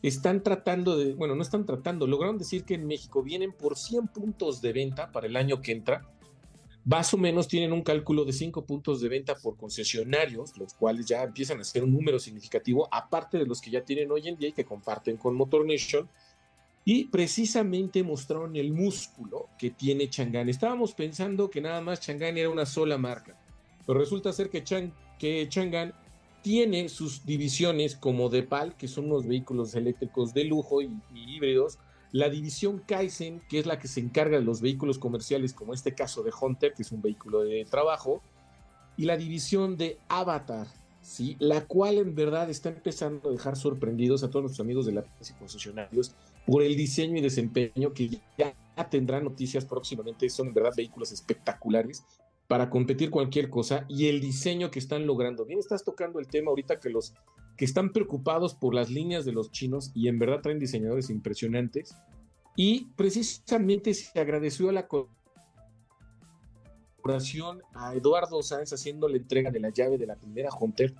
Están 0.02 0.44
tratando 0.44 0.98
de, 0.98 1.14
bueno, 1.14 1.36
no 1.36 1.42
están 1.42 1.66
tratando, 1.66 2.08
lograron 2.08 2.38
decir 2.38 2.64
que 2.64 2.76
en 2.76 2.88
México 2.88 3.22
vienen 3.22 3.52
por 3.52 3.78
100 3.78 4.08
puntos 4.08 4.62
de 4.62 4.72
venta 4.72 5.12
para 5.12 5.28
el 5.28 5.36
año 5.36 5.62
que 5.62 5.74
entra 5.74 6.10
más 6.90 7.14
o 7.14 7.18
menos 7.18 7.48
tienen 7.48 7.72
un 7.72 7.84
cálculo 7.84 8.26
de 8.26 8.34
cinco 8.34 8.66
puntos 8.66 9.00
de 9.00 9.10
venta 9.10 9.36
por 9.36 9.56
concesionarios, 9.56 10.58
los 10.58 10.74
cuales 10.74 11.06
ya 11.06 11.22
empiezan 11.22 11.60
a 11.60 11.64
ser 11.64 11.84
un 11.84 11.94
número 11.94 12.18
significativo, 12.18 12.88
aparte 12.92 13.38
de 13.38 13.46
los 13.46 13.62
que 13.62 13.70
ya 13.70 13.86
tienen 13.86 14.10
hoy 14.12 14.28
en 14.28 14.36
día 14.36 14.50
y 14.50 14.54
que 14.54 14.66
comparten 14.66 15.16
con 15.16 15.36
Motor 15.36 15.68
Nation. 15.68 16.10
Y 16.84 17.04
precisamente 17.04 18.02
mostraron 18.02 18.56
el 18.56 18.74
músculo 18.74 19.50
que 19.60 19.70
tiene 19.70 20.10
Chang'an. 20.10 20.50
Estábamos 20.50 20.96
pensando 20.96 21.52
que 21.52 21.62
nada 21.62 21.80
más 21.80 22.00
Chang'an 22.00 22.40
era 22.40 22.50
una 22.50 22.66
sola 22.66 22.98
marca, 22.98 23.40
pero 23.86 24.00
resulta 24.00 24.34
ser 24.34 24.50
que, 24.50 24.64
Chang, 24.64 24.92
que 25.20 25.48
Chang'an 25.48 25.94
tiene 26.42 26.90
sus 26.90 27.24
divisiones 27.24 27.96
como 27.96 28.30
Depal, 28.30 28.76
que 28.76 28.88
son 28.88 29.06
unos 29.06 29.28
vehículos 29.28 29.76
eléctricos 29.76 30.34
de 30.34 30.46
lujo 30.46 30.82
y, 30.82 30.90
y 31.14 31.36
híbridos, 31.36 31.78
la 32.12 32.30
división 32.30 32.80
Kaizen, 32.86 33.42
que 33.50 33.60
es 33.60 33.66
la 33.66 33.80
que 33.80 33.88
se 33.88 34.00
encarga 34.00 34.40
de 34.40 34.44
los 34.44 34.62
vehículos 34.62 34.98
comerciales, 34.98 35.54
como 35.54 35.74
este 35.74 35.94
caso 35.94 36.24
de 36.24 36.32
Hunter, 36.40 36.74
que 36.74 36.82
es 36.82 36.92
un 36.92 37.02
vehículo 37.02 37.42
de 37.42 37.66
trabajo, 37.66 38.22
y 38.98 39.06
la 39.06 39.16
división 39.16 39.78
de 39.78 39.98
Avatar, 40.10 40.68
¿sí? 41.02 41.38
la 41.40 41.66
cual 41.66 41.98
en 42.00 42.16
verdad 42.16 42.50
está 42.50 42.70
empezando 42.70 43.30
a 43.30 43.32
dejar 43.32 43.56
sorprendidos 43.56 44.24
a 44.24 44.30
todos 44.30 44.44
nuestros 44.44 44.66
amigos 44.66 44.86
de 44.86 44.94
la 44.94 45.02
y 45.04 45.34
concesionarios 45.34 46.16
por 46.46 46.64
el 46.64 46.76
diseño 46.76 47.18
y 47.18 47.22
desempeño 47.22 47.94
que 47.94 48.10
ya 48.38 48.56
tendrán 48.90 49.24
noticias 49.24 49.66
próximamente. 49.66 50.30
Son 50.30 50.48
en 50.48 50.54
verdad 50.54 50.72
vehículos 50.76 51.12
espectaculares 51.12 52.04
para 52.48 52.70
competir 52.70 53.12
cualquier 53.12 53.50
cosa 53.50 53.86
y 53.88 54.08
el 54.08 54.20
diseño 54.20 54.72
que 54.72 54.80
están 54.80 55.06
logrando. 55.06 55.46
Bien, 55.46 55.60
estás 55.60 55.84
tocando 55.84 56.20
el 56.20 56.28
tema 56.28 56.50
ahorita 56.50 56.80
que 56.80 56.90
los 56.90 57.14
que 57.60 57.66
están 57.66 57.92
preocupados 57.92 58.56
por 58.56 58.74
las 58.74 58.90
líneas 58.90 59.26
de 59.26 59.34
los 59.34 59.52
chinos 59.52 59.92
y 59.94 60.08
en 60.08 60.18
verdad 60.18 60.40
traen 60.42 60.60
diseñadores 60.60 61.10
impresionantes. 61.10 61.94
Y 62.56 62.86
precisamente 62.96 63.94
se 63.94 64.18
agradeció 64.18 64.70
a 64.70 64.72
la 64.72 64.88
colaboración 64.88 65.20
a 67.74 67.94
Eduardo 67.96 68.42
Sáenz 68.42 68.72
haciendo 68.72 69.10
la 69.10 69.18
entrega 69.18 69.52
de 69.52 69.60
la 69.60 69.72
llave 69.72 69.98
de 69.98 70.08
la 70.08 70.16
primera 70.16 70.52
Hunter 70.58 70.96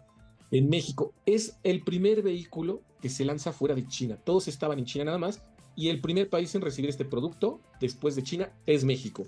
en 0.52 0.68
México. 0.68 1.14
Es 1.26 1.58
el 1.64 1.86
primer 1.86 2.24
vehículo 2.24 2.82
que 3.02 3.08
se 3.08 3.24
lanza 3.24 3.54
fuera 3.54 3.74
de 3.74 3.88
China. 3.88 4.20
Todos 4.22 4.50
estaban 4.50 4.80
en 4.80 4.86
China 4.86 5.06
nada 5.06 5.18
más 5.18 5.42
y 5.78 5.88
el 5.88 6.02
primer 6.02 6.30
país 6.30 6.54
en 6.56 6.62
recibir 6.62 6.90
este 6.90 7.06
producto 7.06 7.62
después 7.80 8.18
de 8.18 8.24
China 8.24 8.52
es 8.66 8.84
México. 8.84 9.24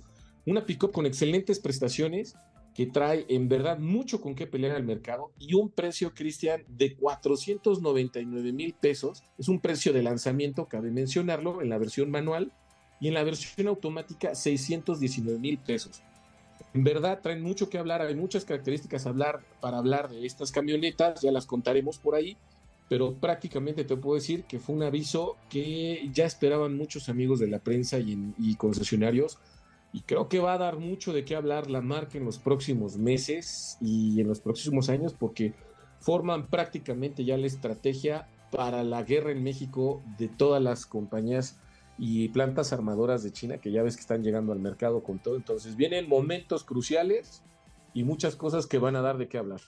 Una 0.45 0.65
pickup 0.65 0.91
con 0.91 1.05
excelentes 1.05 1.61
prestaciones 1.61 2.35
que 2.81 2.87
trae 2.87 3.27
en 3.29 3.47
verdad 3.47 3.77
mucho 3.77 4.21
con 4.21 4.33
qué 4.33 4.47
pelear 4.47 4.75
al 4.75 4.83
mercado 4.83 5.31
y 5.37 5.53
un 5.53 5.69
precio, 5.69 6.15
Cristian, 6.15 6.63
de 6.67 6.95
499 6.95 8.51
mil 8.53 8.73
pesos. 8.73 9.21
Es 9.37 9.49
un 9.49 9.59
precio 9.59 9.93
de 9.93 10.01
lanzamiento, 10.01 10.65
cabe 10.65 10.89
mencionarlo, 10.89 11.61
en 11.61 11.69
la 11.69 11.77
versión 11.77 12.09
manual 12.09 12.51
y 12.99 13.07
en 13.07 13.13
la 13.13 13.23
versión 13.23 13.67
automática 13.67 14.33
619 14.33 15.37
mil 15.37 15.59
pesos. 15.59 16.01
En 16.73 16.83
verdad 16.83 17.19
traen 17.21 17.43
mucho 17.43 17.69
que 17.69 17.77
hablar, 17.77 18.01
hay 18.01 18.15
muchas 18.15 18.45
características 18.45 19.05
hablar, 19.05 19.43
para 19.59 19.77
hablar 19.77 20.09
de 20.09 20.25
estas 20.25 20.51
camionetas, 20.51 21.21
ya 21.21 21.31
las 21.31 21.45
contaremos 21.45 21.99
por 21.99 22.15
ahí, 22.15 22.35
pero 22.89 23.13
prácticamente 23.13 23.83
te 23.83 23.95
puedo 23.95 24.15
decir 24.15 24.45
que 24.45 24.57
fue 24.57 24.73
un 24.73 24.81
aviso 24.81 25.37
que 25.51 26.09
ya 26.11 26.25
esperaban 26.25 26.75
muchos 26.75 27.09
amigos 27.09 27.37
de 27.37 27.47
la 27.47 27.59
prensa 27.59 27.99
y, 27.99 28.33
y 28.39 28.55
concesionarios 28.55 29.37
y 29.93 30.01
creo 30.01 30.29
que 30.29 30.39
va 30.39 30.53
a 30.53 30.57
dar 30.57 30.77
mucho 30.77 31.13
de 31.13 31.25
qué 31.25 31.35
hablar 31.35 31.69
la 31.69 31.81
marca 31.81 32.17
en 32.17 32.25
los 32.25 32.37
próximos 32.37 32.97
meses 32.97 33.77
y 33.81 34.21
en 34.21 34.27
los 34.27 34.39
próximos 34.39 34.89
años 34.89 35.13
porque 35.17 35.53
forman 35.99 36.47
prácticamente 36.47 37.25
ya 37.25 37.37
la 37.37 37.47
estrategia 37.47 38.27
para 38.51 38.83
la 38.83 39.03
guerra 39.03 39.31
en 39.31 39.43
México 39.43 40.01
de 40.17 40.27
todas 40.27 40.61
las 40.61 40.85
compañías 40.85 41.59
y 41.97 42.29
plantas 42.29 42.73
armadoras 42.73 43.23
de 43.23 43.31
China 43.31 43.57
que 43.59 43.71
ya 43.71 43.83
ves 43.83 43.95
que 43.95 44.01
están 44.01 44.23
llegando 44.23 44.53
al 44.53 44.59
mercado 44.59 45.03
con 45.03 45.19
todo. 45.19 45.35
Entonces 45.35 45.75
vienen 45.75 46.09
momentos 46.09 46.63
cruciales 46.63 47.43
y 47.93 48.03
muchas 48.03 48.35
cosas 48.35 48.67
que 48.67 48.77
van 48.77 48.95
a 48.95 49.01
dar 49.01 49.17
de 49.17 49.27
qué 49.27 49.37
hablar. 49.37 49.61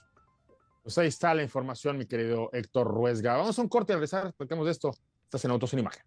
Pues 0.82 0.98
ahí 0.98 1.08
está 1.08 1.32
la 1.34 1.42
información, 1.42 1.96
mi 1.96 2.06
querido 2.06 2.50
Héctor 2.52 2.88
Ruesga. 2.88 3.36
Vamos 3.36 3.58
a 3.58 3.62
un 3.62 3.68
corte 3.68 3.92
a 3.92 3.96
regresar, 3.96 4.34
platicamos 4.34 4.66
de 4.66 4.72
esto. 4.72 4.94
Estás 5.24 5.44
en 5.44 5.50
Autos 5.50 5.72
en 5.72 5.78
Imagen. 5.80 6.02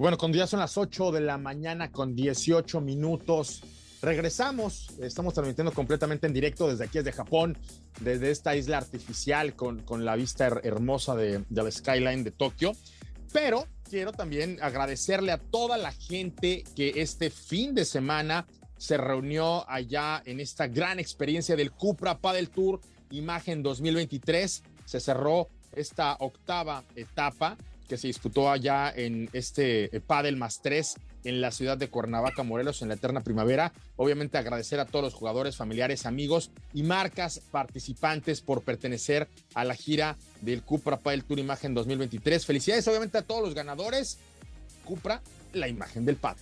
Bueno, 0.00 0.16
cuando 0.16 0.38
ya 0.38 0.46
son 0.46 0.60
las 0.60 0.78
8 0.78 1.12
de 1.12 1.20
la 1.20 1.36
mañana 1.36 1.92
con 1.92 2.16
18 2.16 2.80
minutos, 2.80 3.62
regresamos. 4.00 4.88
Estamos 4.98 5.34
transmitiendo 5.34 5.72
completamente 5.72 6.26
en 6.26 6.32
directo 6.32 6.70
desde 6.70 6.84
aquí, 6.84 6.96
desde 6.96 7.12
Japón, 7.12 7.58
desde 8.00 8.30
esta 8.30 8.56
isla 8.56 8.78
artificial 8.78 9.54
con, 9.54 9.80
con 9.82 10.06
la 10.06 10.16
vista 10.16 10.46
hermosa 10.62 11.14
de, 11.16 11.44
la 11.50 11.70
skyline 11.70 12.24
de 12.24 12.30
Tokio. 12.30 12.72
Pero 13.30 13.66
quiero 13.90 14.12
también 14.12 14.56
agradecerle 14.62 15.32
a 15.32 15.38
toda 15.38 15.76
la 15.76 15.92
gente 15.92 16.64
que 16.74 16.94
este 16.96 17.28
fin 17.28 17.74
de 17.74 17.84
semana 17.84 18.46
se 18.78 18.96
reunió 18.96 19.68
allá 19.68 20.22
en 20.24 20.40
esta 20.40 20.66
gran 20.66 20.98
experiencia 20.98 21.56
del 21.56 21.72
Cupra 21.72 22.16
Padel 22.16 22.48
Tour 22.48 22.80
Imagen 23.10 23.62
2023. 23.62 24.62
Se 24.86 24.98
cerró 24.98 25.50
esta 25.76 26.16
octava 26.20 26.84
etapa 26.96 27.58
que 27.90 27.98
se 27.98 28.06
disputó 28.06 28.48
allá 28.48 28.88
en 28.94 29.28
este 29.32 29.94
eh, 29.94 30.00
Padel 30.00 30.36
más 30.36 30.62
3 30.62 30.94
en 31.24 31.40
la 31.40 31.50
ciudad 31.50 31.76
de 31.76 31.88
Cuernavaca, 31.88 32.44
Morelos, 32.44 32.82
en 32.82 32.88
la 32.88 32.94
eterna 32.94 33.20
primavera. 33.20 33.72
Obviamente 33.96 34.38
agradecer 34.38 34.78
a 34.78 34.84
todos 34.84 35.04
los 35.04 35.14
jugadores, 35.14 35.56
familiares, 35.56 36.06
amigos 36.06 36.52
y 36.72 36.84
marcas 36.84 37.40
participantes 37.50 38.42
por 38.42 38.62
pertenecer 38.62 39.28
a 39.54 39.64
la 39.64 39.74
gira 39.74 40.16
del 40.40 40.62
Cupra 40.62 40.98
Padel 40.98 41.24
Tour 41.24 41.40
Imagen 41.40 41.74
2023. 41.74 42.46
Felicidades 42.46 42.86
obviamente 42.86 43.18
a 43.18 43.22
todos 43.22 43.42
los 43.42 43.54
ganadores. 43.54 44.18
Cupra, 44.84 45.20
la 45.52 45.66
imagen 45.66 46.04
del 46.04 46.14
padre. 46.14 46.40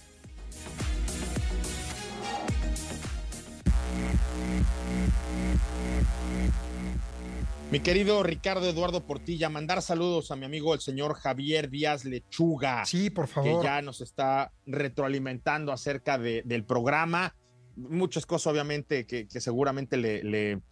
Mi 7.71 7.81
querido 7.81 8.23
Ricardo 8.23 8.67
Eduardo 8.67 9.05
Portilla, 9.05 9.51
mandar 9.51 9.83
saludos 9.83 10.31
a 10.31 10.37
mi 10.37 10.47
amigo 10.47 10.73
el 10.73 10.81
señor 10.81 11.13
Javier 11.13 11.69
Díaz 11.69 12.07
Lechuga. 12.07 12.87
Sí, 12.87 13.11
por 13.11 13.29
favor. 13.29 13.61
Que 13.61 13.67
ya 13.67 13.83
nos 13.83 14.01
está 14.01 14.55
retroalimentando 14.65 15.71
acerca 15.71 16.17
de, 16.17 16.43
del 16.47 16.65
programa. 16.65 17.37
Muchas 17.77 18.25
cosas, 18.25 18.55
obviamente, 18.55 19.05
que, 19.05 19.29
que 19.29 19.41
seguramente 19.43 19.99
le, 19.99 20.23
le, 20.25 20.63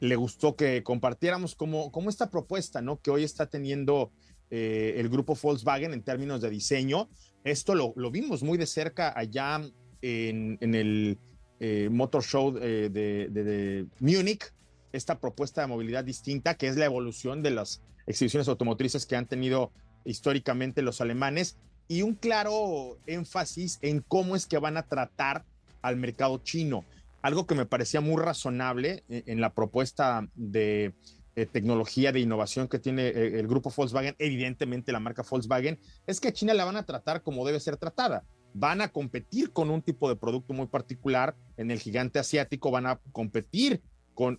le, 0.00 0.16
gustó 0.16 0.54
que 0.54 0.82
compartiéramos, 0.82 1.54
como, 1.54 1.90
como 1.90 2.10
esta 2.10 2.28
propuesta, 2.28 2.82
¿no? 2.82 3.00
Que 3.00 3.10
hoy 3.10 3.24
está 3.24 3.46
teniendo 3.46 4.12
eh, 4.50 4.96
el 4.98 5.08
grupo 5.08 5.34
Volkswagen 5.34 5.94
en 5.94 6.02
términos 6.02 6.42
de 6.42 6.50
diseño. 6.50 7.08
Esto 7.42 7.74
lo, 7.74 7.94
lo 7.96 8.10
vimos 8.10 8.42
muy 8.42 8.58
de 8.58 8.66
cerca 8.66 9.18
allá 9.18 9.62
en, 10.02 10.58
en 10.60 10.74
el 10.74 11.18
eh, 11.58 11.88
Motor 11.90 12.22
Show 12.22 12.58
eh, 12.58 12.90
de, 12.92 13.28
de, 13.30 13.44
de 13.44 13.86
Múnich 14.00 14.52
esta 14.92 15.18
propuesta 15.18 15.60
de 15.60 15.66
movilidad 15.66 16.04
distinta, 16.04 16.54
que 16.54 16.68
es 16.68 16.76
la 16.76 16.84
evolución 16.84 17.42
de 17.42 17.50
las 17.50 17.82
exhibiciones 18.06 18.48
automotrices 18.48 19.06
que 19.06 19.16
han 19.16 19.26
tenido 19.26 19.70
históricamente 20.04 20.82
los 20.82 21.00
alemanes 21.00 21.58
y 21.88 22.02
un 22.02 22.14
claro 22.14 22.98
énfasis 23.06 23.78
en 23.82 24.00
cómo 24.00 24.36
es 24.36 24.46
que 24.46 24.58
van 24.58 24.76
a 24.76 24.84
tratar 24.84 25.44
al 25.82 25.96
mercado 25.96 26.38
chino. 26.38 26.84
Algo 27.22 27.46
que 27.46 27.54
me 27.54 27.66
parecía 27.66 28.00
muy 28.00 28.22
razonable 28.22 29.04
en 29.08 29.40
la 29.40 29.52
propuesta 29.52 30.28
de, 30.34 30.94
de 31.34 31.46
tecnología, 31.46 32.12
de 32.12 32.20
innovación 32.20 32.68
que 32.68 32.78
tiene 32.78 33.08
el 33.08 33.46
grupo 33.46 33.72
Volkswagen, 33.74 34.16
evidentemente 34.18 34.92
la 34.92 35.00
marca 35.00 35.24
Volkswagen, 35.28 35.78
es 36.06 36.20
que 36.20 36.28
a 36.28 36.32
China 36.32 36.54
la 36.54 36.64
van 36.64 36.76
a 36.76 36.84
tratar 36.84 37.22
como 37.22 37.46
debe 37.46 37.60
ser 37.60 37.76
tratada. 37.76 38.24
Van 38.54 38.80
a 38.80 38.88
competir 38.88 39.52
con 39.52 39.70
un 39.70 39.82
tipo 39.82 40.08
de 40.08 40.16
producto 40.16 40.52
muy 40.52 40.66
particular 40.66 41.36
en 41.56 41.70
el 41.70 41.78
gigante 41.78 42.18
asiático, 42.18 42.70
van 42.70 42.86
a 42.86 43.00
competir 43.12 43.82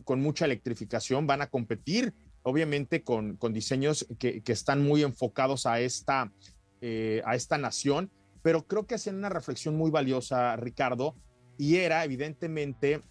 con, 0.03 0.21
mucha 0.21 0.43
electrificación, 0.43 1.25
van 1.25 1.41
a 1.41 1.49
competir 1.49 2.13
obviamente 2.43 3.01
con, 3.01 3.37
diseños 3.53 4.05
que, 4.17 4.43
están 4.47 4.83
muy 4.83 5.03
enfocados 5.03 5.65
a 5.65 5.79
esta, 5.79 6.33
eh, 6.81 7.21
a 7.25 7.35
esta 7.35 7.57
nación, 7.57 8.11
pero 8.41 8.67
creo 8.67 8.85
que 8.85 8.95
hacían 8.95 9.15
una 9.15 9.29
reflexión 9.29 9.77
muy 9.77 9.89
valiosa, 9.89 10.57
Ricardo, 10.57 11.15
y 11.57 11.77
era 11.77 12.03
evidentemente 12.03 13.03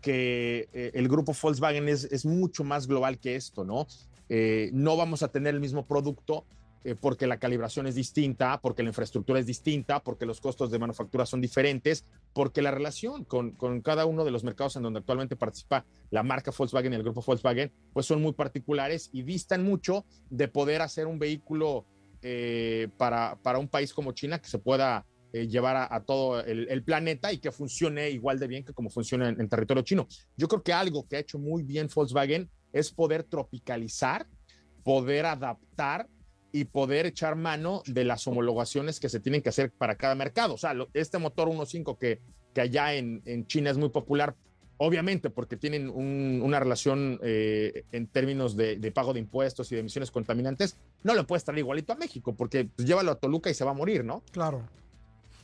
que 0.00 0.68
eh, 0.72 0.92
el 0.94 1.08
grupo 1.08 1.34
Volkswagen 1.40 1.88
es, 1.90 2.04
es, 2.04 2.24
mucho 2.24 2.64
más 2.64 2.86
global 2.86 3.18
que 3.18 3.36
esto, 3.36 3.64
¿no? 3.64 3.86
Eh, 4.30 4.70
no 4.72 4.96
vamos 4.96 5.22
a 5.22 5.28
tener 5.28 5.54
el 5.54 5.60
mismo 5.60 5.86
producto, 5.86 6.46
eh, 6.84 6.94
porque 6.94 7.26
la 7.26 7.38
calibración 7.38 7.86
es 7.86 7.94
distinta, 7.94 8.60
porque 8.60 8.82
la 8.82 8.90
infraestructura 8.90 9.40
es 9.40 9.46
distinta, 9.46 10.04
porque 10.04 10.26
los 10.26 10.38
costos 10.38 10.70
de 10.70 10.78
manufactura 10.78 11.24
son 11.24 11.40
diferentes, 11.40 12.04
porque 12.34 12.60
la 12.60 12.70
relación 12.70 13.24
con, 13.24 13.52
con, 13.52 13.80
cada 13.80 14.04
uno 14.04 14.22
de 14.22 14.30
los 14.30 14.44
mercados 14.44 14.76
en 14.76 14.82
donde 14.82 14.98
actualmente 14.98 15.34
participa 15.34 15.86
la 16.10 16.22
marca 16.22 16.52
Volkswagen 16.56 16.92
y 16.92 16.96
el 16.96 17.02
grupo 17.02 17.22
Volkswagen, 17.26 17.72
pues 17.94 18.04
son 18.04 18.20
muy 18.20 18.34
particulares 18.34 19.08
y 19.14 19.22
distan 19.22 19.64
mucho 19.64 20.04
de 20.28 20.46
poder 20.46 20.82
hacer 20.82 21.06
un 21.06 21.18
vehículo 21.18 21.86
eh, 22.20 22.88
para, 22.98 23.36
para 23.42 23.58
un 23.58 23.68
país 23.68 23.94
como 23.94 24.12
China 24.12 24.38
que 24.38 24.48
se 24.48 24.58
pueda 24.58 25.06
eh, 25.32 25.48
llevar 25.48 25.76
a, 25.76 25.94
a 25.94 26.04
todo 26.04 26.44
el, 26.44 26.68
el, 26.68 26.84
planeta 26.84 27.32
y 27.32 27.38
que 27.38 27.50
funcione 27.50 28.10
igual 28.10 28.38
de 28.38 28.46
bien 28.46 28.62
que 28.62 28.74
como 28.74 28.90
funciona 28.90 29.30
en, 29.30 29.40
en 29.40 29.48
territorio 29.48 29.82
chino. 29.82 30.06
Yo 30.36 30.48
creo 30.48 30.62
que 30.62 30.74
algo 30.74 31.08
que 31.08 31.16
ha 31.16 31.20
hecho 31.20 31.38
muy 31.38 31.62
bien 31.62 31.88
Volkswagen 31.94 32.50
es 32.74 32.92
poder 32.92 33.22
tropicalizar, 33.22 34.26
poder 34.82 35.24
adaptar 35.24 36.08
y 36.54 36.66
poder 36.66 37.04
echar 37.04 37.34
mano 37.34 37.82
de 37.84 38.04
las 38.04 38.28
homologaciones 38.28 39.00
que 39.00 39.08
se 39.08 39.18
tienen 39.18 39.42
que 39.42 39.48
hacer 39.48 39.72
para 39.72 39.96
cada 39.96 40.14
mercado. 40.14 40.54
O 40.54 40.56
sea, 40.56 40.72
este 40.92 41.18
motor 41.18 41.48
1.5 41.48 41.98
que, 41.98 42.20
que 42.54 42.60
allá 42.60 42.94
en, 42.94 43.22
en 43.24 43.44
China 43.48 43.70
es 43.70 43.76
muy 43.76 43.88
popular, 43.88 44.36
obviamente 44.76 45.30
porque 45.30 45.56
tienen 45.56 45.90
una 45.90 46.60
relación 46.60 47.18
eh, 47.24 47.82
en 47.90 48.06
términos 48.06 48.56
de, 48.56 48.92
pago 48.94 49.12
de 49.12 49.18
impuestos 49.18 49.72
y 49.72 49.74
de 49.74 49.80
emisiones 49.80 50.12
contaminantes, 50.12 50.76
no 51.02 51.14
lo 51.14 51.26
puedes 51.26 51.42
traer 51.42 51.58
igualito 51.58 51.92
a 51.92 51.96
México, 51.96 52.36
porque 52.36 52.66
pues, 52.66 52.86
llévalo 52.86 53.10
a 53.10 53.16
Toluca 53.16 53.50
y 53.50 53.54
se 53.54 53.64
va 53.64 53.72
a 53.72 53.74
morir, 53.74 54.04
¿no? 54.04 54.22
Claro. 54.30 54.62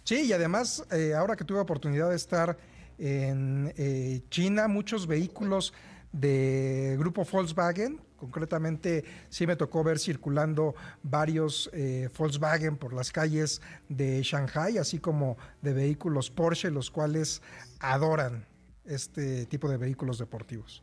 Sí, 0.04 0.26
y 0.26 0.32
además, 0.32 0.84
eh, 0.92 1.14
ahora 1.14 1.34
que 1.34 1.44
tuve 1.44 1.58
oportunidad 1.58 2.10
de 2.10 2.16
estar 2.16 2.56
en 2.98 3.74
eh, 3.76 4.20
China, 4.30 4.68
muchos 4.68 5.08
vehículos 5.08 5.74
de 6.12 6.96
grupo 6.98 7.24
Volkswagen, 7.24 8.00
concretamente 8.16 9.04
sí 9.28 9.46
me 9.46 9.56
tocó 9.56 9.84
ver 9.84 9.98
circulando 9.98 10.74
varios 11.02 11.70
Volkswagen 12.18 12.76
por 12.76 12.92
las 12.92 13.12
calles 13.12 13.62
de 13.88 14.22
Shanghai, 14.22 14.78
así 14.78 14.98
como 14.98 15.36
de 15.62 15.72
vehículos 15.72 16.30
Porsche, 16.30 16.70
los 16.70 16.90
cuales 16.90 17.42
adoran 17.78 18.46
este 18.84 19.46
tipo 19.46 19.68
de 19.68 19.76
vehículos 19.76 20.18
deportivos. 20.18 20.82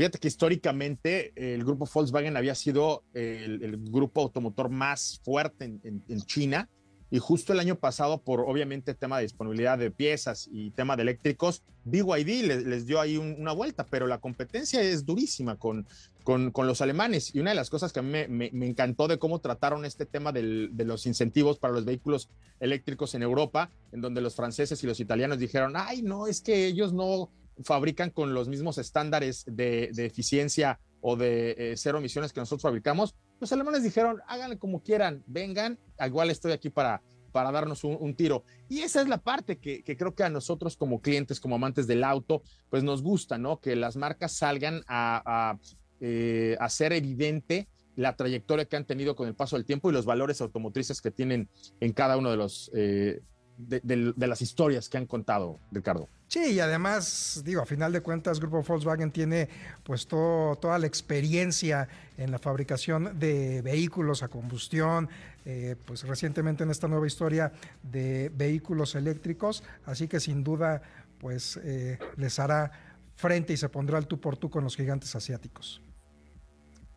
Fíjate 0.00 0.18
que 0.18 0.28
históricamente 0.28 1.32
el 1.36 1.62
grupo 1.64 1.86
Volkswagen 1.92 2.36
había 2.36 2.54
sido 2.54 3.04
el, 3.12 3.76
grupo 3.90 4.22
automotor 4.22 4.70
más 4.70 5.20
fuerte 5.22 5.64
en, 5.64 6.20
China 6.22 6.68
y 7.10 7.18
justo 7.18 7.52
el 7.52 7.60
año 7.60 7.76
pasado, 7.76 8.22
por 8.22 8.40
obviamente 8.40 8.94
tema 8.94 9.18
de 9.18 9.24
disponibilidad 9.24 9.78
de 9.78 9.90
piezas 9.90 10.48
y 10.52 10.70
tema 10.70 10.96
de 10.96 11.02
eléctricos, 11.02 11.62
BYD 11.84 12.46
les, 12.46 12.64
les 12.64 12.86
dio 12.86 13.00
ahí 13.00 13.16
una 13.16 13.52
vuelta, 13.52 13.84
pero 13.84 14.06
la 14.06 14.18
competencia 14.18 14.80
es 14.80 15.04
durísima 15.04 15.56
con, 15.56 15.86
con, 16.22 16.66
los 16.66 16.80
alemanes. 16.80 17.34
Y 17.34 17.40
una 17.40 17.50
de 17.50 17.56
las 17.56 17.70
cosas 17.70 17.92
que 17.92 18.00
a 18.00 18.02
mí 18.02 18.26
me, 18.28 18.66
encantó 18.66 19.08
de 19.08 19.18
cómo 19.18 19.40
trataron 19.40 19.84
este 19.84 20.06
tema 20.06 20.32
de 20.32 20.84
los 20.84 21.06
incentivos 21.06 21.58
para 21.58 21.74
los 21.74 21.84
vehículos 21.84 22.28
eléctricos 22.60 23.14
en 23.14 23.22
Europa, 23.22 23.70
en 23.92 24.00
donde 24.00 24.20
los 24.20 24.36
franceses 24.36 24.82
y 24.84 24.86
los 24.86 25.00
italianos 25.00 25.38
dijeron, 25.38 25.74
ay, 25.76 26.02
no, 26.02 26.26
es 26.26 26.40
que 26.40 26.66
ellos 26.66 26.92
no 26.92 27.30
fabrican 27.64 28.10
con 28.10 28.34
los 28.34 28.48
mismos 28.48 28.78
estándares 28.78 29.44
de, 29.46 29.90
eficiencia 29.96 30.78
o 31.00 31.16
de 31.16 31.54
eh, 31.58 31.74
cero 31.76 31.98
emisiones 31.98 32.32
que 32.32 32.40
nosotros 32.40 32.62
fabricamos. 32.62 33.14
Los 33.40 33.52
alemanes 33.52 33.82
dijeron, 33.82 34.20
háganle 34.28 34.58
como 34.58 34.82
quieran, 34.82 35.24
vengan, 35.26 35.78
igual 35.98 36.30
estoy 36.30 36.52
aquí 36.52 36.68
para, 36.68 37.02
para 37.32 37.50
darnos 37.50 37.84
un, 37.84 38.14
tiro. 38.14 38.44
Y 38.68 38.80
esa 38.80 39.00
es 39.00 39.08
la 39.08 39.18
parte 39.18 39.58
que, 39.58 39.82
creo 39.82 40.14
que 40.14 40.22
a 40.22 40.28
nosotros 40.28 40.76
como 40.76 41.00
clientes, 41.00 41.40
como 41.40 41.54
amantes 41.54 41.86
del 41.86 42.04
auto, 42.04 42.42
pues 42.68 42.82
nos 42.82 43.02
gusta, 43.02 43.38
¿no? 43.38 43.60
Que 43.60 43.76
las 43.76 43.96
marcas 43.96 44.32
salgan 44.32 44.82
a, 44.86 45.58
eh, 46.00 46.56
hacer 46.60 46.92
evidente 46.92 47.68
la 47.96 48.16
trayectoria 48.16 48.64
que 48.64 48.76
han 48.76 48.86
tenido 48.86 49.16
con 49.16 49.28
el 49.28 49.34
paso 49.34 49.56
del 49.56 49.64
tiempo 49.64 49.90
y 49.90 49.92
los 49.92 50.06
valores 50.06 50.40
automotrices 50.40 51.00
que 51.00 51.10
tienen 51.10 51.48
en 51.80 51.92
cada 51.92 52.16
uno 52.16 52.30
de 52.30 52.36
los 52.36 52.70
eh, 52.74 53.20
de, 53.68 54.14
las 54.26 54.42
historias 54.42 54.88
que 54.88 54.98
han 54.98 55.06
contado, 55.06 55.58
Ricardo. 55.70 56.08
Sí, 56.28 56.52
y 56.52 56.60
además, 56.60 57.42
digo, 57.44 57.60
a 57.60 57.66
final 57.66 57.92
de 57.92 58.00
cuentas, 58.00 58.38
Grupo 58.38 58.62
Volkswagen 58.62 59.10
tiene 59.10 59.48
pues 59.82 60.06
toda 60.06 60.78
la 60.78 60.86
experiencia 60.86 61.88
en 62.16 62.30
la 62.30 62.38
fabricación 62.38 63.18
de 63.18 63.62
vehículos 63.62 64.22
a 64.22 64.28
combustión, 64.28 65.08
eh, 65.44 65.76
pues 65.86 66.04
recientemente 66.04 66.62
en 66.62 66.70
esta 66.70 66.86
nueva 66.86 67.06
historia 67.06 67.52
de 67.82 68.30
vehículos 68.34 68.94
eléctricos, 68.94 69.64
así 69.86 70.06
que 70.06 70.20
sin 70.20 70.44
duda, 70.44 70.82
pues 71.18 71.58
eh, 71.64 71.98
les 72.16 72.38
hará 72.38 72.70
frente 73.16 73.52
y 73.52 73.56
se 73.56 73.68
pondrá 73.68 73.98
el 73.98 74.06
tú 74.06 74.20
por 74.20 74.36
tú 74.36 74.48
con 74.50 74.64
los 74.64 74.76
gigantes 74.76 75.14
asiáticos. 75.14 75.82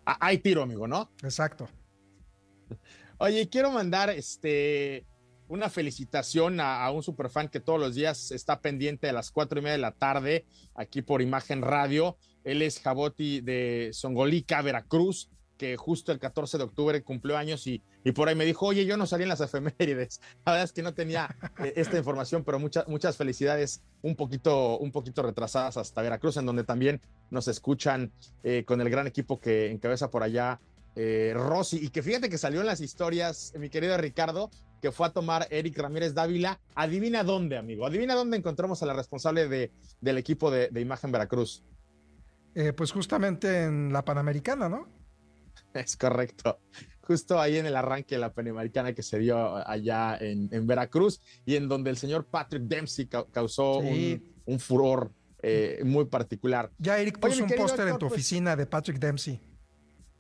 Ah, 0.05 0.18
hay 0.20 0.38
tiro, 0.38 0.61
amigo, 0.61 0.88
¿no? 0.88 1.09
Exacto. 1.24 1.68
Oye, 3.18 3.47
quiero 3.49 3.72
mandar 3.72 4.09
este 4.09 5.05
una 5.47 5.69
felicitación 5.69 6.59
a, 6.59 6.89
un 6.91 7.03
superfan 7.03 7.49
que 7.49 7.59
todos 7.59 7.79
los 7.79 7.95
días 7.95 8.31
está 8.31 8.61
pendiente 8.61 9.09
a 9.09 9.13
las 9.13 9.31
cuatro 9.31 9.59
y 9.59 9.61
media 9.61 9.73
de 9.73 9.79
la 9.79 9.91
tarde 9.91 10.45
aquí 10.75 11.01
por 11.01 11.21
Imagen 11.21 11.61
Radio. 11.61 12.17
Él 12.43 12.61
es 12.61 12.79
Jaboti 12.79 13.41
de 13.41 13.89
Songolica, 13.93 14.61
Veracruz, 14.61 15.29
que 15.57 15.77
justo 15.77 16.11
el 16.11 16.19
14 16.19 16.57
de 16.57 16.63
octubre 16.63 17.03
cumplió 17.03 17.37
años 17.37 17.67
y, 17.67 17.81
y 18.03 18.11
por 18.11 18.27
ahí 18.27 18.35
me 18.35 18.45
dijo, 18.45 18.65
oye, 18.65 18.85
yo 18.85 18.97
no 18.97 19.05
salí 19.05 19.23
en 19.23 19.29
las 19.29 19.41
efemérides. 19.41 20.19
La 20.45 20.53
verdad 20.53 20.65
es 20.65 20.73
que 20.73 20.81
no 20.81 20.93
tenía 20.93 21.35
eh, 21.63 21.73
esta 21.75 21.97
información, 21.97 22.43
pero 22.43 22.59
muchas 22.59 22.87
muchas 22.87 23.15
felicidades 23.15 23.81
un 24.01 24.15
poquito, 24.15 24.77
un 24.79 24.91
poquito 24.91 25.21
retrasadas 25.21 25.77
hasta 25.77 26.01
Veracruz, 26.01 26.37
en 26.37 26.45
donde 26.45 26.63
también 26.63 27.01
nos 27.29 27.47
escuchan 27.47 28.11
eh, 28.43 28.63
con 28.65 28.81
el 28.81 28.89
gran 28.89 29.07
equipo 29.07 29.39
que 29.39 29.71
encabeza 29.71 30.09
por 30.09 30.23
allá 30.23 30.59
eh, 30.95 31.33
Rossi. 31.35 31.83
Y 31.83 31.89
que 31.89 32.03
fíjate 32.03 32.29
que 32.29 32.37
salió 32.37 32.61
en 32.61 32.67
las 32.67 32.81
historias, 32.81 33.53
mi 33.57 33.69
querido 33.69 33.97
Ricardo, 33.97 34.49
que 34.84 34.91
fue 34.91 35.07
a 35.07 35.11
tomar 35.11 35.47
Eric 35.49 35.77
Ramírez 35.77 36.13
Dávila. 36.13 36.59
Adivina 36.75 37.23
dónde, 37.23 37.55
amigo. 37.55 37.86
Adivina 37.86 38.15
dónde 38.15 38.36
encontramos 38.36 38.84
a 38.84 38.86
la 38.86 38.91
responsable 38.91 39.47
de, 39.47 39.71
del 40.01 40.17
equipo 40.17 40.51
de, 40.51 40.69
Imagen 40.75 41.09
Veracruz. 41.09 41.63
Eh, 42.53 42.73
pues 42.73 42.91
justamente 42.91 43.63
en 43.63 43.93
la 43.93 44.03
Panamericana, 44.03 44.67
¿no? 44.67 44.89
Es 45.73 45.95
correcto. 45.95 46.59
Justo 46.99 47.39
ahí 47.39 47.55
en 47.55 47.65
el 47.65 47.77
arranque 47.77 48.15
de 48.15 48.19
la 48.19 48.34
Panamericana 48.34 48.91
que 48.91 49.03
se 49.03 49.19
dio 49.19 49.55
allá 49.65 50.17
en, 50.19 50.67
Veracruz 50.67 51.21
y 51.45 51.55
en 51.55 51.69
donde 51.69 51.89
el 51.89 51.95
señor 51.95 52.25
Patrick 52.25 52.63
Dempsey 52.63 53.07
causó 53.07 53.77
un, 53.77 54.59
furor 54.59 55.13
eh, 55.41 55.81
muy 55.86 56.05
particular. 56.05 56.71
Ya 56.77 56.99
Eric 56.99 57.19
puso 57.19 57.41
un 57.41 57.49
póster 57.51 57.88
en 57.88 57.93
tu 57.93 58.07
pues 58.09 58.13
oficina 58.15 58.57
de 58.57 58.65
Patrick 58.65 58.99
Dempsey. 58.99 59.39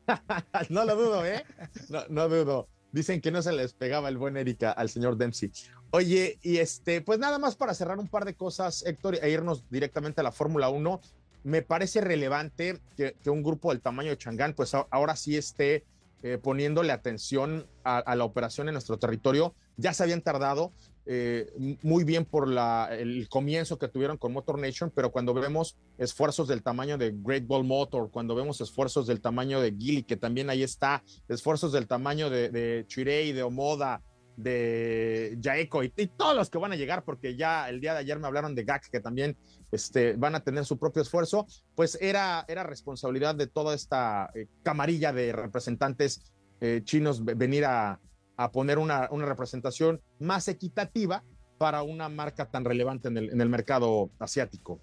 no 0.69 0.85
lo 0.85 0.95
dudo, 0.95 1.25
¿eh? 1.25 1.43
No, 1.89 2.05
no 2.07 2.29
dudo. 2.29 2.69
Dicen 2.93 3.21
que 3.21 3.31
no 3.31 3.41
se 3.41 3.51
les 3.51 3.73
pegaba 3.73 4.07
el 4.07 4.17
buen 4.17 4.37
Erika 4.37 4.71
al 4.71 4.87
señor 4.87 5.17
Dempsey. 5.17 5.51
Oye, 5.89 6.37
y 6.43 6.57
este, 6.57 7.01
pues 7.01 7.17
nada 7.17 7.39
más 7.39 7.55
para 7.55 7.73
cerrar 7.73 7.97
un 7.97 8.07
par 8.07 8.23
de 8.23 8.35
cosas, 8.35 8.85
Héctor, 8.85 9.17
e 9.19 9.29
irnos 9.31 9.67
directamente 9.71 10.21
a 10.21 10.23
la 10.23 10.31
Fórmula 10.31 10.69
1. 10.69 11.01
Me 11.43 11.63
parece 11.63 12.01
relevante 12.01 12.79
que, 12.95 13.15
un 13.25 13.41
grupo 13.41 13.71
del 13.71 13.81
tamaño 13.81 14.11
de 14.11 14.17
Changán, 14.17 14.53
pues 14.53 14.75
ahora 14.75 15.15
sí 15.15 15.35
esté 15.35 15.83
eh, 16.21 16.37
poniéndole 16.37 16.93
atención 16.93 17.67
a, 17.83 18.15
la 18.15 18.23
operación 18.25 18.69
en 18.69 18.73
nuestro 18.73 18.99
territorio. 18.99 19.55
Ya 19.75 19.91
se 19.93 20.03
habían 20.03 20.21
tardado, 20.21 20.71
eh, 21.05 21.51
muy 21.81 22.03
bien 22.03 22.25
por 22.25 22.47
el 22.91 23.27
comienzo 23.29 23.77
que 23.77 23.87
tuvieron 23.87 24.17
con 24.17 24.33
Motor 24.33 24.59
Nation, 24.59 24.91
pero 24.93 25.11
cuando 25.11 25.33
vemos 25.33 25.77
esfuerzos 25.97 26.47
del 26.47 26.63
tamaño 26.63 26.97
de 26.97 27.13
Great 27.15 27.45
Ball 27.45 27.63
Motor, 27.63 28.09
cuando 28.11 28.35
vemos 28.35 28.61
esfuerzos 28.61 29.07
del 29.07 29.21
tamaño 29.21 29.61
de 29.61 29.71
Gilly, 29.71 30.03
que 30.03 30.17
también 30.17 30.49
ahí 30.49 30.63
está, 30.63 31.03
esfuerzos 31.27 31.71
del 31.71 31.87
tamaño 31.87 32.29
de, 32.29 32.49
de 32.49 32.85
Chirei, 32.87 33.33
de 33.33 33.43
Omoda, 33.43 34.01
de 34.35 35.37
Jaeco 35.41 35.83
y, 35.83 35.89
todos 35.89 36.35
los 36.35 36.49
que 36.49 36.57
van 36.57 36.71
a 36.71 36.75
llegar, 36.75 37.03
porque 37.03 37.35
ya 37.35 37.69
el 37.69 37.79
día 37.79 37.93
de 37.93 37.99
ayer 37.99 38.19
me 38.19 38.27
hablaron 38.27 38.55
de 38.55 38.63
GAC, 38.63 38.89
que 38.89 38.99
también 38.99 39.37
este, 39.71 40.13
van 40.15 40.35
a 40.35 40.43
tener 40.43 40.65
su 40.65 40.77
propio 40.77 41.01
esfuerzo, 41.01 41.45
pues 41.75 41.97
era, 42.01 42.45
era 42.47 42.63
responsabilidad 42.63 43.35
de 43.35 43.47
toda 43.47 43.75
esta 43.75 44.29
eh, 44.33 44.47
camarilla 44.63 45.13
de 45.13 45.31
representantes 45.31 46.33
eh, 46.61 46.81
chinos 46.83 47.23
venir 47.23 47.65
a, 47.65 47.99
a 48.37 48.51
poner 48.51 48.77
una, 48.77 49.07
una, 49.11 49.25
representación 49.25 50.01
más 50.19 50.47
equitativa 50.47 51.23
para 51.57 51.83
una 51.83 52.09
marca 52.09 52.49
tan 52.49 52.65
relevante 52.65 53.07
en 53.07 53.17
el, 53.17 53.29
en 53.29 53.41
el 53.41 53.49
mercado 53.49 54.09
asiático. 54.19 54.79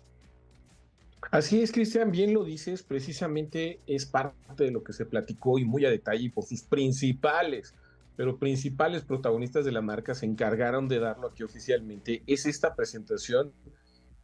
Así 1.31 1.63
es, 1.63 1.71
Cristian, 1.71 2.11
bien 2.11 2.33
lo 2.33 2.45
dices, 2.45 2.83
precisamente 2.83 3.81
es 3.87 4.07
parte 4.07 4.65
de 4.65 4.71
lo 4.71 4.83
que 4.83 4.93
se 4.93 5.05
platicó 5.05 5.59
y 5.59 5.65
muy 5.65 5.85
a 5.85 5.91
detalle 5.91 6.31
por 6.31 6.45
sus 6.45 6.63
principales, 6.63 7.75
pero 8.17 8.39
principales 8.39 9.03
protagonistas 9.03 9.65
de 9.65 9.73
la 9.73 9.83
marca 9.83 10.15
se 10.15 10.27
encargaron 10.27 10.89
de 10.89 10.99
darlo 10.99 11.29
aquí 11.29 11.43
oficialmente. 11.43 12.23
Es 12.27 12.47
esta 12.47 12.75
presentación 12.75 13.53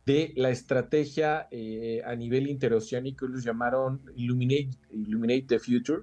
de 0.04 0.32
la 0.36 0.50
estrategia 0.50 1.48
eh, 1.50 2.00
a 2.04 2.14
nivel 2.14 2.48
interoceánico, 2.48 3.26
ellos 3.26 3.44
llamaron 3.44 4.00
Illuminate, 4.16 4.70
Illuminate 4.92 5.46
the 5.48 5.58
Future, 5.58 6.02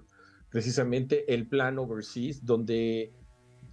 precisamente 0.53 1.33
el 1.33 1.47
plan 1.47 1.79
overseas, 1.79 2.45
donde 2.45 3.11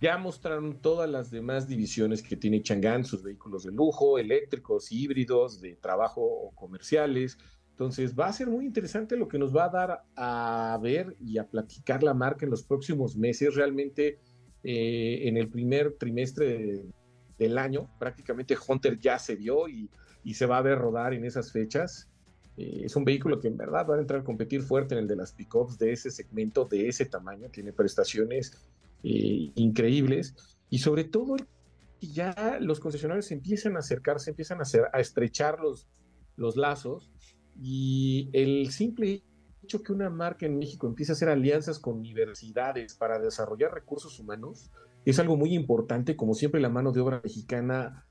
ya 0.01 0.16
mostraron 0.16 0.81
todas 0.81 1.11
las 1.11 1.31
demás 1.31 1.68
divisiones 1.68 2.22
que 2.22 2.37
tiene 2.37 2.62
Chang'an, 2.62 3.05
sus 3.05 3.22
vehículos 3.22 3.64
de 3.64 3.70
lujo, 3.70 4.18
eléctricos, 4.18 4.91
híbridos, 4.91 5.61
de 5.61 5.76
trabajo 5.76 6.22
o 6.22 6.55
comerciales. 6.55 7.37
Entonces 7.72 8.18
va 8.18 8.28
a 8.28 8.33
ser 8.33 8.49
muy 8.49 8.64
interesante 8.64 9.18
lo 9.18 9.28
que 9.28 9.39
nos 9.39 9.55
va 9.55 9.66
a 9.66 9.68
dar 9.68 10.05
a 10.16 10.78
ver 10.83 11.18
y 11.20 11.37
a 11.37 11.47
platicar 11.47 12.03
la 12.03 12.14
marca 12.14 12.47
en 12.47 12.51
los 12.51 12.62
próximos 12.62 13.14
meses. 13.14 13.55
Realmente 13.55 14.18
eh, 14.64 15.28
en 15.28 15.37
el 15.37 15.51
primer 15.51 15.99
trimestre 15.99 16.83
del 17.37 17.59
año, 17.59 17.91
prácticamente 17.99 18.57
Hunter 18.66 18.99
ya 18.99 19.18
se 19.18 19.37
vio 19.37 19.68
y, 19.68 19.91
y 20.24 20.33
se 20.33 20.47
va 20.47 20.57
a 20.57 20.62
ver 20.62 20.78
rodar 20.78 21.12
en 21.12 21.26
esas 21.26 21.53
fechas. 21.53 22.10
Eh, 22.61 22.83
es 22.85 22.95
un 22.95 23.05
vehículo 23.05 23.41
que 23.41 23.49
en 23.49 23.57
verdad 23.57 23.87
va 23.89 23.97
a 23.97 24.01
entrar 24.01 24.21
a 24.21 24.25
competir 24.25 24.61
fuerte 24.63 24.95
en 24.95 25.01
el 25.01 25.09
de 25.09 25.17
las 25.17 25.33
pickups 25.33 25.79
de 25.79 25.93
ese 25.93 26.11
segmento, 26.11 26.67
de 26.67 26.89
ese 26.89 27.07
tamaño, 27.07 27.49
tiene 27.49 27.73
prestaciones 27.73 28.53
eh, 29.03 29.51
increíbles 29.55 30.35
y 30.69 30.79
sobre 30.79 31.05
todo 31.05 31.37
ya 32.01 32.59
los 32.61 32.81
concesionarios 32.81 33.31
empiezan 33.31 33.77
a 33.77 33.79
acercarse, 33.79 34.31
empiezan 34.31 34.59
a, 34.59 34.63
hacer, 34.63 34.85
a 34.93 35.01
estrechar 35.01 35.59
los, 35.59 35.89
los 36.37 36.57
lazos 36.57 37.11
y 37.59 38.29
el 38.35 38.71
simple 38.71 39.23
hecho 39.63 39.83
que 39.83 39.93
una 39.93 40.11
marca 40.11 40.45
en 40.45 40.59
México 40.59 40.87
empiece 40.87 41.13
a 41.13 41.15
hacer 41.15 41.31
alianzas 41.31 41.79
con 41.79 41.99
universidades 41.99 42.95
para 42.95 43.19
desarrollar 43.19 43.73
recursos 43.73 44.19
humanos 44.19 44.71
es 45.07 45.19
algo 45.19 45.37
muy 45.37 45.55
importante, 45.55 46.15
como 46.15 46.35
siempre 46.35 46.61
la 46.61 46.69
mano 46.69 46.93
de 46.93 47.01
obra 47.01 47.21
mexicana 47.25 48.07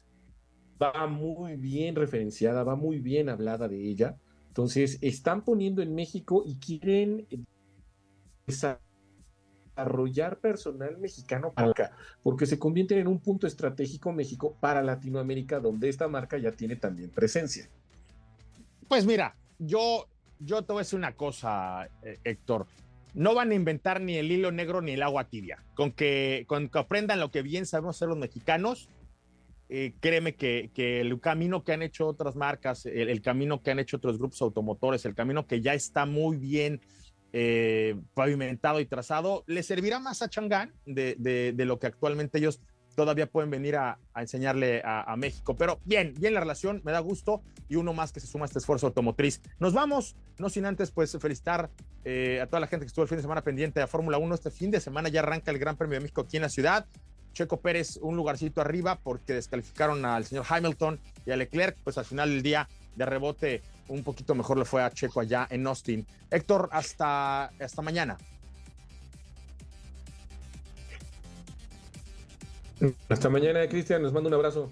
va 0.81 1.05
muy 1.05 1.55
bien 1.55 1.95
referenciada, 1.95 2.63
va 2.63 2.75
muy 2.75 2.99
bien 2.99 3.29
hablada 3.29 3.67
de 3.67 3.87
ella. 3.87 4.17
Entonces, 4.49 4.97
están 5.01 5.43
poniendo 5.43 5.81
en 5.81 5.95
México 5.95 6.43
y 6.45 6.55
quieren 6.55 7.25
desarrollar 9.75 10.39
personal 10.39 10.97
mexicano 10.97 11.53
para 11.53 11.69
acá, 11.69 11.91
porque 12.23 12.45
se 12.45 12.59
convierte 12.59 12.99
en 12.99 13.07
un 13.07 13.19
punto 13.19 13.47
estratégico 13.47 14.11
México 14.11 14.57
para 14.59 14.83
Latinoamérica, 14.83 15.59
donde 15.59 15.87
esta 15.87 16.07
marca 16.07 16.37
ya 16.37 16.51
tiene 16.51 16.75
también 16.75 17.09
presencia. 17.09 17.69
Pues 18.87 19.05
mira, 19.05 19.35
yo, 19.59 20.07
yo 20.39 20.63
te 20.63 20.73
voy 20.73 20.79
a 20.79 20.83
decir 20.83 20.97
una 20.97 21.15
cosa, 21.15 21.87
eh, 22.01 22.17
Héctor. 22.23 22.65
No 23.13 23.35
van 23.35 23.51
a 23.51 23.55
inventar 23.55 24.01
ni 24.01 24.17
el 24.17 24.31
hilo 24.31 24.51
negro 24.51 24.81
ni 24.81 24.91
el 24.91 25.03
agua 25.03 25.25
tibia. 25.25 25.63
Con 25.75 25.91
que, 25.91 26.45
con 26.47 26.69
que 26.69 26.79
aprendan 26.79 27.19
lo 27.19 27.31
que 27.31 27.43
bien 27.43 27.65
sabemos 27.65 27.95
hacer 27.95 28.07
los 28.07 28.17
mexicanos, 28.17 28.89
eh, 29.69 29.93
créeme 29.99 30.35
que, 30.35 30.71
el 30.75 31.19
camino 31.19 31.63
que 31.63 31.73
han 31.73 31.81
hecho 31.81 32.07
otras 32.07 32.35
marcas, 32.35 32.85
el, 32.85 33.21
camino 33.21 33.61
que 33.61 33.71
han 33.71 33.79
hecho 33.79 33.97
otros 33.97 34.17
grupos 34.17 34.41
automotores, 34.41 35.05
el 35.05 35.15
camino 35.15 35.45
que 35.45 35.61
ya 35.61 35.73
está 35.73 36.05
muy 36.05 36.37
bien 36.37 36.81
eh, 37.33 37.95
pavimentado 38.13 38.79
y 38.79 38.85
trazado, 38.85 39.43
le 39.47 39.61
servirá 39.63 39.99
más 39.99 40.21
a 40.21 40.29
Changán 40.29 40.73
de, 40.85 41.53
lo 41.57 41.79
que 41.79 41.87
actualmente 41.87 42.39
ellos 42.39 42.61
todavía 42.95 43.27
pueden 43.27 43.49
venir 43.49 43.77
a, 43.77 43.99
enseñarle 44.15 44.81
a, 44.83 45.03
a, 45.03 45.15
México. 45.15 45.55
Pero 45.55 45.79
bien, 45.85 46.13
bien 46.19 46.33
la 46.33 46.39
relación, 46.41 46.81
me 46.83 46.91
da 46.91 46.99
gusto 46.99 47.43
y 47.69 47.75
uno 47.75 47.93
más 47.93 48.11
que 48.11 48.19
se 48.19 48.27
suma 48.27 48.45
a 48.45 48.47
este 48.47 48.59
esfuerzo 48.59 48.87
automotriz. 48.87 49.41
Nos 49.59 49.73
vamos, 49.73 50.15
no 50.39 50.49
sin 50.49 50.65
antes 50.65 50.91
pues 50.91 51.15
felicitar 51.21 51.69
eh, 52.03 52.39
a 52.41 52.47
toda 52.47 52.59
la 52.59 52.67
gente 52.67 52.85
que 52.85 52.87
estuvo 52.87 53.03
el 53.03 53.09
fin 53.09 53.17
de 53.17 53.21
semana 53.21 53.43
pendiente 53.43 53.81
a 53.81 53.87
Fórmula 53.87 54.17
1. 54.17 54.35
Este 54.35 54.51
fin 54.51 54.71
de 54.71 54.81
semana 54.81 55.09
ya 55.09 55.19
arranca 55.19 55.51
el 55.51 55.59
Gran 55.59 55.77
Premio 55.77 55.95
de 55.95 56.01
México 56.01 56.21
aquí 56.21 56.37
en 56.37 56.43
la 56.43 56.49
ciudad. 56.49 56.87
Checo 57.39 57.61
Pérez 57.61 57.97
un 58.01 58.17
lugarcito 58.17 58.59
arriba 58.59 58.99
porque 59.01 59.31
descalificaron 59.31 60.03
al 60.03 60.25
señor 60.25 60.45
Hamilton 60.49 60.99
y 61.25 61.31
a 61.31 61.37
Leclerc, 61.37 61.77
pues 61.85 61.97
al 61.97 62.03
final 62.03 62.29
del 62.29 62.43
día 62.43 62.67
de 62.97 63.05
rebote 63.05 63.61
un 63.87 64.03
poquito 64.03 64.35
mejor 64.35 64.57
le 64.57 64.65
fue 64.65 64.83
a 64.83 64.91
Checo 64.91 65.21
allá 65.21 65.47
en 65.49 65.65
Austin. 65.65 66.05
Héctor, 66.29 66.67
hasta, 66.73 67.45
hasta 67.45 67.81
mañana. 67.81 68.17
Hasta 73.07 73.29
mañana, 73.29 73.65
Cristian, 73.69 74.01
nos 74.01 74.11
manda 74.11 74.27
un 74.27 74.33
abrazo. 74.33 74.69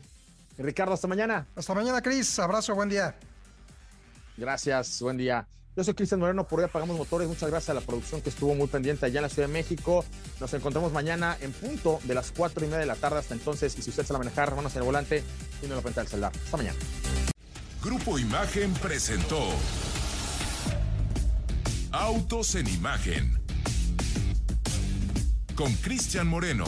Ricardo, 0.57 0.93
hasta 0.93 1.07
mañana. 1.07 1.47
Hasta 1.55 1.74
mañana, 1.74 2.01
Cris. 2.01 2.38
Abrazo, 2.38 2.76
buen 2.76 2.89
día. 2.89 3.15
Gracias, 4.36 5.01
buen 5.01 5.15
día. 5.15 5.47
Yo 5.78 5.84
soy 5.84 5.94
Cristian 5.94 6.20
Moreno, 6.20 6.48
por 6.48 6.58
hoy 6.58 6.66
apagamos 6.66 6.98
motores. 6.98 7.28
Muchas 7.28 7.52
gracias 7.52 7.70
a 7.70 7.76
la 7.76 7.82
producción 7.82 8.20
que 8.20 8.30
estuvo 8.30 8.56
muy 8.56 8.66
pendiente 8.66 9.06
allá 9.06 9.20
en 9.20 9.22
la 9.22 9.30
Ciudad 9.30 9.48
de 9.48 9.54
México. 9.54 10.04
Nos 10.40 10.52
encontramos 10.56 10.92
mañana 10.92 11.38
en 11.40 11.52
punto 11.52 12.00
de 12.06 12.16
las 12.16 12.32
cuatro 12.32 12.66
y 12.66 12.68
media 12.68 12.80
de 12.80 12.88
la 12.88 12.96
tarde. 12.96 13.20
Hasta 13.20 13.36
entonces, 13.36 13.78
y 13.78 13.84
si 13.84 13.92
usted 13.92 14.04
se 14.04 14.12
la 14.12 14.18
manejar, 14.18 14.56
manos 14.56 14.74
en 14.74 14.80
el 14.80 14.86
volante 14.86 15.24
y 15.62 15.68
no 15.68 15.76
lo 15.76 15.82
frente 15.84 16.00
al 16.00 16.08
celular. 16.08 16.32
Hasta 16.44 16.58
mañana. 16.58 16.76
Grupo 17.84 18.18
Imagen 18.18 18.74
presentó 18.74 19.40
Autos 21.92 22.56
en 22.56 22.68
Imagen 22.70 23.40
con 25.54 25.72
Cristian 25.74 26.26
Moreno. 26.26 26.66